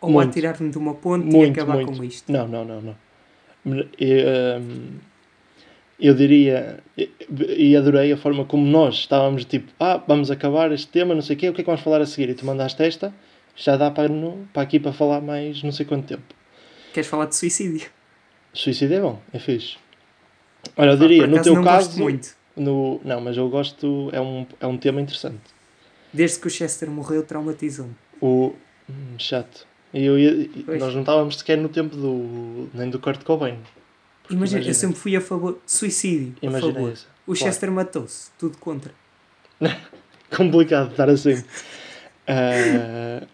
Ou 0.00 0.10
Muito. 0.12 0.30
a 0.30 0.32
tirar-me 0.32 0.70
de 0.70 0.78
uma 0.78 0.94
ponte 0.94 1.26
e 1.28 1.30
Muito, 1.30 1.60
acabar 1.60 1.74
muito. 1.74 1.92
com 1.98 2.02
isto. 2.04 2.32
Não, 2.32 2.48
não, 2.48 2.64
não, 2.64 2.80
não. 2.80 2.96
Eu, 3.98 4.60
hum, 4.60 4.90
eu 6.00 6.14
diria, 6.14 6.80
e 7.56 7.76
adorei 7.76 8.12
a 8.12 8.16
forma 8.16 8.44
como 8.44 8.66
nós 8.66 8.94
estávamos 8.96 9.44
tipo, 9.44 9.70
ah, 9.78 10.02
vamos 10.06 10.30
acabar 10.30 10.70
este 10.72 10.88
tema, 10.88 11.14
não 11.14 11.22
sei 11.22 11.36
o 11.36 11.38
quê, 11.38 11.48
o 11.48 11.52
que 11.54 11.60
é 11.60 11.64
que 11.64 11.70
vamos 11.70 11.82
falar 11.82 12.00
a 12.00 12.06
seguir? 12.06 12.30
E 12.30 12.34
tu 12.34 12.44
mandaste 12.44 12.82
esta, 12.82 13.14
já 13.56 13.76
dá 13.76 13.90
para, 13.90 14.08
no, 14.08 14.46
para 14.52 14.62
aqui 14.62 14.78
para 14.80 14.92
falar 14.92 15.20
mais 15.20 15.62
não 15.62 15.72
sei 15.72 15.86
quanto 15.86 16.06
tempo. 16.06 16.22
Queres 16.92 17.08
falar 17.08 17.26
de 17.26 17.36
suicídio? 17.36 17.88
Suicídio 18.52 18.96
é 18.96 19.00
bom, 19.00 19.20
é 19.32 19.38
fixe. 19.38 19.76
Olha, 20.76 20.90
eu 20.92 20.98
Pá, 20.98 21.02
diria, 21.06 21.22
por 21.22 21.28
no 21.28 21.42
teu 21.42 21.54
não 21.54 21.64
caso, 21.64 21.88
gosto 21.88 22.00
muito. 22.00 22.28
no, 22.56 23.00
não, 23.04 23.20
mas 23.20 23.36
eu 23.36 23.48
gosto, 23.48 24.08
é 24.12 24.20
um, 24.20 24.46
é 24.60 24.66
um 24.66 24.76
tema 24.78 25.00
interessante. 25.00 25.40
Desde 26.12 26.38
que 26.40 26.46
o 26.46 26.50
Chester 26.50 26.88
morreu, 26.90 27.24
traumatizou-me. 27.24 27.94
O, 28.20 28.52
hum, 28.88 28.94
chato. 29.18 29.66
E 29.92 30.04
eu 30.04 30.18
ia- 30.18 30.48
Pois. 30.64 30.80
nós 30.80 30.92
não 30.94 31.00
estávamos 31.02 31.38
sequer 31.38 31.56
no 31.58 31.68
tempo 31.68 31.94
do, 31.96 32.68
nem 32.72 32.88
do 32.90 32.98
Kurt 32.98 33.22
Cobain. 33.24 33.58
Imagina, 34.30 34.58
imagina. 34.60 34.70
eu 34.70 34.74
sempre 34.74 34.96
fui 34.96 35.14
a 35.16 35.20
favor 35.20 35.52
de 35.64 35.70
suicídio. 35.70 36.34
A 36.42 36.46
Imagina 36.46 36.72
favor. 36.74 36.92
isso. 36.92 37.06
O 37.26 37.32
Claro. 37.34 37.38
Chester 37.52 37.70
matou-se, 37.70 38.30
tudo 38.38 38.56
contra. 38.58 38.92
complicado 40.34 40.90
estar 40.90 41.08
assim. 41.08 41.42
Ah, 42.26 43.26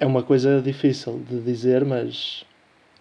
é 0.00 0.06
uma 0.06 0.22
coisa 0.22 0.60
difícil 0.62 1.22
de 1.28 1.40
dizer, 1.40 1.84
mas 1.84 2.44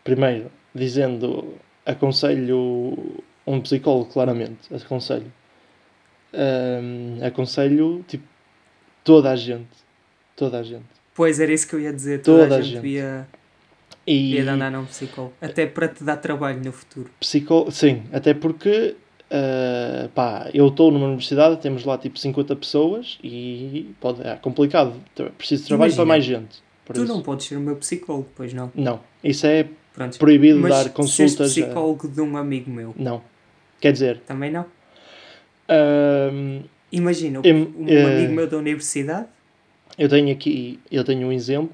primeiro, 0.04 0.52
dizendo 0.74 1.54
aconselho 1.86 3.22
um 3.46 3.62
psicólogo, 3.62 4.12
claramente, 4.12 4.74
aconselho. 4.74 5.32
Ah, 6.34 7.28
aconselho 7.28 8.04
tipo 8.08 8.24
toda 9.04 9.32
a 9.32 9.36
gente. 9.36 9.68
Toda 10.36 10.60
a 10.60 10.64
gente. 10.64 10.86
Pois 11.14 11.40
era 11.40 11.54
isso 11.54 11.68
que 11.68 11.76
eu 11.76 11.80
ia 11.80 11.94
dizer. 11.94 12.22
Toda, 12.22 12.44
Toda 12.44 12.56
a 12.56 12.58
a 12.58 12.62
gente, 12.62 12.74
gente. 12.74 13.28
E 14.06 14.32
de 14.42 14.48
andar 14.50 14.70
num 14.72 14.86
psicólogo. 14.86 15.34
Até 15.42 15.66
para 15.66 15.88
te 15.88 16.04
dar 16.04 16.18
trabalho 16.18 16.62
no 16.64 16.72
futuro. 16.72 17.10
psicó... 17.20 17.70
sim, 17.72 18.04
até 18.12 18.34
porque 18.34 18.96
ah, 19.32 20.10
pá, 20.14 20.50
eu 20.54 20.68
estou 20.68 20.92
numa 20.92 21.06
universidade, 21.08 21.58
temos 21.62 21.86
lá 21.86 21.98
tipo 21.98 22.20
50 22.20 22.56
pessoas 22.58 23.18
e 23.24 23.94
pode, 24.02 24.22
é 24.28 24.36
complicado. 24.36 24.94
Preciso 25.38 25.64
de 25.64 25.68
trabalho 25.70 25.90
Imagina, 25.90 25.96
para 26.04 26.06
mais 26.06 26.24
gente. 26.26 26.64
Tu 26.86 27.04
isso- 27.04 27.06
não 27.14 27.22
podes 27.22 27.46
ser 27.48 27.56
o 27.56 27.62
meu 27.62 27.78
psicólogo, 27.78 28.28
pois 28.36 28.54
não. 28.54 28.70
Não, 28.76 29.00
isso 29.24 29.48
é 29.48 29.68
Pronto. 29.94 30.20
proibido 30.20 30.60
Mas 30.60 30.72
dar 30.86 30.90
consultas. 30.92 31.40
a- 31.40 31.44
psicólogo 31.46 32.08
de 32.10 32.20
um 32.22 32.36
amigo 32.36 32.70
meu, 32.70 32.94
Não. 32.98 33.22
Quer 33.80 33.94
dizer, 33.94 34.20
também 34.28 34.52
não. 34.52 34.66
hum, 35.70 36.64
Imagina, 36.92 37.40
um, 37.40 37.84
um 37.86 37.88
eh, 37.88 38.06
amigo 38.06 38.34
meu 38.34 38.48
da 38.48 38.58
universidade, 38.58 39.28
eu 39.98 40.08
tenho 40.08 40.32
aqui, 40.32 40.80
eu 40.92 41.04
tenho 41.04 41.28
um 41.28 41.32
exemplo. 41.32 41.72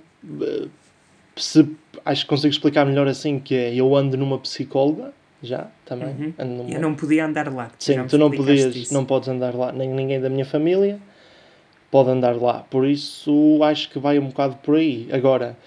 Se, 1.41 1.67
acho 2.05 2.23
que 2.23 2.29
consigo 2.29 2.51
explicar 2.51 2.85
melhor 2.85 3.07
assim, 3.07 3.39
que 3.39 3.55
é, 3.55 3.73
eu 3.73 3.95
ando 3.95 4.17
numa 4.17 4.37
psicóloga, 4.37 5.13
já, 5.41 5.67
também. 5.85 6.09
Uhum. 6.09 6.33
Ando 6.37 6.53
numa... 6.55 6.69
eu 6.69 6.81
não 6.81 6.95
podia 6.95 7.25
andar 7.25 7.51
lá. 7.53 7.71
Sim, 7.79 8.05
tu 8.07 8.17
não 8.17 8.29
podias, 8.29 8.75
isso. 8.75 8.93
não 8.93 9.05
podes 9.05 9.29
andar 9.29 9.55
lá, 9.55 9.71
nem 9.71 9.89
ninguém 9.89 10.19
da 10.19 10.29
minha 10.29 10.45
família 10.45 10.99
pode 11.91 12.09
andar 12.09 12.35
lá. 12.35 12.59
Por 12.69 12.85
isso, 12.85 13.59
acho 13.63 13.89
que 13.89 13.99
vai 13.99 14.19
um 14.19 14.27
bocado 14.27 14.55
por 14.57 14.75
aí. 14.75 15.07
Agora, 15.11 15.57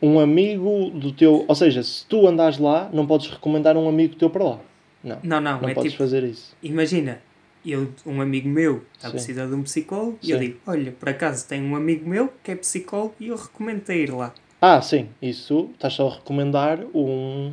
um 0.00 0.18
amigo 0.18 0.90
do 0.90 1.12
teu, 1.12 1.44
ou 1.46 1.54
seja, 1.54 1.82
se 1.82 2.06
tu 2.06 2.26
andares 2.26 2.58
lá, 2.58 2.88
não 2.92 3.06
podes 3.06 3.28
recomendar 3.28 3.76
um 3.76 3.88
amigo 3.88 4.16
teu 4.16 4.30
para 4.30 4.44
lá. 4.44 4.60
Não, 5.02 5.18
Não, 5.22 5.40
não, 5.40 5.60
não 5.60 5.68
é 5.68 5.74
podes 5.74 5.92
tipo, 5.92 6.02
fazer 6.02 6.24
isso. 6.24 6.56
imagina, 6.62 7.20
eu, 7.64 7.92
um 8.04 8.20
amigo 8.20 8.48
meu 8.48 8.84
está 8.94 9.08
Sim. 9.08 9.12
precisar 9.12 9.46
de 9.46 9.54
um 9.54 9.62
psicólogo 9.62 10.18
e 10.22 10.30
eu 10.30 10.38
Sim. 10.38 10.44
digo, 10.44 10.58
olha, 10.66 10.92
por 10.92 11.08
acaso 11.08 11.46
tenho 11.46 11.64
um 11.64 11.76
amigo 11.76 12.08
meu 12.08 12.32
que 12.42 12.50
é 12.50 12.56
psicólogo 12.56 13.14
e 13.20 13.28
eu 13.28 13.36
recomendo-te 13.36 13.92
a 13.92 13.96
ir 13.96 14.12
lá. 14.12 14.32
Ah, 14.60 14.80
sim, 14.82 15.08
isso 15.22 15.70
estás 15.74 15.94
só 15.94 16.08
a 16.08 16.14
recomendar 16.14 16.80
um. 16.94 17.52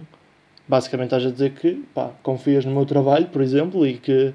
Basicamente 0.68 1.08
estás 1.08 1.26
a 1.26 1.30
dizer 1.32 1.52
que 1.52 1.84
pá, 1.94 2.12
confias 2.24 2.66
no 2.66 2.72
meu 2.72 2.86
trabalho, 2.86 3.28
por 3.28 3.42
exemplo, 3.42 3.86
e 3.86 3.98
que, 3.98 4.34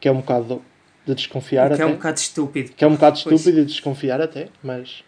que 0.00 0.08
é 0.08 0.12
um 0.12 0.16
bocado 0.16 0.60
de 1.06 1.14
desconfiar 1.14 1.68
que 1.68 1.74
até. 1.74 1.82
é 1.84 1.86
um 1.86 1.92
bocado 1.92 2.18
estúpido. 2.18 2.72
que 2.72 2.84
é 2.84 2.86
um 2.88 2.94
bocado 2.94 3.20
Pois. 3.22 3.34
estúpido 3.40 3.60
e 3.60 3.64
de 3.64 3.68
desconfiar 3.72 4.20
até, 4.20 4.48
mas 4.62 5.04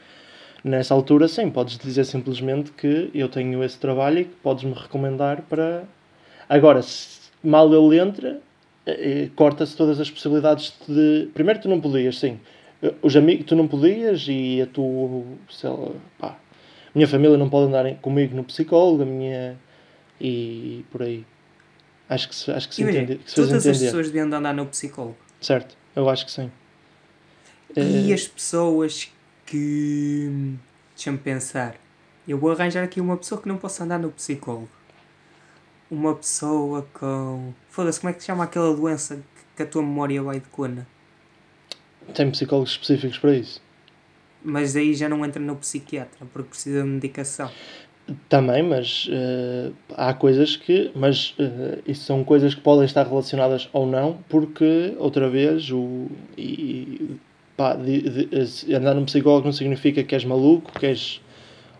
nessa 0.62 0.94
altura 0.94 1.26
sim, 1.26 1.50
podes 1.50 1.76
dizer 1.76 2.04
simplesmente 2.04 2.70
que 2.70 3.10
eu 3.12 3.28
tenho 3.28 3.62
esse 3.64 3.76
trabalho 3.78 4.20
e 4.20 4.24
que 4.24 4.34
podes-me 4.36 4.72
recomendar 4.72 5.42
para. 5.42 5.82
Agora, 6.48 6.80
se 6.82 7.18
mal 7.42 7.72
ele 7.74 7.98
entra, 8.00 8.40
eh, 8.86 9.24
eh, 9.24 9.30
corta-se 9.34 9.76
todas 9.76 9.98
as 10.00 10.08
possibilidades 10.08 10.72
de. 10.88 11.28
Primeiro 11.34 11.60
tu 11.60 11.68
não 11.68 11.80
podias, 11.80 12.18
sim. 12.20 12.38
Eh, 12.80 12.94
Os 13.02 13.16
amigos, 13.16 13.46
tu 13.46 13.56
não 13.56 13.66
podias 13.66 14.26
e 14.28 14.62
a 14.62 14.66
tua. 14.66 15.24
Sei 15.50 15.68
lá, 15.68 15.88
pá, 16.20 16.36
minha 16.94 17.06
família 17.08 17.36
não 17.38 17.48
pode 17.48 17.68
andar 17.68 17.94
comigo 17.96 18.34
no 18.34 18.44
psicólogo, 18.44 19.02
a 19.02 19.06
minha. 19.06 19.56
e 20.20 20.84
por 20.90 21.02
aí. 21.02 21.24
Acho 22.08 22.28
que 22.28 22.34
se, 22.34 22.50
acho 22.50 22.68
que 22.68 22.74
se, 22.74 22.82
Imagina, 22.82 23.04
entende, 23.04 23.24
que 23.24 23.30
se 23.30 23.36
todas 23.36 23.66
as 23.66 23.78
pessoas 23.78 24.06
deviam 24.06 24.28
de 24.28 24.34
andar 24.36 24.52
no 24.52 24.66
psicólogo. 24.66 25.16
Certo, 25.40 25.76
eu 25.96 26.08
acho 26.08 26.26
que 26.26 26.30
sim. 26.32 26.50
E 27.76 28.10
Eh, 28.10 28.14
as 28.14 28.26
pessoas 28.28 29.10
que. 29.46 30.56
Deixa-me 30.94 31.18
pensar. 31.18 31.74
Eu 32.28 32.38
vou 32.38 32.52
arranjar 32.52 32.84
aqui 32.84 33.00
uma 33.00 33.16
pessoa 33.16 33.40
que 33.40 33.48
não 33.48 33.56
possa 33.56 33.82
andar 33.84 33.98
no 33.98 34.10
psicólogo. 34.10 34.68
Uma 35.90 36.14
pessoa 36.14 36.86
com. 36.94 37.52
Foda-se, 37.70 37.98
como 38.00 38.10
é 38.10 38.12
que 38.12 38.20
se 38.20 38.26
chama 38.26 38.44
aquela 38.44 38.74
doença 38.76 39.16
que- 39.16 39.22
que 39.56 39.62
a 39.62 39.66
tua 39.66 39.82
memória 39.82 40.22
vai 40.22 40.38
de 40.40 40.46
cona? 40.48 40.86
Tem 42.14 42.30
psicólogos 42.30 42.72
específicos 42.72 43.18
para 43.18 43.34
isso. 43.34 43.60
Mas 44.44 44.74
aí 44.76 44.94
já 44.94 45.08
não 45.08 45.24
entra 45.24 45.40
no 45.40 45.56
psiquiatra 45.56 46.26
porque 46.32 46.50
precisa 46.50 46.82
de 46.82 46.88
medicação. 46.88 47.50
Também, 48.28 48.62
mas 48.64 49.08
eh, 49.10 49.70
há 49.96 50.12
coisas 50.12 50.56
que. 50.56 50.90
Mas 50.94 51.34
eh, 51.38 51.78
isso 51.86 52.04
são 52.04 52.24
coisas 52.24 52.54
que 52.54 52.60
podem 52.60 52.84
estar 52.84 53.06
relacionadas 53.06 53.68
ou 53.72 53.86
não, 53.86 54.18
porque, 54.28 54.94
outra 54.98 55.30
vez, 55.30 55.70
o. 55.70 56.08
E, 56.36 57.16
pá, 57.56 57.74
de- 57.76 58.26
de- 58.26 58.74
andar 58.74 58.94
num 58.94 59.04
psicólogo 59.04 59.44
não 59.46 59.52
significa 59.52 60.02
que 60.02 60.14
és 60.16 60.24
maluco, 60.24 60.72
que 60.78 60.86
és 60.86 61.20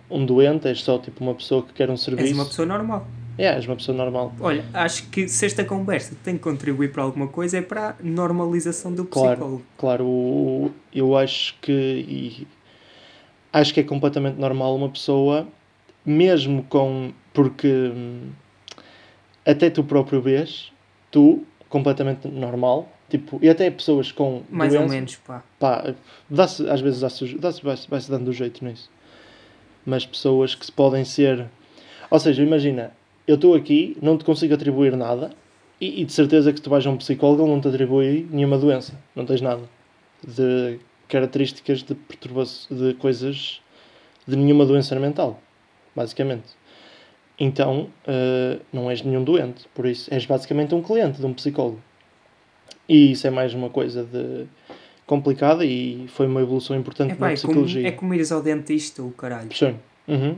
um 0.08 0.24
doente, 0.24 0.68
és 0.68 0.80
só 0.82 0.96
tipo 0.98 1.24
uma 1.24 1.34
pessoa 1.34 1.62
que 1.64 1.72
quer 1.72 1.90
um 1.90 1.96
serviço. 1.96 2.28
És 2.28 2.32
uma 2.34 2.44
pessoa 2.44 2.66
normal. 2.66 3.06
É, 3.38 3.46
és 3.46 3.66
uma 3.66 3.76
pessoa 3.76 3.96
normal. 3.96 4.34
Olha, 4.40 4.64
acho 4.74 5.08
que 5.08 5.26
se 5.28 5.46
esta 5.46 5.64
conversa 5.64 6.14
tem 6.22 6.36
que 6.36 6.42
contribuir 6.42 6.92
para 6.92 7.02
alguma 7.02 7.26
coisa 7.28 7.58
é 7.58 7.62
para 7.62 7.90
a 7.90 7.94
normalização 8.02 8.92
do 8.92 9.04
Claro. 9.06 9.30
psicólogo. 9.30 9.62
Claro, 9.78 10.70
eu 10.94 11.16
acho 11.16 11.54
que. 11.60 11.72
e 11.72 12.46
acho 13.52 13.72
que 13.72 13.80
é 13.80 13.82
completamente 13.82 14.38
normal 14.38 14.76
uma 14.76 14.88
pessoa, 14.88 15.46
mesmo 16.04 16.62
com. 16.64 17.12
Porque. 17.32 17.68
hum, 17.68 18.30
Até 19.46 19.70
tu 19.70 19.82
próprio 19.82 20.20
vês, 20.20 20.70
tu, 21.10 21.42
completamente 21.68 22.28
normal, 22.28 22.86
tipo, 23.08 23.38
e 23.42 23.48
até 23.48 23.70
pessoas 23.70 24.12
com. 24.12 24.42
Mais 24.50 24.72
ou 24.74 24.80
doença, 24.80 24.94
menos, 24.94 25.16
pá. 25.16 25.42
Pá, 25.58 25.94
dá-se, 26.28 26.68
às 26.68 26.80
vezes 26.82 27.00
dá-se, 27.00 27.38
dá-se, 27.38 27.64
vai-se, 27.64 27.88
vai-se 27.90 28.10
dando 28.10 28.30
jeito 28.32 28.62
nisso. 28.64 28.90
Mas 29.86 30.04
pessoas 30.06 30.54
que 30.54 30.66
se 30.66 30.70
podem 30.72 31.04
ser. 31.04 31.46
Ou 32.10 32.20
seja, 32.20 32.42
imagina, 32.42 32.92
eu 33.26 33.36
estou 33.36 33.54
aqui, 33.54 33.96
não 34.02 34.16
te 34.16 34.24
consigo 34.24 34.54
atribuir 34.54 34.96
nada, 34.96 35.30
e, 35.80 36.02
e 36.02 36.04
de 36.04 36.12
certeza 36.12 36.52
que 36.52 36.60
tu 36.60 36.70
vais 36.70 36.86
a 36.86 36.90
um 36.90 36.96
psicólogo, 36.96 37.42
ele 37.42 37.50
não 37.50 37.60
te 37.60 37.68
atribui 37.68 38.26
nenhuma 38.30 38.56
doença. 38.56 38.94
Não 39.16 39.26
tens 39.26 39.40
nada 39.40 39.62
de 40.26 40.78
características 41.08 41.82
de 41.82 41.94
perturbação 41.94 42.76
de 42.76 42.94
coisas 42.94 43.60
de 44.26 44.36
nenhuma 44.36 44.64
doença 44.64 44.98
mental, 44.98 45.40
basicamente. 45.94 46.54
Então, 47.38 47.88
eh, 48.06 48.60
não 48.72 48.88
és 48.90 49.02
nenhum 49.02 49.24
doente, 49.24 49.66
por 49.74 49.86
isso 49.86 50.12
és 50.14 50.24
basicamente 50.24 50.74
um 50.74 50.82
cliente 50.82 51.18
de 51.18 51.26
um 51.26 51.34
psicólogo. 51.34 51.80
E 52.88 53.12
isso 53.12 53.26
é 53.26 53.30
mais 53.30 53.52
uma 53.52 53.68
coisa 53.68 54.04
de 54.04 54.46
complicada 55.06 55.64
e 55.64 56.06
foi 56.08 56.26
uma 56.26 56.40
evolução 56.40 56.76
importante 56.76 57.12
Epá, 57.12 57.26
na 57.26 57.32
é, 57.32 57.36
como, 57.36 57.48
psicologia. 57.48 57.88
é 57.88 57.90
como 57.90 58.14
ires 58.14 58.30
ao 58.30 58.40
dentista, 58.40 59.02
o 59.02 59.10
caralho. 59.10 59.54
Sim. 59.54 59.76
Uhum. 60.06 60.36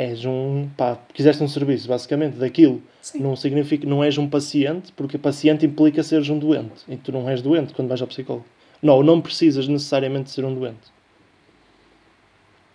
És 0.00 0.24
um. 0.24 0.66
pá, 0.78 0.98
quiseste 1.12 1.42
um 1.42 1.48
serviço, 1.48 1.86
basicamente, 1.86 2.38
daquilo. 2.38 2.82
Sim. 3.02 3.18
Não 3.18 3.36
significa. 3.36 3.86
Não 3.86 4.02
és 4.02 4.16
um 4.16 4.26
paciente, 4.26 4.92
porque 4.92 5.18
paciente 5.18 5.66
implica 5.66 6.02
seres 6.02 6.30
um 6.30 6.38
doente. 6.38 6.84
E 6.88 6.96
tu 6.96 7.12
não 7.12 7.28
és 7.28 7.42
doente 7.42 7.74
quando 7.74 7.88
vais 7.88 8.00
ao 8.00 8.06
psicólogo. 8.08 8.46
Não, 8.82 9.02
não 9.02 9.20
precisas 9.20 9.68
necessariamente 9.68 10.30
ser 10.30 10.42
um 10.46 10.54
doente. 10.54 10.90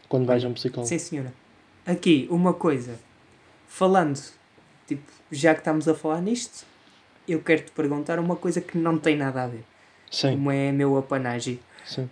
Quando 0.08 0.28
vais 0.28 0.46
a 0.46 0.48
um 0.48 0.54
psicólogo. 0.54 0.88
Sim, 0.88 1.00
senhora. 1.00 1.34
Aqui, 1.84 2.28
uma 2.30 2.54
coisa. 2.54 3.00
Falando, 3.68 4.22
tipo, 4.88 5.12
já 5.32 5.56
que 5.56 5.62
estamos 5.62 5.88
a 5.88 5.96
falar 5.96 6.22
nisto, 6.22 6.64
eu 7.28 7.42
quero 7.42 7.64
te 7.64 7.72
perguntar 7.72 8.20
uma 8.20 8.36
coisa 8.36 8.62
que 8.62 8.78
não 8.78 9.00
tem 9.00 9.18
nada 9.18 9.44
a 9.46 9.48
ver. 9.48 9.64
Sim, 10.12 10.34
Como 10.34 10.52
é 10.52 10.72
meu 10.72 10.96
apanágio. 10.96 11.58
sim. 11.84 12.08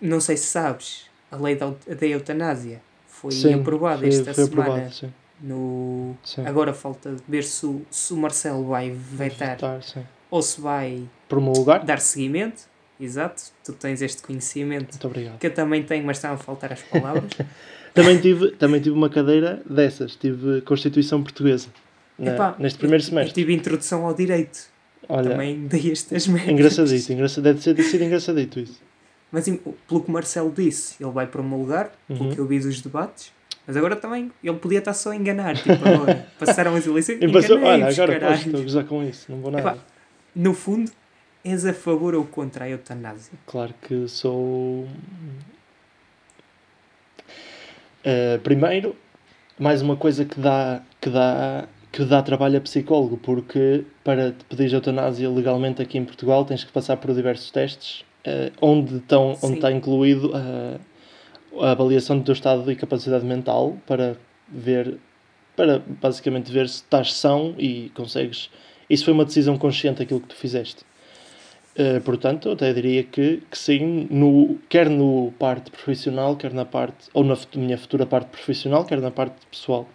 Não 0.00 0.18
sei 0.18 0.38
se 0.38 0.46
sabes, 0.46 1.10
a 1.30 1.36
lei 1.36 1.56
da, 1.56 1.66
da 1.86 2.06
eutanásia 2.06 2.80
foi 3.20 3.30
Sim, 3.32 3.54
aprovada 3.54 3.98
foi, 4.00 4.08
esta 4.08 4.32
foi 4.34 4.44
semana 4.44 4.68
aprovado, 4.70 4.94
sim. 4.94 5.12
no... 5.40 6.14
Sim. 6.24 6.46
Agora 6.46 6.72
falta 6.72 7.16
ver 7.28 7.44
se 7.44 7.66
o, 7.66 7.82
se 7.90 8.12
o 8.12 8.16
Marcelo 8.16 8.64
vai 8.66 8.90
vetar 8.90 9.56
Votar, 9.56 9.82
sim. 9.82 10.02
ou 10.30 10.40
se 10.42 10.60
vai 10.60 11.02
Promulgar? 11.28 11.84
dar 11.84 12.00
seguimento. 12.00 12.62
Exato, 12.98 13.42
tu 13.64 13.72
tens 13.72 14.02
este 14.02 14.20
conhecimento 14.22 14.90
Muito 14.92 15.06
obrigado. 15.06 15.38
que 15.38 15.46
eu 15.46 15.54
também 15.54 15.82
tenho, 15.82 16.04
mas 16.04 16.18
estão 16.18 16.32
a 16.34 16.36
faltar 16.36 16.72
as 16.72 16.82
palavras. 16.82 17.32
Também 17.92 18.20
tive, 18.20 18.52
também 18.52 18.80
tive 18.80 18.94
uma 18.94 19.10
cadeira 19.10 19.60
dessas. 19.68 20.14
Tive 20.14 20.60
Constituição 20.60 21.24
Portuguesa. 21.24 21.66
na- 22.16 22.30
Epá, 22.34 22.54
neste 22.56 22.78
primeiro 22.78 23.02
semestre. 23.02 23.34
tive 23.34 23.52
introdução 23.52 24.06
ao 24.06 24.14
direito. 24.14 24.60
Olha, 25.08 25.30
Também 25.30 25.66
dei 25.66 25.90
estas 25.90 26.28
merdas. 26.28 26.52
engraçadito, 26.52 27.12
engraçadito. 27.12 27.42
Deve 27.42 27.74
ter 27.74 27.82
sido 27.82 28.04
engraçadito 28.04 28.60
isso. 28.60 28.80
Mas 29.32 29.44
pelo 29.44 30.00
que 30.02 30.08
o 30.08 30.12
Marcelo 30.12 30.52
disse, 30.54 30.96
ele 31.02 31.12
vai 31.12 31.26
promulgar, 31.26 31.92
pelo 32.08 32.24
Uhum. 32.24 32.30
que 32.34 32.38
eu 32.38 32.46
vi 32.46 32.58
dos 32.58 32.80
debates. 32.80 33.32
Mas 33.66 33.76
agora 33.76 33.94
também, 33.94 34.32
ele 34.42 34.56
podia 34.58 34.78
estar 34.80 34.92
só 34.94 35.10
a 35.12 35.16
enganar. 35.16 35.54
Tipo, 35.56 35.70
passaram 36.38 36.74
as 36.74 36.86
eleições 36.86 37.18
E 37.20 37.28
passou, 37.32 37.58
olha, 37.62 37.86
agora 37.86 38.18
caralho. 38.18 38.34
posso, 38.36 38.46
estou 38.48 38.60
a 38.60 38.64
gozar 38.64 38.84
com 38.84 39.04
isso, 39.04 39.30
não 39.30 39.40
vou 39.40 39.50
nada. 39.52 39.70
Epá, 39.70 39.78
No 40.34 40.52
fundo, 40.54 40.90
és 41.44 41.64
a 41.64 41.72
favor 41.72 42.14
ou 42.14 42.24
contra 42.24 42.64
a 42.64 42.68
eutanásia? 42.70 43.32
Claro 43.46 43.72
que 43.82 44.08
sou. 44.08 44.88
Eh, 48.04 48.38
primeiro, 48.42 48.96
mais 49.58 49.82
uma 49.82 49.96
coisa 49.96 50.24
que 50.24 50.40
dá, 50.40 50.82
que, 51.00 51.10
dá, 51.10 51.68
que 51.92 52.04
dá 52.04 52.22
trabalho 52.22 52.58
a 52.58 52.60
psicólogo, 52.60 53.16
porque 53.18 53.84
para 54.02 54.32
te 54.32 54.44
pedir 54.46 54.72
eutanásia 54.72 55.28
legalmente 55.30 55.82
aqui 55.82 55.98
em 55.98 56.04
Portugal 56.04 56.44
tens 56.44 56.64
que 56.64 56.72
passar 56.72 56.96
por 56.96 57.14
diversos 57.14 57.50
testes, 57.50 58.04
eh, 58.24 58.52
onde, 58.60 58.96
estão, 58.96 59.36
onde 59.42 59.54
está 59.54 59.70
incluído 59.72 60.32
a, 60.34 60.78
a 61.66 61.70
avaliação 61.72 62.18
do 62.18 62.24
teu 62.24 62.32
estado 62.34 62.70
e 62.70 62.76
capacidade 62.76 63.24
mental 63.24 63.76
para 63.86 64.16
ver, 64.48 64.98
para 65.56 65.78
basicamente 65.78 66.50
ver 66.50 66.68
se 66.68 66.76
estás 66.76 67.12
são 67.14 67.54
e 67.58 67.90
consegues. 67.94 68.50
Isso 68.88 69.04
foi 69.04 69.14
uma 69.14 69.24
decisão 69.24 69.56
consciente 69.56 70.02
aquilo 70.02 70.20
que 70.20 70.28
tu 70.28 70.36
fizeste. 70.36 70.84
Uh, 71.78 72.00
portanto, 72.02 72.48
eu 72.48 72.52
até 72.52 72.72
diria 72.72 73.04
que, 73.04 73.42
que 73.48 73.56
sim, 73.56 74.08
no, 74.10 74.58
quer 74.68 74.90
no 74.90 75.32
parte 75.38 75.70
profissional, 75.70 76.36
quer 76.36 76.52
na 76.52 76.64
parte, 76.64 77.08
ou 77.14 77.22
na 77.22 77.36
minha 77.54 77.78
futura 77.78 78.04
parte 78.04 78.28
profissional, 78.28 78.84
quer 78.84 79.00
na 79.00 79.10
parte 79.10 79.36
pessoal. 79.46 79.88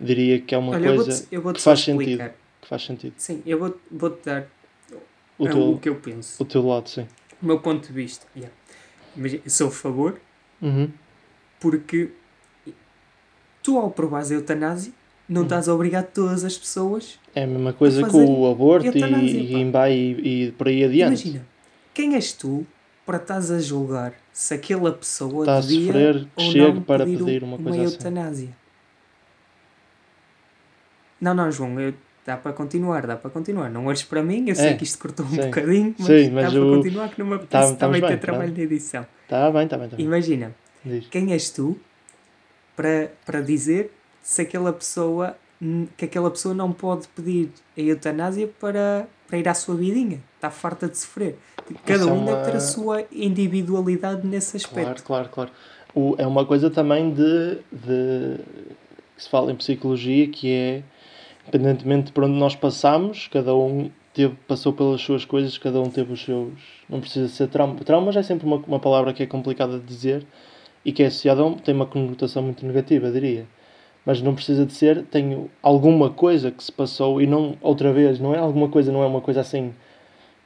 Diria 0.00 0.40
que 0.40 0.54
é 0.54 0.58
uma 0.58 0.72
Olha, 0.74 0.88
eu 0.88 0.94
coisa 0.96 1.10
vou-te 1.12 1.34
eu 1.34 1.40
vou 1.42 1.52
que 1.54 1.60
faz 1.60 1.78
explicar. 1.78 2.24
sentido. 2.24 2.34
Que 2.60 2.68
faz 2.68 2.82
sentido. 2.84 3.14
Sim, 3.16 3.42
eu 3.46 3.58
vou- 3.58 3.80
vou-te 3.90 4.24
dar 4.26 4.46
O 5.38 5.48
teu, 5.48 5.70
o 5.70 5.78
que 5.78 5.88
eu 5.88 5.94
penso. 5.94 6.42
o 6.42 6.44
teu 6.46 6.66
lado, 6.66 6.88
sim. 6.88 7.06
O 7.46 7.48
meu 7.48 7.60
ponto 7.60 7.86
de 7.86 7.92
vista. 7.92 8.26
Yeah. 8.34 8.52
Mas 9.14 9.40
sou 9.54 9.68
a 9.68 9.70
favor, 9.70 10.18
Uhum. 10.60 10.90
porque 11.60 12.10
tu, 13.62 13.78
ao 13.78 13.88
provares 13.88 14.32
a 14.32 14.34
eutanásia, 14.34 14.92
não 15.28 15.42
Uhum. 15.42 15.46
estás 15.46 15.68
a 15.68 15.74
obrigar 15.74 16.02
todas 16.02 16.42
as 16.42 16.58
pessoas 16.58 17.20
É 17.36 17.44
a 17.44 17.46
mesma 17.46 17.72
coisa 17.72 18.02
que 18.04 18.10
fazer 18.10 18.24
o 18.28 18.50
aborto 18.50 18.86
e, 18.88 19.00
e, 19.00 20.22
e, 20.24 20.46
e 20.48 20.52
por 20.52 20.66
aí 20.66 20.82
adiante. 20.82 21.22
Imagina, 21.28 21.46
quem 21.94 22.14
és 22.16 22.32
tu 22.32 22.66
para 23.06 23.18
estás 23.18 23.48
a 23.52 23.60
julgar 23.60 24.12
se 24.32 24.52
aquela 24.52 24.90
pessoa 24.92 25.44
Está 25.44 25.58
a 25.58 25.62
sofrer, 25.62 26.26
que 26.36 26.42
chegue 26.42 26.80
para 26.80 27.04
pedir, 27.04 27.18
pedir 27.24 27.44
uma 27.44 27.58
coisa 27.58 27.82
assim. 27.84 27.94
eutanásia? 27.94 28.48
Não, 31.20 31.32
não, 31.32 31.50
João, 31.52 31.78
eu- 31.80 31.94
dá 32.26 32.36
para 32.36 32.52
continuar, 32.52 33.06
dá 33.06 33.16
para 33.16 33.30
continuar. 33.30 33.70
Não 33.70 33.86
olhes 33.86 34.02
para 34.02 34.22
mim, 34.22 34.48
eu 34.48 34.54
sei 34.56 34.70
É, 34.70 34.74
que 34.74 34.84
isto 34.84 34.98
cortou 34.98 35.24
um 35.24 35.30
sim. 35.30 35.40
bocadinho, 35.42 35.94
mas, 35.98 36.06
Sim, 36.06 36.30
mas 36.30 36.44
dá 36.46 36.50
para 36.50 36.68
o- 36.68 36.76
continuar 36.76 37.08
que 37.10 37.18
não 37.20 37.26
me 37.26 37.34
apetece 37.36 37.50
Tá- 37.52 37.72
estamos 37.72 37.78
também 37.78 38.00
ter 38.00 38.08
bem, 38.08 38.18
trabalho 38.18 38.48
tá. 38.50 38.54
de 38.56 38.62
edição. 38.62 39.06
Está 39.22 39.50
bem, 39.50 39.64
está 39.64 39.76
bem, 39.76 39.84
está 39.86 39.96
bem. 39.96 40.06
Imagina, 40.06 40.54
Diz. 40.84 41.06
quem 41.08 41.32
és 41.32 41.50
tu 41.50 41.78
para, 42.74 43.10
para 43.24 43.40
dizer 43.40 43.92
se 44.22 44.42
aquela 44.42 44.72
pessoa 44.72 45.36
que 45.96 46.04
aquela 46.04 46.30
pessoa 46.30 46.54
não 46.54 46.70
pode 46.70 47.08
pedir 47.08 47.48
a 47.78 47.80
eutanásia 47.80 48.46
para, 48.60 49.08
para 49.26 49.38
ir 49.38 49.48
à 49.48 49.54
sua 49.54 49.74
vidinha. 49.74 50.20
Está 50.34 50.50
farta 50.50 50.86
de 50.86 50.98
sofrer. 50.98 51.38
Cada 51.86 52.00
Isso 52.00 52.08
é 52.10 52.12
um 52.12 52.24
deve 52.26 52.42
ter 52.42 52.50
uma- 52.50 52.56
a 52.58 52.60
sua 52.60 53.04
individualidade 53.10 54.26
nesse 54.26 54.58
aspecto. 54.58 55.02
Claro, 55.02 55.28
claro, 55.28 55.28
claro. 55.30 55.50
O, 55.94 56.14
é 56.18 56.26
uma 56.26 56.44
coisa 56.44 56.68
também 56.68 57.10
de, 57.10 57.58
de 57.72 58.36
que 59.16 59.22
se 59.22 59.30
fala 59.30 59.50
em 59.50 59.56
psicologia 59.56 60.28
que 60.28 60.52
é 60.52 60.82
independentemente 61.46 62.06
de 62.06 62.12
por 62.12 62.24
onde 62.24 62.38
nós 62.38 62.54
passamos, 62.54 63.28
cada 63.28 63.54
um 63.54 63.90
teve, 64.12 64.34
passou 64.48 64.72
pelas 64.72 65.00
suas 65.00 65.24
coisas, 65.24 65.56
cada 65.58 65.80
um 65.80 65.90
teve 65.90 66.12
os 66.12 66.24
seus. 66.24 66.52
Não 66.88 67.00
precisa 67.00 67.28
ser 67.28 67.48
trauma. 67.48 67.76
Traumas 67.76 68.16
é 68.16 68.22
sempre 68.22 68.46
uma, 68.46 68.56
uma 68.56 68.80
palavra 68.80 69.12
que 69.12 69.22
é 69.22 69.26
complicada 69.26 69.78
de 69.78 69.84
dizer 69.84 70.26
e 70.84 70.92
que 70.92 71.02
é 71.02 71.06
associada 71.06 71.46
a 71.46 71.52
tem 71.52 71.74
uma 71.74 71.86
conotação 71.86 72.42
muito 72.42 72.64
negativa, 72.64 73.10
diria. 73.10 73.46
Mas 74.04 74.22
não 74.22 74.34
precisa 74.34 74.64
de 74.64 74.72
ser, 74.72 75.04
tem 75.04 75.50
alguma 75.60 76.10
coisa 76.10 76.50
que 76.50 76.62
se 76.62 76.70
passou 76.70 77.20
e 77.20 77.26
não, 77.26 77.56
outra 77.60 77.92
vez, 77.92 78.20
não 78.20 78.34
é 78.34 78.38
alguma 78.38 78.68
coisa, 78.68 78.92
não 78.92 79.02
é 79.02 79.06
uma 79.06 79.20
coisa 79.20 79.40
assim, 79.40 79.74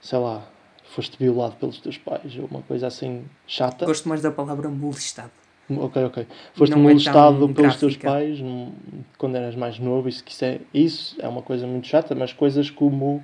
sei 0.00 0.18
lá, 0.18 0.48
foste 0.82 1.16
violado 1.18 1.56
pelos 1.56 1.78
teus 1.78 1.98
pais 1.98 2.36
ou 2.38 2.46
uma 2.46 2.62
coisa 2.62 2.86
assim 2.86 3.24
chata. 3.46 3.84
Gosto 3.84 4.08
mais 4.08 4.22
da 4.22 4.30
palavra 4.30 4.68
molestado. 4.70 5.30
Ok, 5.78 6.04
ok. 6.04 6.26
Foste 6.54 6.72
Não 6.72 6.78
é 6.78 6.82
molestado 6.82 7.38
tão 7.46 7.52
pelos 7.54 7.76
teus 7.76 7.96
pais 7.96 8.40
num- 8.40 8.72
quando 9.18 9.36
eras 9.36 9.54
mais 9.54 9.78
novo, 9.78 10.08
isso, 10.08 10.24
isso, 10.26 10.44
é, 10.44 10.60
isso 10.74 11.16
é 11.20 11.28
uma 11.28 11.42
coisa 11.42 11.66
muito 11.66 11.86
chata, 11.86 12.14
mas 12.14 12.32
coisas 12.32 12.70
como 12.70 13.22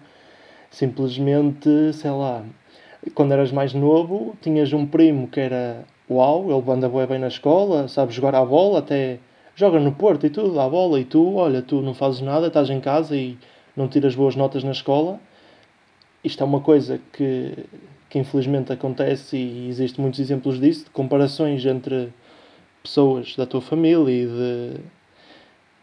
simplesmente, 0.70 1.92
sei 1.92 2.10
lá, 2.10 2.44
quando 3.14 3.32
eras 3.32 3.50
mais 3.52 3.72
novo, 3.72 4.36
tinhas 4.40 4.72
um 4.72 4.86
primo 4.86 5.26
que 5.28 5.40
era 5.40 5.84
uau, 6.08 6.50
ele 6.50 6.70
anda 6.70 6.88
bem 6.88 7.18
na 7.18 7.28
escola, 7.28 7.88
sabe 7.88 8.12
jogar 8.12 8.34
à 8.34 8.44
bola, 8.44 8.78
até 8.80 9.18
joga 9.54 9.80
no 9.80 9.92
Porto 9.92 10.26
e 10.26 10.30
tudo, 10.30 10.60
à 10.60 10.68
bola, 10.68 11.00
e 11.00 11.04
tu, 11.04 11.34
olha, 11.36 11.62
tu 11.62 11.80
não 11.80 11.94
fazes 11.94 12.20
nada, 12.20 12.46
estás 12.48 12.68
em 12.70 12.80
casa 12.80 13.16
e 13.16 13.38
não 13.76 13.88
tiras 13.88 14.14
boas 14.14 14.36
notas 14.36 14.62
na 14.62 14.72
escola. 14.72 15.18
Isto 16.22 16.42
é 16.42 16.46
uma 16.46 16.60
coisa 16.60 17.00
que, 17.12 17.52
que 18.10 18.18
infelizmente 18.18 18.72
acontece 18.72 19.36
e 19.36 19.68
existe 19.68 20.00
muitos 20.00 20.20
exemplos 20.20 20.60
disso, 20.60 20.84
de 20.84 20.90
comparações 20.90 21.64
entre 21.64 22.12
pessoas 22.86 23.34
da 23.36 23.44
tua 23.46 23.60
família 23.60 24.10
e 24.10 24.26
de, 24.26 24.80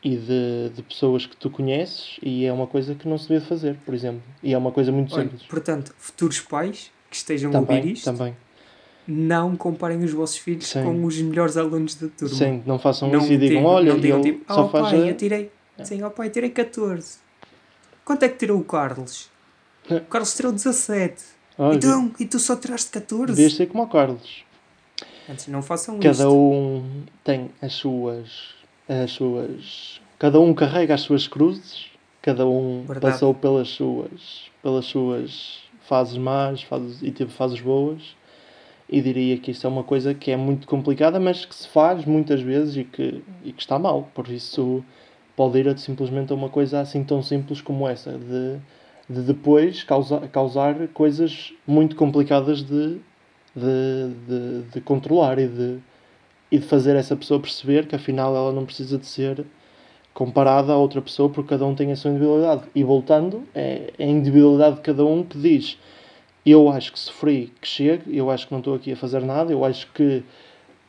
e 0.04 0.18
de, 0.18 0.70
de 0.76 0.84
pessoas 0.84 1.26
que 1.26 1.36
tu 1.38 1.50
conheces 1.50 2.18
e 2.22 2.46
é 2.46 2.52
uma 2.54 2.68
coisa 2.68 2.96
que 2.96 3.08
não 3.08 3.18
se 3.18 3.30
deve 3.30 3.46
fazer, 3.46 3.76
por 3.86 3.94
exemplo. 3.94 4.22
E 4.42 4.54
é 4.54 4.58
uma 4.58 4.72
coisa 4.72 4.92
muito 4.92 5.14
Olha, 5.14 5.24
simples. 5.24 5.44
portanto, 5.44 5.94
futuros 5.98 6.40
pais 6.42 6.92
que 7.10 7.16
estejam 7.16 7.52
a 7.54 7.60
ouvir 7.60 7.68
Também, 7.80 7.92
isto, 7.94 8.06
também. 8.06 8.38
não 9.08 9.56
comparem 9.56 10.04
os 10.04 10.12
vossos 10.12 10.38
filhos 10.38 10.68
Sim. 10.68 10.84
com 10.84 11.06
os 11.06 11.22
melhores 11.22 11.56
alunos 11.58 11.96
da 11.96 12.08
turma. 12.08 12.36
Sim, 12.36 12.64
não 12.66 12.80
façam 12.80 13.10
Não 13.10 13.20
isso 13.20 13.34
e 13.34 13.38
digam, 13.38 13.64
olha, 13.66 13.94
não 13.94 14.00
digam 14.00 14.22
tipo, 14.22 14.54
só 14.54 14.66
oh, 14.66 14.70
faz 14.70 14.90
pai, 14.90 15.04
a- 15.04 15.08
eu 15.08 15.16
tirei. 15.18 15.52
Sim, 15.84 16.02
ó 16.04 16.10
pai, 16.10 16.30
tirei 16.30 16.50
14. 16.50 17.18
Quanto 18.06 18.24
é 18.24 18.30
que 18.30 18.38
tirou 18.38 18.60
o 18.60 18.64
Carlos? 18.64 19.30
É. 19.90 19.96
O 19.98 20.02
Carlos 20.06 20.34
tirou 20.36 20.52
17. 20.52 21.24
Olha, 21.58 21.76
Então, 21.76 22.12
e 22.20 22.26
tu 22.26 22.40
só 22.40 22.56
tiraste 22.56 22.90
14? 22.92 23.28
devias 23.28 23.54
ser 23.54 23.68
como 23.68 23.84
o 23.84 23.88
Carlos. 23.88 24.44
Antes, 25.30 25.48
não 25.48 25.62
façam 25.62 26.00
Cada 26.00 26.12
isto. 26.12 26.34
um 26.34 27.04
tem 27.24 27.50
as 27.62 27.74
suas, 27.74 28.54
as 28.88 29.12
suas. 29.12 30.02
Cada 30.20 30.40
um 30.40 30.54
carrega 30.54 30.94
as 30.94 31.02
suas 31.02 31.28
cruzes, 31.28 31.88
cada 32.22 32.46
um 32.48 32.84
Verdade. 32.88 33.14
passou 33.14 33.34
pelas 33.34 33.70
suas, 33.70 34.52
pelas 34.62 34.86
suas 34.86 35.64
fases 35.82 36.18
más 36.18 36.64
fases, 36.64 37.02
e 37.02 37.12
teve 37.12 37.32
fases 37.32 37.60
boas. 37.60 38.16
E 38.90 39.02
diria 39.02 39.38
que 39.38 39.52
isso 39.52 39.66
é 39.66 39.70
uma 39.70 39.84
coisa 39.84 40.14
que 40.14 40.30
é 40.30 40.38
muito 40.38 40.68
complicada, 40.68 41.20
mas 41.20 41.46
que 41.46 41.56
se 41.56 41.68
faz 41.68 42.06
muitas 42.06 42.42
vezes 42.42 42.76
e 42.78 42.84
que, 42.84 43.24
e 43.44 43.52
que 43.52 43.62
está 43.62 43.80
mal. 43.80 44.10
Por 44.14 44.28
isso, 44.28 44.84
pode 45.36 45.58
ir 45.58 45.68
a, 45.68 45.76
simplesmente 45.78 46.32
a 46.32 46.36
uma 46.36 46.50
coisa 46.50 46.82
assim 46.82 47.04
tão 47.04 47.22
simples 47.24 47.62
como 47.62 47.88
essa, 47.88 48.12
de, 48.12 48.60
de 49.10 49.22
depois 49.22 49.84
causar, 49.84 50.28
causar 50.28 50.88
coisas 50.90 51.54
muito 51.66 51.96
complicadas 51.96 52.62
de 52.62 53.00
de, 53.56 54.10
de, 54.28 54.62
de 54.74 54.82
controlar 54.82 55.40
e 55.40 55.48
de, 55.48 55.80
e 56.52 56.60
de 56.60 56.66
fazer 56.66 56.96
essa 56.96 57.16
pessoa 57.16 57.40
perceber 57.40 57.88
que 57.88 57.96
afinal 57.96 58.36
ela 58.36 58.52
não 58.52 58.66
precisa 58.66 58.98
de 58.98 59.06
ser 59.06 59.46
comparada 60.14 60.74
a 60.74 60.78
outra 60.78 61.02
pessoa 61.02 61.30
porque 61.30 61.50
cada 61.50 61.66
um 61.66 61.76
tem 61.76 61.92
a 61.92 61.96
sua 61.96 62.12
individualidade. 62.12 62.64
E 62.76 62.84
voltando, 62.84 63.44
é 63.56 63.92
é 63.98 64.04
a 64.06 64.08
individualidade 64.08 64.78
de 64.78 64.82
cada 64.82 65.06
um 65.06 65.24
que 65.24 65.38
diz 65.38 65.78
eu 66.46 66.70
acho 66.70 66.92
que 66.92 67.00
sofri, 67.00 67.54
que 67.62 67.68
chegue, 67.68 68.18
eu 68.18 68.30
acho 68.30 68.48
que 68.48 68.52
não 68.52 68.60
estou 68.60 68.76
aqui 68.76 68.92
a 68.92 68.98
fazer 68.98 69.22
nada, 69.22 69.52
eu 69.52 69.64
acho 69.64 69.88
que 69.94 70.24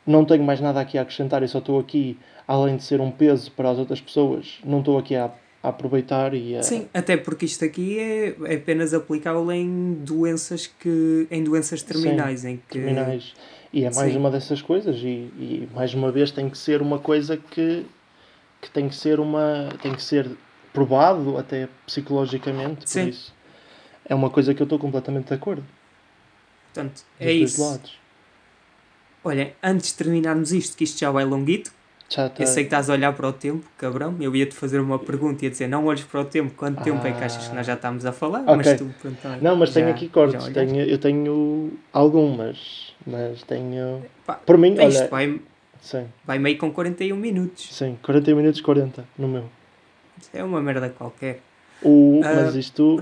não 0.07 0.25
tenho 0.25 0.43
mais 0.43 0.61
nada 0.61 0.81
aqui 0.81 0.99
a 0.99 1.03
acrescentar 1.03 1.43
e 1.43 1.49
só 1.49 1.59
estou 1.59 1.79
aqui, 1.79 2.19
além 2.47 2.77
de 2.77 2.83
ser 2.83 3.01
um 3.01 3.11
peso 3.11 3.51
para 3.53 3.71
as 3.71 3.79
outras 3.79 4.01
pessoas, 4.01 4.59
não 4.65 4.81
estou 4.81 4.99
aqui 4.99 5.15
a, 5.15 5.31
a 5.65 5.71
aproveitar 5.71 6.35
e 6.35 6.57
a... 6.57 6.63
Sim, 6.63 6.87
até 6.93 7.17
porque 7.17 7.47
isto 7.47 7.65
aqui 7.65 7.99
é, 7.99 8.37
é 8.45 8.57
apenas 8.57 8.93
aplicável 8.93 9.51
em 9.51 9.95
doenças 9.95 10.67
que 10.67 11.27
em 11.31 11.43
doenças 11.43 11.83
terminais, 11.83 12.45
em 12.45 12.59
que 12.59 12.75
terminais. 12.75 13.33
E 13.73 13.83
é 13.85 13.91
mais 13.91 14.13
Sim. 14.13 14.19
uma 14.19 14.31
dessas 14.31 14.61
coisas 14.61 14.97
e, 14.99 15.09
e 15.39 15.69
mais 15.75 15.95
uma 15.95 16.13
vez 16.13 16.31
tem 16.31 16.51
que 16.51 16.59
ser 16.59 16.83
uma 16.83 16.99
coisa 16.99 17.39
que, 17.39 17.87
que 18.61 18.71
tem 18.71 18.91
que 18.91 18.95
ser 18.95 19.19
uma 19.19 19.71
tem 19.83 19.95
que 19.95 20.03
ser 20.03 20.31
provado 20.71 21.39
até 21.39 21.67
psicologicamente 21.87 22.89
Sim. 22.89 23.01
por 23.01 23.09
isso 23.09 23.35
é 24.05 24.15
uma 24.15 24.29
coisa 24.29 24.53
que 24.53 24.61
eu 24.61 24.65
estou 24.65 24.79
completamente 24.79 25.29
de 25.29 25.35
acordo 25.35 25.65
portanto, 26.73 26.97
dos 27.19 27.27
é 27.27 27.33
isso. 27.33 27.63
lados 27.63 28.05
Olha, 29.27 29.55
antes 29.63 29.89
de 29.89 29.95
terminarmos 29.95 30.53
isto, 30.53 30.77
que 30.77 30.85
isto 30.85 31.01
já 31.01 31.11
vai 31.11 31.25
longuito, 31.25 31.73
tá 32.15 32.31
eu 32.39 32.47
sei 32.47 32.65
que 32.65 32.69
estás 32.69 32.89
a 32.89 32.93
olhar 32.93 33.13
para 33.13 33.29
o 33.29 33.33
tempo, 33.33 33.65
cabrão. 33.79 34.15
Eu 34.21 34.35
ia-te 34.35 34.55
fazer 34.55 34.79
uma 34.81 34.99
pergunta 34.99 35.45
e 35.45 35.47
ia 35.47 35.51
dizer, 35.51 35.69
não 35.69 35.87
olhes 35.87 36.03
para 36.05 36.21
o 36.21 36.25
tempo, 36.25 36.53
quanto 36.57 36.83
tempo 36.83 37.07
é 37.07 37.13
que 37.13 37.25
achas 37.25 37.49
que 37.49 37.55
nós 37.55 37.67
já 37.67 37.75
estamos 37.75 38.07
a 38.07 38.13
falar? 38.13 38.41
Ok. 38.41 38.57
Mas 38.57 38.75
tu, 38.79 38.95
pronto, 39.01 39.19
olha, 39.29 39.39
não 39.41 39.57
mas 39.57 39.73
tenho 39.73 39.87
já- 39.89 39.95
aqui 39.95 40.09
cortes 40.09 40.45
tenho, 40.49 40.81
eu 40.83 40.99
tenho 40.99 41.73
algumas 41.93 42.93
mas 43.07 43.43
tenho 43.43 44.03
Pá, 44.27 44.35
por 44.35 44.57
mim 44.57 44.73
isto 44.73 44.83
olha 44.83 45.09
vai, 45.09 45.41
sim, 45.81 46.07
vai 46.25 46.39
meio 46.39 46.57
com 46.59 46.71
41 46.71 47.17
minutos. 47.17 47.69
sim 47.75 47.97
40 48.03 48.35
minutos 48.35 48.61
40 48.61 49.05
no 49.19 49.29
meu 49.29 49.45
É 50.33 50.43
uma 50.43 50.61
merda 50.63 50.89
qualquer. 50.89 51.41
o, 51.83 52.21
Ah, 52.25 52.35
mas 52.37 52.55
isto 52.55 52.99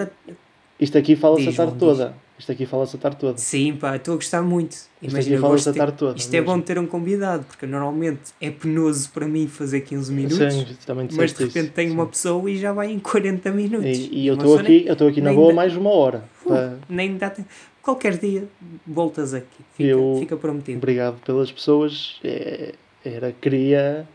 isto 0.81 0.99
aqui 0.99 1.15
fala-se 1.15 1.49
a 1.49 1.53
tarde 1.53 1.79
João, 1.79 1.95
diz. 1.97 2.15
Isto 2.43 2.53
aqui 2.53 2.67
fala-se 2.67 2.97
a 2.97 2.99
tarde 2.99 3.17
toda 3.19 3.39
Sim, 3.39 3.77
pá, 3.77 3.97
estou 3.97 4.15
a 4.15 4.17
gostar 4.17 4.43
muito. 4.43 4.73
Isto 4.73 4.91
Imagina, 5.03 5.21
aqui 5.21 5.33
eu 5.33 5.41
fala-se 5.49 5.69
a 5.69 5.73
de- 5.73 5.79
tarde 5.79 5.97
toda 5.97 6.19
Isto 6.19 6.35
é 6.35 6.41
bom 6.43 6.53
mesmo. 6.53 6.63
ter 6.65 6.79
um 6.79 6.87
convidado, 6.87 7.45
porque 7.45 7.67
normalmente 7.67 8.21
é 8.41 8.51
penoso 8.51 9.11
para 9.11 9.27
mim 9.27 9.47
fazer 9.47 9.81
15 9.83 10.13
minutos, 10.13 10.37
Sim, 10.39 10.67
também 10.85 11.09
mas 11.13 11.33
de 11.33 11.45
repente 11.45 11.65
isso, 11.67 11.73
tenho 11.73 11.89
sim. 11.91 11.95
uma 11.95 12.07
pessoa 12.07 12.51
e 12.51 12.57
já 12.59 12.73
vai 12.73 12.91
em 12.91 12.99
40 12.99 13.51
minutos. 13.53 13.87
E, 13.99 14.11
e 14.13 14.27
eu 14.27 14.35
estou 14.35 14.59
aqui, 14.59 14.85
eu 14.87 14.93
estou 14.93 15.09
aqui 15.09 15.21
na 15.21 15.33
boa 15.33 15.49
dá- 15.49 15.55
mais 15.55 15.77
uma 15.77 15.91
hora. 15.91 16.25
Uh, 16.45 16.49
Pá, 16.49 16.73
Nem 16.89 17.17
dá 17.17 17.31
tempo. 17.31 17.49
Qualquer 17.81 18.17
dia 18.19 18.45
voltas 18.87 19.35
aqui. 19.35 19.47
Fica, 19.77 19.89
Eu- 19.89 20.17
fica 20.21 20.37
prometido. 20.37 20.79
Obrigado 20.79 21.17
pelas 21.25 21.51
pessoas. 21.51 22.21
É, 22.23 22.75
era, 23.05 23.33
queria 23.33 24.07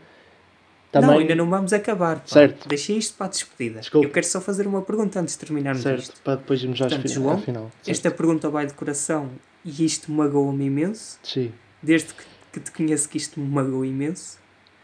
Não, 0.92 1.00
também. 1.02 1.18
ainda 1.20 1.34
não 1.34 1.48
vamos 1.50 1.72
acabar. 1.72 2.16
Pá. 2.20 2.26
Certo. 2.26 2.68
Deixei 2.68 2.96
isto 2.96 3.16
para 3.16 3.26
a 3.26 3.28
despedida. 3.30 3.80
Desculpe. 3.80 4.06
Eu 4.06 4.12
quero 4.12 4.26
só 4.26 4.40
fazer 4.40 4.66
uma 4.66 4.80
pergunta 4.82 5.20
antes 5.20 5.34
de 5.34 5.40
terminarmos 5.40 5.82
certo, 5.82 6.02
isto. 6.02 6.20
para 6.22 6.36
depois 6.36 6.62
irmos 6.62 6.78
Portanto, 6.78 7.08
João, 7.08 7.38
final. 7.38 7.70
Certo. 7.82 7.88
Esta 7.90 8.10
pergunta 8.10 8.48
vai 8.48 8.66
de 8.66 8.72
coração 8.74 9.30
e 9.64 9.84
isto 9.84 10.10
magoa-me 10.10 10.64
imenso. 10.66 11.18
Sim, 11.22 11.52
Desde 11.82 12.14
que, 12.14 12.22
que 12.54 12.60
te 12.60 12.72
conheço 12.72 13.08
que 13.08 13.18
isto 13.18 13.38
me 13.38 13.46
magoa 13.48 13.86
imenso. 13.86 14.38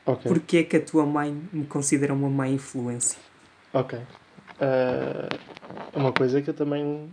ok. 0.04 0.30
Porquê 0.30 0.58
é 0.58 0.62
que 0.64 0.76
a 0.76 0.80
tua 0.80 1.06
mãe 1.06 1.34
me 1.52 1.64
considera 1.64 2.12
uma 2.12 2.28
má 2.28 2.46
influência? 2.48 3.18
Ok. 3.72 3.98
Ah, 4.60 5.28
uma 5.94 6.12
coisa 6.12 6.40
que 6.42 6.50
eu 6.50 6.54
também 6.54 7.08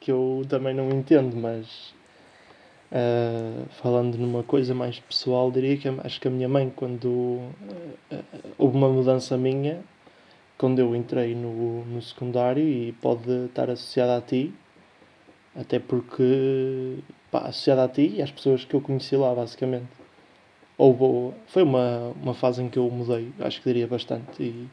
que 0.00 0.10
eu 0.10 0.44
também 0.48 0.74
não 0.74 0.88
entendo, 0.90 1.36
mas 1.36 1.94
ah, 2.94 3.64
falando 3.82 4.16
numa 4.16 4.44
coisa 4.44 4.72
mais 4.72 5.00
pessoal, 5.00 5.50
diria 5.50 5.76
que 5.76 5.88
acho 5.88 6.20
que 6.20 6.28
a 6.28 6.30
minha 6.30 6.48
mãe, 6.48 6.72
quando 6.74 7.40
ah, 8.12 8.20
houve 8.56 8.76
uma 8.76 8.88
mudança 8.88 9.36
minha, 9.36 9.80
quando 10.56 10.78
eu 10.78 10.94
entrei 10.94 11.34
no, 11.34 11.84
no 11.86 12.00
secundário, 12.00 12.62
e 12.62 12.92
pode 12.92 13.46
estar 13.46 13.68
associada 13.68 14.16
a 14.16 14.20
ti, 14.20 14.54
até 15.56 15.80
porque 15.80 16.98
pá, 17.32 17.40
associada 17.48 17.82
a 17.84 17.88
ti 17.88 18.14
e 18.16 18.22
às 18.22 18.30
pessoas 18.30 18.64
que 18.64 18.74
eu 18.74 18.80
conheci 18.80 19.16
lá, 19.16 19.34
basicamente. 19.34 19.88
Houve, 20.78 21.34
foi 21.48 21.62
uma, 21.64 22.12
uma 22.22 22.34
fase 22.34 22.62
em 22.62 22.68
que 22.68 22.78
eu 22.78 22.88
mudei, 22.90 23.32
acho 23.40 23.60
que 23.60 23.68
diria 23.68 23.88
bastante. 23.88 24.40
E, 24.40 24.68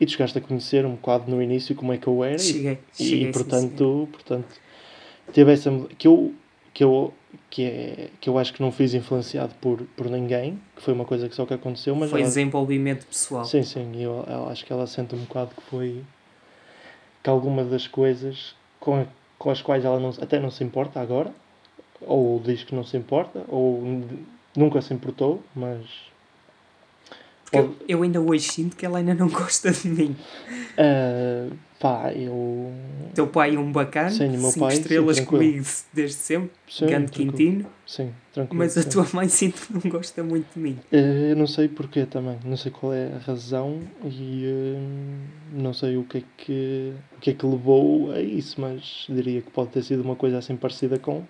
e 0.00 0.06
tu 0.06 0.12
chegaste 0.12 0.38
a 0.38 0.40
conhecer 0.40 0.84
um 0.84 0.94
bocado 0.96 1.30
no 1.30 1.40
início 1.40 1.74
como 1.76 1.92
é 1.92 1.98
que 1.98 2.06
eu 2.08 2.24
era 2.24 2.36
e, 2.36 2.38
Cheguei. 2.38 2.78
e, 2.98 3.04
cheguei 3.04 3.26
sim, 3.26 3.32
portanto, 3.32 4.08
portanto 4.12 4.60
teve 5.32 5.52
essa 5.52 5.70
que 5.98 6.06
eu 6.06 6.32
que 6.72 6.84
eu 6.84 7.12
que 7.50 7.62
é 7.64 8.10
que 8.20 8.28
eu 8.28 8.38
acho 8.38 8.52
que 8.54 8.62
não 8.62 8.72
fiz 8.72 8.94
influenciado 8.94 9.54
por 9.60 9.82
por 9.96 10.08
ninguém 10.08 10.58
que 10.76 10.82
foi 10.82 10.94
uma 10.94 11.04
coisa 11.04 11.28
que 11.28 11.34
só 11.34 11.44
que 11.44 11.54
aconteceu 11.54 11.94
mas 11.94 12.10
Foi 12.10 12.20
ela- 12.20 12.28
desenvolvimento 12.28 13.06
pessoal. 13.06 13.44
sim 13.44 13.62
sim 13.62 13.92
eu, 14.02 14.24
eu 14.28 14.48
acho 14.48 14.64
que 14.64 14.72
ela 14.72 14.86
sente 14.86 15.14
um 15.14 15.18
bocado 15.18 15.50
que 15.54 15.62
foi 15.62 16.02
que 17.22 17.28
algumas 17.30 17.68
das 17.68 17.86
coisas 17.86 18.54
com, 18.80 19.06
com 19.38 19.50
as 19.50 19.60
quais 19.60 19.84
ela 19.84 19.98
não, 20.00 20.10
até 20.20 20.38
não 20.40 20.50
se 20.50 20.64
importa 20.64 21.00
agora 21.00 21.32
ou 22.00 22.40
diz 22.40 22.62
que 22.64 22.74
não 22.74 22.84
se 22.84 22.96
importa 22.96 23.44
ou 23.48 23.82
nunca 24.56 24.80
se 24.80 24.94
importou 24.94 25.42
mas 25.54 25.84
Porque 27.50 27.58
eu, 27.58 27.76
eu 27.88 28.02
ainda 28.02 28.20
hoje 28.20 28.44
sinto 28.50 28.76
que 28.76 28.84
ela 28.84 28.98
ainda 28.98 29.14
não 29.14 29.28
gosta 29.30 29.70
de 29.70 29.88
mim. 29.88 30.14
ah, 30.76 31.48
pá 31.80 32.12
eu 32.12 32.72
Teu 33.14 33.26
pai 33.26 33.54
é 33.54 33.58
um 33.58 33.72
bacana, 33.72 34.10
Sim, 34.10 34.28
meu 34.36 34.50
cinco 34.50 34.66
pai, 34.66 34.74
sim, 34.76 34.80
estrelas 34.82 35.16
tranquilo. 35.16 35.42
comigo 35.44 35.66
desde 35.92 36.16
sempre, 36.16 36.50
sim, 36.68 36.86
grande 36.86 37.06
tranquilo. 37.12 37.32
Quintino, 37.32 37.66
sim 37.86 38.10
tranquilo 38.32 38.58
mas 38.58 38.76
a 38.76 38.82
sim. 38.82 38.88
tua 38.90 39.06
mãe 39.12 39.28
sinto 39.30 39.60
que 39.66 39.72
não 39.72 39.80
gosta 39.90 40.22
muito 40.22 40.46
de 40.54 40.60
mim. 40.60 40.78
Eh, 40.92 41.30
Eu 41.32 41.36
não 41.36 41.46
sei 41.46 41.68
porquê 41.68 42.04
também, 42.06 42.38
não 42.44 42.56
sei 42.56 42.70
qual 42.70 42.92
é 42.92 43.12
a 43.14 43.18
razão 43.18 43.80
e 44.04 44.44
eh, 44.46 44.78
não 45.52 45.72
sei 45.72 45.96
o 45.96 46.04
que 46.04 46.18
é 46.18 46.22
que, 46.36 46.92
o 47.16 47.20
que 47.20 47.30
é 47.30 47.34
que 47.34 47.46
levou 47.46 48.12
a 48.12 48.20
isso, 48.20 48.60
mas 48.60 49.06
diria 49.08 49.40
que 49.40 49.50
pode 49.50 49.70
ter 49.70 49.82
sido 49.82 50.02
uma 50.02 50.14
coisa 50.16 50.38
assim 50.38 50.56
parecida 50.56 50.98
com, 50.98 51.24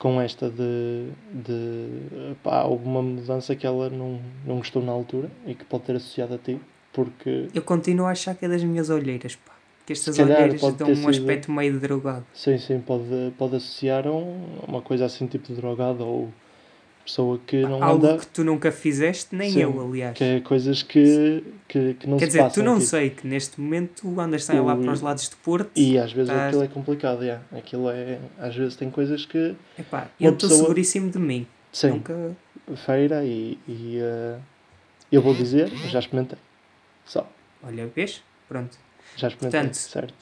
com 0.00 0.18
esta 0.20 0.48
de, 0.50 1.10
de 1.30 2.34
pá, 2.42 2.64
houve 2.64 2.84
uma 2.86 3.02
mudança 3.02 3.54
que 3.54 3.66
ela 3.66 3.88
não, 3.90 4.18
não 4.46 4.56
gostou 4.56 4.82
na 4.82 4.90
altura 4.90 5.30
e 5.46 5.54
que 5.54 5.62
pode 5.64 5.84
ter 5.84 5.94
associado 5.94 6.34
a 6.34 6.38
ti, 6.38 6.58
porque 6.90 7.48
Eu 7.54 7.60
continuo 7.62 8.06
a 8.06 8.10
achar 8.10 8.34
que 8.34 8.46
é 8.46 8.48
das 8.48 8.64
minhas 8.64 8.88
olheiras, 8.90 9.36
pá. 9.36 9.52
Que 9.86 9.92
estas 9.92 10.18
olheiras 10.18 10.60
dão 10.74 10.88
um 10.90 10.94
sido- 10.96 11.08
aspecto 11.10 11.52
meio 11.52 11.78
drogado. 11.78 12.24
sim, 12.32 12.56
sim, 12.58 12.80
pode, 12.80 13.32
pode 13.36 13.56
associar 13.56 14.06
a 14.06 14.10
um- 14.10 14.58
uma 14.66 14.80
coisa 14.80 15.04
assim 15.04 15.26
tipo 15.26 15.48
de 15.48 15.54
drogada 15.54 16.02
ou 16.02 16.28
pessoa 17.10 17.40
que 17.46 17.62
não 17.62 17.82
Algo 17.82 18.06
anda, 18.06 18.18
que 18.18 18.26
tu 18.28 18.44
nunca 18.44 18.70
fizeste, 18.70 19.34
nem 19.34 19.50
Sim, 19.50 19.60
eu, 19.62 19.80
aliás. 19.88 20.16
que 20.16 20.22
é 20.22 20.40
coisas 20.40 20.82
que, 20.82 21.42
que, 21.66 21.94
que 21.94 22.06
não 22.08 22.16
Quer 22.16 22.30
se 22.30 22.38
dizer, 22.38 22.50
tu 22.52 22.62
não 22.62 22.76
aqui. 22.76 22.84
sei 22.86 23.10
que 23.10 23.26
neste 23.26 23.60
momento 23.60 24.20
andas 24.20 24.46
lá 24.48 24.74
O- 24.74 24.80
para 24.82 24.92
os 24.92 25.00
lados 25.00 25.28
de 25.28 25.36
Porto. 25.36 25.70
E 25.74 25.98
às 25.98 26.12
vezes 26.12 26.30
Estás- 26.30 26.48
aquilo 26.48 26.62
é 26.64 26.68
complicado, 26.68 27.22
yeah. 27.22 27.42
aquilo 27.52 27.90
é. 27.90 28.18
Às 28.38 28.54
vezes 28.54 28.76
tem 28.76 28.90
coisas 28.90 29.26
que. 29.26 29.54
Epá, 29.78 30.08
eu 30.20 30.32
estou 30.32 30.48
pessoa- 30.48 30.66
seguríssimo 30.66 31.10
de 31.10 31.18
mim. 31.18 31.46
Sim, 31.72 31.90
Nunca. 31.90 32.36
feira 32.86 33.24
e. 33.24 33.58
e 33.68 33.98
eh, 34.00 34.38
eu 35.10 35.20
vou 35.20 35.34
dizer, 35.34 35.68
já 35.88 35.98
experimentei. 35.98 36.38
Só. 37.04 37.28
Olha, 37.64 37.88
vês? 37.88 38.22
Pronto. 38.48 38.78
Já 39.16 39.26
experimentei, 39.28 39.60
Portanto, 39.60 39.74
certo. 39.74 40.14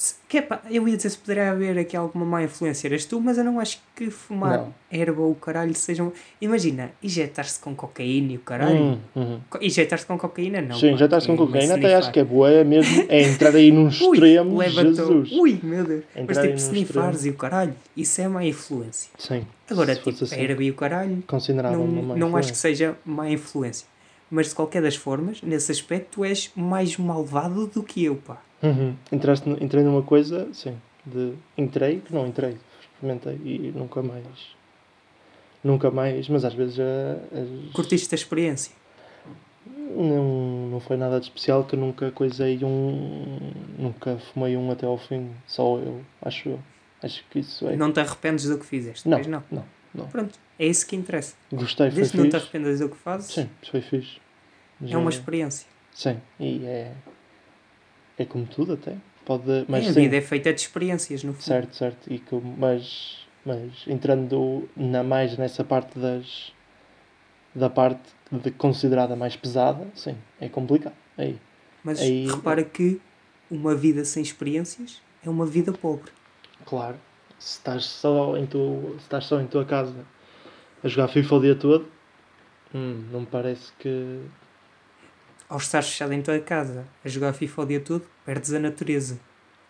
Se- 0.00 0.14
Que 0.30 0.38
é 0.38 0.42
pá, 0.42 0.62
eu 0.70 0.88
ia 0.88 0.96
dizer 0.96 1.10
se 1.10 1.18
poderia 1.18 1.50
haver 1.50 1.78
aqui 1.78 1.94
alguma 1.94 2.24
má 2.24 2.42
influência, 2.42 2.88
eras 2.88 3.04
tu, 3.04 3.20
mas 3.20 3.36
eu 3.36 3.44
não 3.44 3.60
acho 3.60 3.78
que 3.94 4.10
fumar 4.10 4.56
Não. 4.56 4.74
erva 4.90 5.20
ou 5.20 5.34
caralho 5.34 5.74
sejam. 5.74 6.10
Imagina, 6.40 6.90
injetar-se 7.02 7.60
com 7.60 7.74
cocaína 7.74 8.32
e 8.32 8.36
o 8.36 8.40
caralho. 8.40 8.80
Hum, 8.82 8.98
uhum. 9.14 9.40
Injetar-se 9.60 10.06
com 10.06 10.16
cocaína, 10.16 10.62
não. 10.62 10.74
Sim, 10.78 10.94
estás 10.94 11.26
com 11.26 11.34
é 11.34 11.36
cocaína, 11.36 11.74
até 11.74 11.94
acho 11.96 12.10
que 12.12 12.18
é 12.20 12.24
boa, 12.24 12.50
é 12.50 12.64
mesmo. 12.64 13.04
É 13.10 13.20
entrar 13.28 13.54
aí 13.54 13.70
num 13.70 13.88
extremo, 13.92 14.62
Jesus. 14.62 15.32
Ui, 15.32 15.60
meu 15.62 15.84
Deus. 15.84 16.04
Mas 16.14 16.22
Entrar 16.22 16.42
aí 16.44 16.48
tipo, 16.56 16.80
extremo. 16.80 17.18
e 17.26 17.28
o 17.28 17.34
caralho, 17.34 17.74
isso 17.94 18.20
é 18.22 18.26
má 18.28 18.42
influência. 18.42 19.10
Sim. 19.18 19.44
Agora, 19.68 19.94
tipo, 19.94 20.08
assim, 20.08 20.34
a 20.34 20.38
erva 20.38 20.64
e 20.64 20.70
o 20.70 20.74
caralho, 20.74 21.22
Considerava 21.26 21.76
não, 21.76 21.86
não 22.16 22.36
acho 22.38 22.52
que 22.52 22.58
seja 22.58 22.96
má 23.04 23.28
influência. 23.28 23.86
Mas 24.30 24.48
de 24.48 24.54
qualquer 24.54 24.80
das 24.80 24.96
formas, 24.96 25.42
nesse 25.42 25.70
aspecto, 25.70 26.08
tu 26.12 26.24
és 26.24 26.50
mais 26.56 26.96
malvado 26.96 27.66
do 27.66 27.82
que 27.82 28.02
eu, 28.02 28.16
pá. 28.16 28.40
Uhum. 28.62 28.94
Entraste, 29.10 29.48
no- 29.48 29.62
entrei 29.62 29.82
numa 29.82 30.02
coisa, 30.02 30.48
sim. 30.52 30.76
De, 31.04 31.34
entrei, 31.56 32.00
que 32.00 32.12
não 32.14 32.26
entrei. 32.26 32.56
Experimentei 32.94 33.40
e 33.44 33.72
nunca 33.74 34.02
mais. 34.02 34.24
Nunca 35.64 35.90
mais, 35.90 36.28
mas 36.28 36.44
às 36.44 36.54
vezes 36.54 36.74
já. 36.76 36.84
as- 36.84 37.72
Curtiste 37.72 38.14
a 38.14 38.16
experiência? 38.16 38.72
Não, 39.66 40.68
não 40.70 40.80
foi 40.80 40.96
nada 40.96 41.18
de 41.18 41.26
especial 41.26 41.64
que 41.64 41.74
eu 41.74 41.80
nunca 41.80 42.10
coisei 42.12 42.58
um. 42.64 43.38
Nunca 43.78 44.16
fumei 44.32 44.56
um 44.56 44.70
até 44.70 44.86
ao 44.86 44.96
fim. 44.98 45.30
Só 45.46 45.78
eu, 45.78 46.00
acho 46.22 46.50
eu. 46.50 46.60
Acho 47.02 47.24
que 47.30 47.40
isso 47.40 47.66
é. 47.68 47.76
Não 47.76 47.92
te 47.92 48.00
arrependes 48.00 48.44
do 48.46 48.58
que 48.58 48.66
fizeste? 48.66 49.08
não, 49.08 49.18
não. 49.22 49.42
não, 49.50 49.64
não. 49.94 50.06
Pronto, 50.08 50.38
é 50.58 50.66
isso 50.66 50.86
que 50.86 50.94
interessa. 50.96 51.34
Gostei, 51.52 51.90
foi 51.90 51.96
Desde 51.96 52.12
que 52.12 52.18
não 52.18 52.24
te 52.28 52.32
fixe. 52.32 52.42
arrependas 52.44 52.78
do 52.80 52.88
que 52.90 52.96
fazes, 52.96 53.32
Sim, 53.32 53.48
foi 53.70 53.80
fixe. 53.80 54.18
é 54.86 54.96
uma 54.96 55.10
experiência. 55.10 55.66
Sim, 55.92 56.18
e 56.38 56.64
é. 56.64 56.92
É 58.20 58.24
como 58.26 58.44
tudo 58.46 58.74
até. 58.74 58.96
Pode. 59.24 59.44
Mas 59.66 59.84
Mas 59.86 59.96
a 59.96 60.00
vida 60.00 60.16
é 60.16 60.20
feita 60.20 60.52
de 60.52 60.60
experiências, 60.60 61.24
no 61.24 61.32
fundo. 61.32 61.42
certo, 61.42 61.74
certo. 61.74 62.12
E 62.12 62.18
que, 62.18 62.34
mas 62.34 63.26
Mas 63.46 63.70
entrando 63.86 64.68
na 64.76 65.02
mais 65.02 65.38
nessa 65.38 65.64
parte 65.64 65.98
das 65.98 66.52
da 67.54 67.70
parte 67.70 68.02
de 68.30 68.50
considerada 68.50 69.16
mais 69.16 69.34
pesada, 69.36 69.86
sim, 69.94 70.16
é 70.40 70.48
complicado. 70.48 70.94
Aí, 71.16 71.38
Mas 71.82 71.98
Aí- 72.00 72.26
repara 72.30 72.62
que 72.62 73.00
uma 73.50 73.74
vida 73.74 74.04
sem 74.04 74.22
experiências 74.22 75.00
é 75.24 75.30
uma 75.30 75.46
vida 75.46 75.72
pobre. 75.72 76.12
claro, 76.66 76.96
se 77.38 77.56
estás 77.58 77.86
só 77.86 78.36
em 78.36 78.44
tu, 78.46 78.90
se 78.98 79.04
estás 79.04 79.24
só 79.24 79.40
em 79.40 79.46
tua 79.46 79.64
casa 79.64 79.94
a 80.84 80.88
jogar 80.88 81.08
FIFA 81.08 81.34
o 81.36 81.40
dia 81.40 81.54
todo, 81.56 81.88
hum, 82.74 83.04
não 83.10 83.20
me 83.20 83.26
parece 83.26 83.72
que 83.78 84.20
Ao 85.50 85.58
estar 85.58 85.82
fechado 85.82 86.12
em 86.12 86.22
tua 86.22 86.38
casa 86.38 86.84
a 87.04 87.08
jogar 87.08 87.32
FIFA 87.32 87.62
o 87.62 87.66
dia 87.66 87.80
todo, 87.80 88.04
perdes 88.24 88.54
a 88.54 88.58
natureza. 88.60 89.18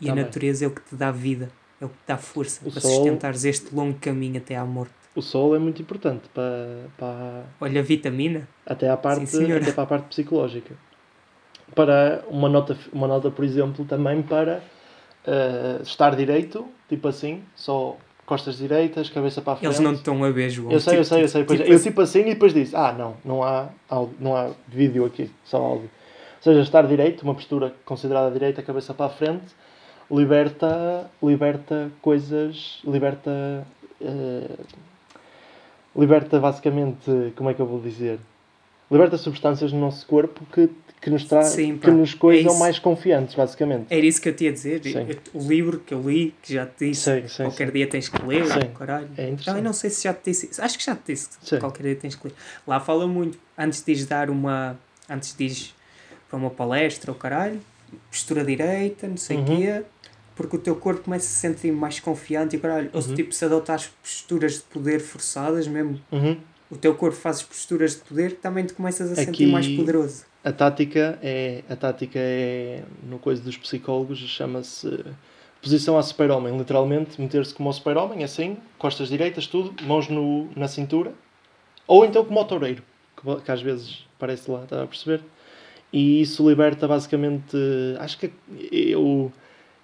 E 0.00 0.06
a 0.06 0.10
Também. 0.12 0.24
natureza 0.24 0.64
é 0.66 0.68
o 0.68 0.70
que 0.70 0.82
te 0.82 0.94
dá 0.94 1.10
vida, 1.10 1.50
é 1.80 1.84
o 1.86 1.88
que 1.88 1.94
te 1.96 2.06
dá 2.06 2.16
força 2.18 2.60
O 2.66 2.70
para 2.70 2.80
sol- 2.80 2.90
sustentares 2.90 3.44
este 3.44 3.74
longo 3.74 3.98
caminho 3.98 4.36
até 4.38 4.56
à 4.56 4.64
morte. 4.64 4.92
o 5.16 5.22
sol 5.22 5.56
é 5.56 5.58
muito 5.58 5.80
importante 5.82 6.28
para, 6.34 6.84
para 6.98 7.44
Olha, 7.60 7.80
a 7.80 7.82
vitamina, 7.82 8.46
até 8.64 8.88
à 8.88 8.96
parte 8.96 9.26
Sim, 9.26 9.50
até 9.52 9.72
para 9.72 9.82
a 9.82 9.86
parte 9.86 10.04
psicológica. 10.08 10.74
Para 11.74 12.24
uma 12.28 12.48
nota, 12.48 12.76
uma 12.92 13.06
nota, 13.06 13.30
por 13.30 13.44
exemplo, 13.44 13.84
também 13.84 14.22
para 14.22 14.62
eh, 15.26 15.78
estar 15.82 16.14
direito, 16.16 16.66
tipo 16.88 17.06
assim, 17.08 17.42
só 17.54 17.96
costas 18.30 18.58
direitas, 18.58 19.10
cabeça 19.10 19.42
para 19.42 19.54
a 19.54 19.56
frente. 19.56 19.66
eles 19.68 19.80
não 19.80 19.92
estão 19.92 20.22
a 20.22 20.30
ver, 20.30 20.48
João. 20.50 20.70
Eu 20.70 20.78
sei, 20.78 20.94
eu 20.98 21.02
Tipo, 21.02 21.14
sei, 21.14 21.24
eu 21.24 21.28
sei. 21.28 21.40
Tipo 21.42 21.54
eu 21.54 21.74
assim- 21.74 21.88
tipo 21.88 22.00
assim 22.00 22.20
e 22.20 22.24
depois 22.26 22.54
disse, 22.54 22.76
ah 22.76 22.92
não, 22.96 23.16
não 23.24 23.42
há, 23.42 23.68
áudio- 23.88 24.14
não 24.20 24.36
há 24.36 24.50
vídeo 24.68 25.04
aqui, 25.04 25.28
só 25.44 25.56
áudio. 25.58 25.90
Ou 26.36 26.42
seja, 26.44 26.60
estar 26.60 26.86
direito, 26.86 27.22
uma 27.22 27.34
postura 27.34 27.74
considerada 27.84 28.30
direita, 28.30 28.62
cabeça 28.62 28.94
para 28.94 29.06
a 29.06 29.10
frente, 29.10 29.46
liberta, 30.08 31.10
liberta 31.20 31.90
coisas, 32.00 32.78
liberta, 32.84 33.66
eh, 34.00 34.50
liberta 35.96 36.38
basicamente, 36.38 37.32
como 37.36 37.50
é 37.50 37.54
que 37.54 37.60
eu 37.60 37.66
vou 37.66 37.80
dizer? 37.80 38.20
Liberta 38.90 39.16
substâncias 39.16 39.72
no 39.72 39.78
nosso 39.80 40.04
corpo 40.06 40.44
que, 40.52 40.68
que 41.00 41.08
nos, 41.10 41.24
tra 41.24 41.42
Sim, 41.44 41.78
que 41.78 41.90
nos 41.90 42.12
é 42.12 42.16
coisam 42.16 42.50
isso. 42.52 42.60
mais 42.60 42.78
confiantes, 42.78 43.34
basicamente. 43.36 43.86
Era 43.88 44.04
isso 44.04 44.20
que 44.20 44.28
eu 44.28 44.34
te 44.34 44.44
ia 44.44 44.52
dizer. 44.52 44.82
Sim. 44.82 45.06
Eu- 45.08 45.40
O 45.40 45.46
livro 45.48 45.78
que 45.78 45.94
eu 45.94 46.00
li, 46.02 46.34
que 46.42 46.54
já 46.54 46.66
te 46.66 46.88
disse, 46.88 47.20
Sim, 47.22 47.28
sim, 47.28 47.42
qualquer 47.44 47.70
dia 47.70 47.86
tens 47.86 48.08
que 48.08 48.26
ler, 48.26 48.44
caralho. 48.72 49.06
É 49.16 49.22
interessante. 49.22 49.44
Também 49.44 49.62
não 49.62 49.72
sei 49.72 49.90
se 49.90 50.02
já 50.04 50.12
te 50.12 50.30
disse 50.30 50.48
isso. 50.50 50.60
Acho 50.60 50.76
que 50.76 50.84
já 50.84 50.96
te 50.96 51.12
disse. 51.12 51.28
Sim. 51.40 51.58
Qualquer 51.60 51.82
dia 51.84 51.96
tens 51.96 52.16
que 52.16 52.26
ler. 52.26 52.34
Lá 52.66 52.80
fala 52.80 53.06
muito. 53.06 53.38
Antes 53.56 53.84
de 53.84 54.04
dar 54.06 54.28
uma. 54.28 54.76
Antes 55.08 55.34
de 55.36 55.70
para 56.28 56.36
uma 56.38 56.50
palestra 56.50 57.10
ou 57.10 57.16
caralho, 57.16 57.60
postura 58.10 58.44
direita, 58.44 59.06
não 59.08 59.16
sei 59.16 59.36
o 59.36 59.40
Uhum. 59.40 59.44
quê. 59.56 59.82
Porque 60.36 60.56
o 60.56 60.58
teu 60.58 60.74
corpo 60.76 61.02
começa 61.02 61.26
a 61.26 61.28
se 61.28 61.34
sentir 61.40 61.70
mais 61.72 62.00
confiante 62.00 62.56
e 62.56 62.58
caralho. 62.58 62.88
Ou 62.92 63.00
se 63.02 63.10
Uhum. 63.10 63.14
tipo 63.14 63.32
se 63.34 63.44
adotares 63.44 63.86
posturas 64.02 64.54
de 64.54 64.60
poder 64.62 64.98
forçadas 65.00 65.66
mesmo. 65.68 66.00
Uhum. 66.10 66.36
O 66.70 66.76
teu 66.76 66.94
corpo 66.94 67.16
faz 67.16 67.42
posturas 67.42 67.96
de 67.96 68.02
poder, 68.02 68.36
também 68.36 68.64
te 68.64 68.72
começas 68.74 69.10
a 69.10 69.14
sentir 69.16 69.30
Aqui- 69.44 69.46
mais 69.46 69.68
poderoso. 69.68 70.24
A 70.42 70.52
tática 70.52 71.18
é, 71.22 71.62
a 71.68 71.76
tática 71.76 72.18
é 72.18 72.82
no 73.02 73.18
coisa 73.18 73.42
dos 73.42 73.56
psicólogos, 73.58 74.18
chama-se 74.20 75.04
posição 75.60 75.98
a 75.98 76.02
super-homem, 76.02 76.56
literalmente 76.56 77.20
meter-se 77.20 77.52
como 77.52 77.68
o 77.68 77.72
super-homem, 77.72 78.24
assim, 78.24 78.56
costas 78.78 79.08
direitas, 79.08 79.46
tudo, 79.46 79.74
mãos 79.84 80.08
no, 80.08 80.48
na 80.56 80.66
cintura, 80.68 81.12
ou 81.86 82.06
então 82.06 82.24
como 82.24 82.40
o 82.40 82.44
toureiro, 82.44 82.82
que, 83.20 83.42
que 83.42 83.50
às 83.52 83.60
vezes 83.60 84.06
parece 84.18 84.50
lá, 84.50 84.62
está 84.64 84.82
a 84.82 84.86
perceber? 84.86 85.20
E 85.92 86.22
isso 86.22 86.48
liberta 86.48 86.88
basicamente, 86.88 87.54
acho 87.98 88.16
que 88.18 88.32
eu, 88.72 89.30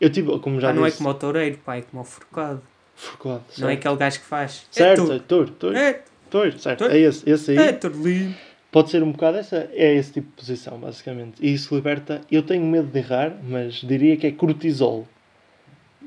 eu 0.01 0.09
tive, 0.09 0.39
como 0.39 0.59
já 0.59 0.70
Ah, 0.70 0.72
não 0.72 0.84
é 0.84 0.87
disse, 0.87 0.99
como 0.99 1.11
o 1.11 1.14
toureiro, 1.14 1.59
pá, 1.59 1.76
é 1.76 1.82
como 1.82 2.01
o 2.01 2.05
forcado. 2.05 2.62
Forcado, 2.95 3.43
Não 3.59 3.68
é 3.68 3.72
certo. 3.72 3.78
aquele 3.80 3.97
gajo 3.97 4.20
que 4.20 4.24
faz. 4.24 4.66
Certo, 4.70 5.01
É 5.03 5.16
é 5.16 5.18
touro. 5.18 5.20
touro, 5.20 5.51
touro, 5.51 5.76
É, 5.76 6.03
touro, 6.30 6.58
certo, 6.58 6.84
é 6.84 6.98
esse, 6.98 7.28
esse 7.28 7.50
aí. 7.52 7.58
é 7.58 7.72
torlinho. 7.72 8.34
Pode 8.70 8.90
ser 8.90 9.02
um 9.02 9.12
bocado 9.12 9.38
essa, 9.38 9.70
é 9.72 9.94
esse 9.94 10.12
tipo 10.12 10.28
de 10.28 10.34
posição, 10.34 10.78
basicamente. 10.78 11.34
E 11.40 11.54
isso 11.54 11.74
liberta. 11.74 12.20
Eu 12.30 12.42
tenho 12.42 12.64
medo 12.64 12.88
de 12.88 12.98
errar, 12.98 13.34
mas 13.42 13.74
diria 13.76 14.16
que 14.16 14.26
é 14.26 14.32
cortisol. 14.32 15.06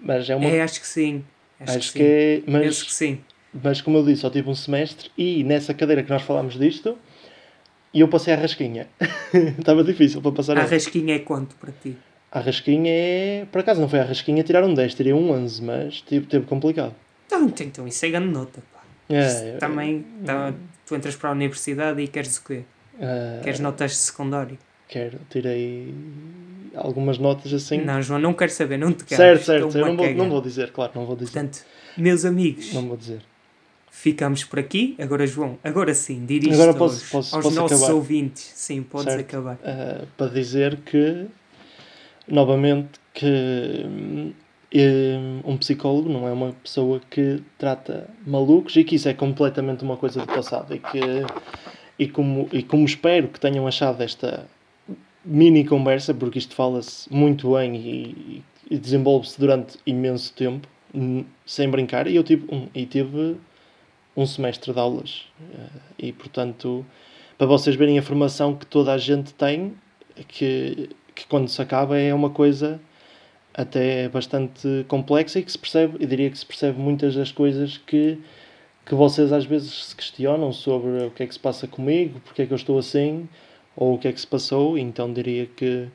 Mas 0.02 0.30
é 0.30 0.36
uma. 0.36 0.46
É, 0.46 0.62
acho 0.62 0.80
que 0.80 0.88
sim. 0.88 1.24
Acho, 1.60 1.78
acho 1.78 1.94
que, 1.94 2.00
que, 2.00 2.04
sim. 2.04 2.58
é. 2.58 2.60
Penso 2.60 2.80
Mas, 2.80 2.84
que 2.84 2.94
sim. 2.94 3.20
mas 3.64 3.82
como 3.82 3.98
eu 3.98 4.06
disse, 4.06 4.22
só 4.22 4.30
tive 4.30 4.50
um 4.50 4.56
semestre 4.56 5.10
e 5.18 5.44
nessa 5.44 5.74
cadeira 5.74 6.04
que 6.04 6.10
nós 6.10 6.22
falámos 6.22 6.58
disto, 6.58 6.98
e 7.94 8.02
eu 8.02 8.08
passei 8.08 8.34
a 8.34 8.38
rasquinha. 8.38 8.88
Estava 9.58 9.84
difícil 9.84 10.22
para 10.22 10.32
passar 10.32 10.58
A 10.58 10.62
a 10.62 10.66
rasquinha 10.66 11.16
é 11.16 11.20
quanto 11.20 11.56
para 11.56 11.72
ti? 11.72 11.98
A 12.32 12.40
rasquinha 12.40 12.92
é. 12.92 13.48
Por 13.52 13.60
acaso 13.62 13.82
não 13.82 13.90
foi 13.90 14.00
a 14.00 14.04
rasquinha 14.04 14.44
tirar 14.44 14.64
um 14.64 14.74
10, 14.74 14.94
tirei 14.94 15.14
um 15.14 15.32
11, 15.32 15.64
mas 15.64 16.02
teve, 16.02 16.28
teve 16.28 16.46
complicado. 16.46 16.94
Então, 17.26 17.46
então, 17.46 17.66
então 17.66 17.88
isso 17.88 18.06
é 18.06 18.10
grande 18.10 18.28
nota, 18.32 18.62
pá. 18.72 18.79
É, 19.10 19.18
é, 19.56 19.58
também, 19.58 20.06
tá- 20.26 20.54
tu 20.86 20.96
entras 20.96 21.16
para 21.16 21.30
a 21.30 21.32
universidade 21.32 22.00
e 22.02 22.08
queres 22.08 22.38
o 22.38 22.44
quê? 22.46 22.62
é, 23.00 23.40
Queres 23.44 23.60
notas 23.60 23.92
de 23.92 23.98
secundário? 23.98 24.58
Quero, 24.88 25.20
tirei 25.30 25.94
algumas 26.76 27.18
notas 27.18 27.52
assim. 27.54 27.82
Não, 27.82 28.02
João, 28.02 28.20
não 28.20 28.34
quero 28.34 28.52
saber, 28.52 28.78
não 28.78 28.92
te 28.94 29.04
quero. 29.04 29.22
certo, 29.22 29.44
certo, 29.46 29.78
eu 29.78 29.86
não 29.86 29.96
vou, 29.98 30.14
não 30.16 30.30
vou. 30.30 30.42
dizer, 30.42 30.72
claro, 30.72 30.92
não 30.96 31.06
vou 31.06 31.16
dizer. 31.16 31.32
Portanto, 31.32 31.64
meus 31.98 32.24
amigos, 32.26 32.74
Não 32.74 32.88
vou 32.88 32.98
dizer. 32.98 33.22
ficamos 33.92 34.44
por 34.44 34.60
aqui. 34.60 34.96
Agora, 35.00 35.26
João, 35.26 35.58
agora 35.64 35.94
sim, 35.94 36.24
posso- 36.80 36.94
aos, 36.94 37.10
posso- 37.10 37.36
aos 37.36 37.44
posso 37.46 37.56
nossos 37.60 37.78
acabar? 37.82 37.94
ouvintes. 37.96 38.52
Sim, 38.56 38.84
podes 38.84 39.14
Certo. 39.14 39.28
acabar. 39.28 39.56
Uh, 39.56 40.08
para 40.18 40.28
dizer 40.28 40.78
que, 40.78 41.28
novamente, 42.28 43.00
que 43.14 44.34
um 45.44 45.58
psicólogo 45.58 46.10
não 46.10 46.28
é 46.28 46.32
uma 46.32 46.54
pessoa 46.54 47.02
que 47.10 47.42
trata 47.58 48.08
malucos 48.26 48.76
e 48.76 48.84
que 48.84 48.96
isso 48.96 49.10
é 49.10 49.14
completamente 49.14 49.84
uma 49.84 49.98
coisa 49.98 50.22
do 50.22 50.28
passado 50.28 50.76
e 50.76 50.80
que 50.80 51.00
e 51.98 52.08
como, 52.08 52.48
e 52.54 52.64
como 52.64 52.86
espero 52.86 53.28
que 53.28 53.40
tenham 53.40 53.68
achado 53.68 54.02
esta 54.02 54.48
mini 55.26 55.66
conversa, 55.66 56.14
porque 56.14 56.40
isto 56.40 56.56
fala-se 56.56 57.14
muito 57.14 57.54
bem 57.54 57.76
e, 57.76 58.44
e 58.72 58.78
desenvolve-se 58.78 59.38
durante 59.38 59.78
imenso 59.86 60.34
tempo, 60.34 60.66
hum, 60.96 61.26
sem 61.46 61.70
brincar, 61.70 62.08
e 62.08 62.16
eu 62.16 62.24
tive 62.24 62.46
um, 62.54 62.68
e 62.74 62.86
tive 62.86 63.36
um 64.16 64.26
semestre 64.26 64.72
de 64.72 64.80
aulas 64.80 65.26
uh, 65.42 65.82
e 65.98 66.12
portanto 66.12 66.86
para 67.38 67.48
vocês 67.48 67.76
verem 67.76 68.00
a 68.00 68.02
formação 68.02 68.56
que 68.56 68.66
toda 68.66 68.94
a 68.94 68.98
gente 68.98 69.34
tem 69.34 69.74
que, 70.28 70.90
que 71.14 71.28
quando 71.28 71.48
se 71.48 71.62
acaba 71.62 71.98
é 71.98 72.14
uma 72.14 72.30
coisa 72.30 72.82
até 73.60 74.08
bastante 74.08 74.86
complexa 74.88 75.38
e 75.38 75.44
que 75.44 75.52
se 75.52 75.58
percebe, 75.58 75.98
eu 76.00 76.08
diria 76.08 76.30
que 76.30 76.38
se 76.38 76.46
percebe 76.46 76.80
muitas 76.80 77.14
das 77.14 77.30
coisas 77.30 77.78
que, 77.78 78.18
que 78.86 78.96
vocês 78.96 79.34
às 79.34 79.46
vezes 79.46 79.88
se 79.88 79.96
questionam 79.96 80.54
sobre 80.54 81.08
o 81.08 81.12
que 81.12 81.24
é 81.24 81.28
que 81.28 81.34
se 81.34 81.40
passa 81.40 81.68
comigo, 81.68 82.22
porque 82.22 82.44
é 82.44 82.46
que 82.46 82.54
eu 82.54 82.56
estou 82.56 82.80
assim, 82.80 83.28
ou 83.76 83.96
o 83.96 83.98
que 84.00 84.08
é 84.08 84.14
que 84.14 84.20
se 84.22 84.28
passou, 84.28 84.78
então 84.78 85.12
diria 85.12 85.46
que 85.46 85.90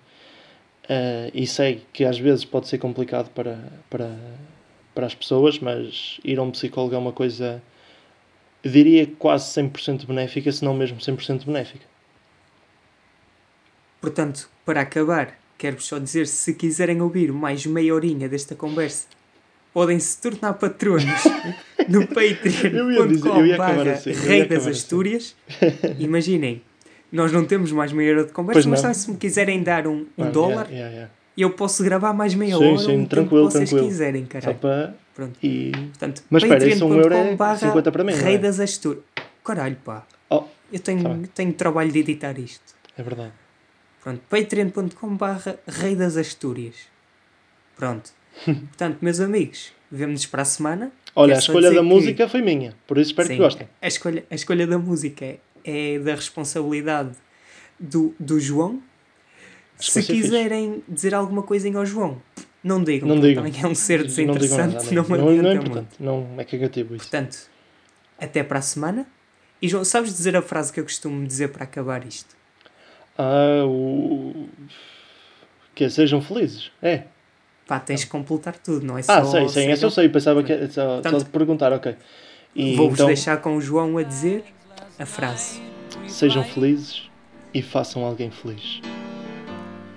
eh, 0.90 1.30
e 1.32 1.46
sei 1.46 1.82
que 1.90 2.04
às 2.04 2.18
vezes 2.18 2.44
pode 2.44 2.68
ser 2.68 2.76
complicado 2.76 3.30
para, 3.30 3.58
para, 3.88 4.14
para 4.94 5.06
as 5.06 5.14
pessoas, 5.14 5.58
mas 5.58 6.20
ir 6.22 6.38
a 6.38 6.42
um 6.42 6.50
psicólogo 6.50 6.94
é 6.94 6.98
uma 6.98 7.12
coisa, 7.12 7.62
diria 8.62 9.06
quase 9.18 9.46
100% 9.58 10.06
benéfica, 10.06 10.52
se 10.52 10.62
não 10.62 10.74
mesmo 10.74 10.98
100% 10.98 11.46
benéfica. 11.46 11.86
Portanto, 14.02 14.50
para 14.66 14.82
acabar, 14.82 15.38
quero-vos 15.64 15.86
só 15.86 15.98
dizer: 15.98 16.26
se 16.26 16.52
quiserem 16.52 17.00
ouvir 17.00 17.32
mais 17.32 17.64
meia 17.64 17.94
horinha 17.94 18.28
desta 18.28 18.54
conversa, 18.54 19.06
podem 19.72 19.98
se 19.98 20.20
tornar 20.20 20.52
patronos 20.54 21.04
no 21.88 22.06
patreon.com 22.06 23.56
barra 23.56 23.92
assim, 23.92 24.12
Rei 24.12 24.44
das 24.46 24.58
assim. 24.66 24.70
Astúrias. 24.70 25.34
Imaginem, 25.98 26.60
nós 27.10 27.32
não 27.32 27.46
temos 27.46 27.72
mais 27.72 27.92
meia 27.92 28.12
hora 28.12 28.24
de 28.24 28.32
conversa, 28.32 28.68
Pois 28.68 28.82
mas 28.82 28.96
se 28.98 29.10
me 29.10 29.16
quiserem 29.16 29.62
dar 29.62 29.86
um, 29.86 30.04
um 30.18 30.24
Ah, 30.24 30.30
dólar, 30.30 30.66
yeah, 30.66 30.72
yeah, 30.72 30.90
yeah. 30.94 31.12
eu 31.38 31.50
posso 31.50 31.82
gravar 31.82 32.12
mais 32.12 32.34
meia 32.34 32.56
Sim, 32.58 32.64
hora 32.68 32.78
sim, 32.78 33.06
tranquilo, 33.06 33.46
que 33.46 33.52
vocês 33.54 33.70
tranquilo. 33.70 33.90
quiserem, 33.90 34.22
Só 34.24 34.28
caralho. 34.28 34.58
para. 34.58 34.94
Pronto. 35.14 35.38
E. 35.42 35.70
Portanto, 35.72 36.22
Mas 36.28 36.42
espera, 36.42 36.68
esse 36.68 36.84
um 36.84 36.92
euro 36.94 37.14
é 37.14 37.16
patreon.com 37.18 37.36
barra 37.36 37.56
50 37.56 37.92
para 37.92 38.04
mim, 38.04 38.12
não 38.12 38.18
é? 38.18 38.22
Rei 38.22 38.38
das 38.38 38.60
Astúrias. 38.60 39.02
Caralho, 39.44 39.76
pá. 39.84 40.04
Oh, 40.28 40.44
Eu 40.72 40.80
tenho, 40.80 41.02
Tá 41.02 41.16
tenho 41.34 41.52
trabalho 41.54 41.90
de 41.92 42.00
editar 42.00 42.38
isto. 42.38 42.74
é 42.98 43.02
verdade. 43.02 43.32
Pronto, 44.04 44.20
patreon.com 44.28 45.16
barra 45.16 45.58
Rei 45.66 45.96
das 45.96 46.18
Astúrias. 46.18 46.74
Pronto. 47.74 48.10
Portanto, 48.44 48.98
meus 49.00 49.18
amigos, 49.18 49.72
vemo-nos 49.90 50.26
para 50.26 50.42
a 50.42 50.44
semana. 50.44 50.92
Olha, 51.16 51.36
a 51.36 51.38
escolha 51.38 51.70
da 51.70 51.76
que- 51.76 51.82
música 51.82 52.28
foi 52.28 52.42
minha, 52.42 52.74
por 52.86 52.98
isso 52.98 53.10
espero 53.12 53.28
Sim, 53.28 53.34
que 53.34 53.40
gostem. 53.40 53.68
A 53.80 53.88
escolha, 53.88 54.24
a 54.30 54.34
escolha 54.34 54.66
da 54.66 54.76
música 54.78 55.24
é, 55.24 55.38
é 55.64 55.98
da 55.98 56.14
responsabilidade 56.14 57.12
do, 57.80 58.14
do 58.20 58.38
João. 58.38 58.82
Se 59.78 59.92
vai 59.94 60.02
ser 60.02 60.12
fixe. 60.12 60.22
quiserem 60.22 60.84
dizer 60.86 61.14
alguma 61.14 61.42
coisinha 61.42 61.78
ao 61.78 61.86
João, 61.86 62.20
não 62.62 62.84
digam. 62.84 63.08
Não 63.08 63.18
digam. 63.18 63.42
Também 63.42 63.58
é 63.62 63.66
um 63.66 63.74
ser 63.74 64.00
Não 64.00 64.06
desinteressante, 64.06 64.94
não, 64.94 65.02
não, 65.02 65.10
me 65.10 65.18
não, 65.18 65.42
não 65.42 65.50
é 65.50 65.54
importante, 65.54 65.88
não 65.98 66.28
é 66.36 66.44
cagativo 66.44 66.94
isso. 66.94 67.08
Portanto, 67.08 67.48
até 68.18 68.42
para 68.44 68.58
a 68.58 68.62
semana. 68.62 69.06
E 69.62 69.68
João, 69.68 69.82
sabes 69.84 70.12
dizer 70.14 70.36
a 70.36 70.42
frase 70.42 70.70
que 70.72 70.78
eu 70.78 70.84
costumo 70.84 71.26
dizer 71.26 71.48
para 71.48 71.64
acabar 71.64 72.06
isto? 72.06 72.36
ah 73.18 73.64
o... 73.66 74.48
que 75.74 75.84
é, 75.84 75.88
sejam 75.88 76.20
felizes. 76.20 76.70
É. 76.82 77.04
Pá, 77.66 77.80
tens 77.80 78.04
que 78.04 78.10
completar 78.10 78.56
tudo, 78.58 78.84
não 78.84 78.98
é 78.98 79.00
ah, 79.00 79.04
só. 79.04 79.12
Ah, 79.12 79.24
sei, 79.24 79.48
sei, 79.48 79.70
essa 79.70 79.86
eu 79.86 79.90
sei, 79.90 80.08
pensava 80.08 80.42
que 80.42 80.52
é 80.52 80.68
só, 80.68 80.94
Portanto, 80.94 81.20
só 81.20 81.26
perguntar, 81.26 81.72
ok. 81.72 81.96
Vou-vos 82.76 82.94
então, 82.94 83.06
deixar 83.06 83.38
com 83.38 83.56
o 83.56 83.60
João 83.60 83.96
a 83.98 84.02
dizer 84.02 84.44
a 84.98 85.06
frase: 85.06 85.60
Sejam 86.06 86.44
felizes 86.44 87.10
e 87.52 87.62
façam 87.62 88.04
alguém 88.04 88.30
feliz. 88.30 88.80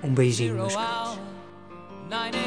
Um 0.04 0.14
beijinho, 0.14 0.56
meus 0.56 0.76
queridos. 0.76 2.47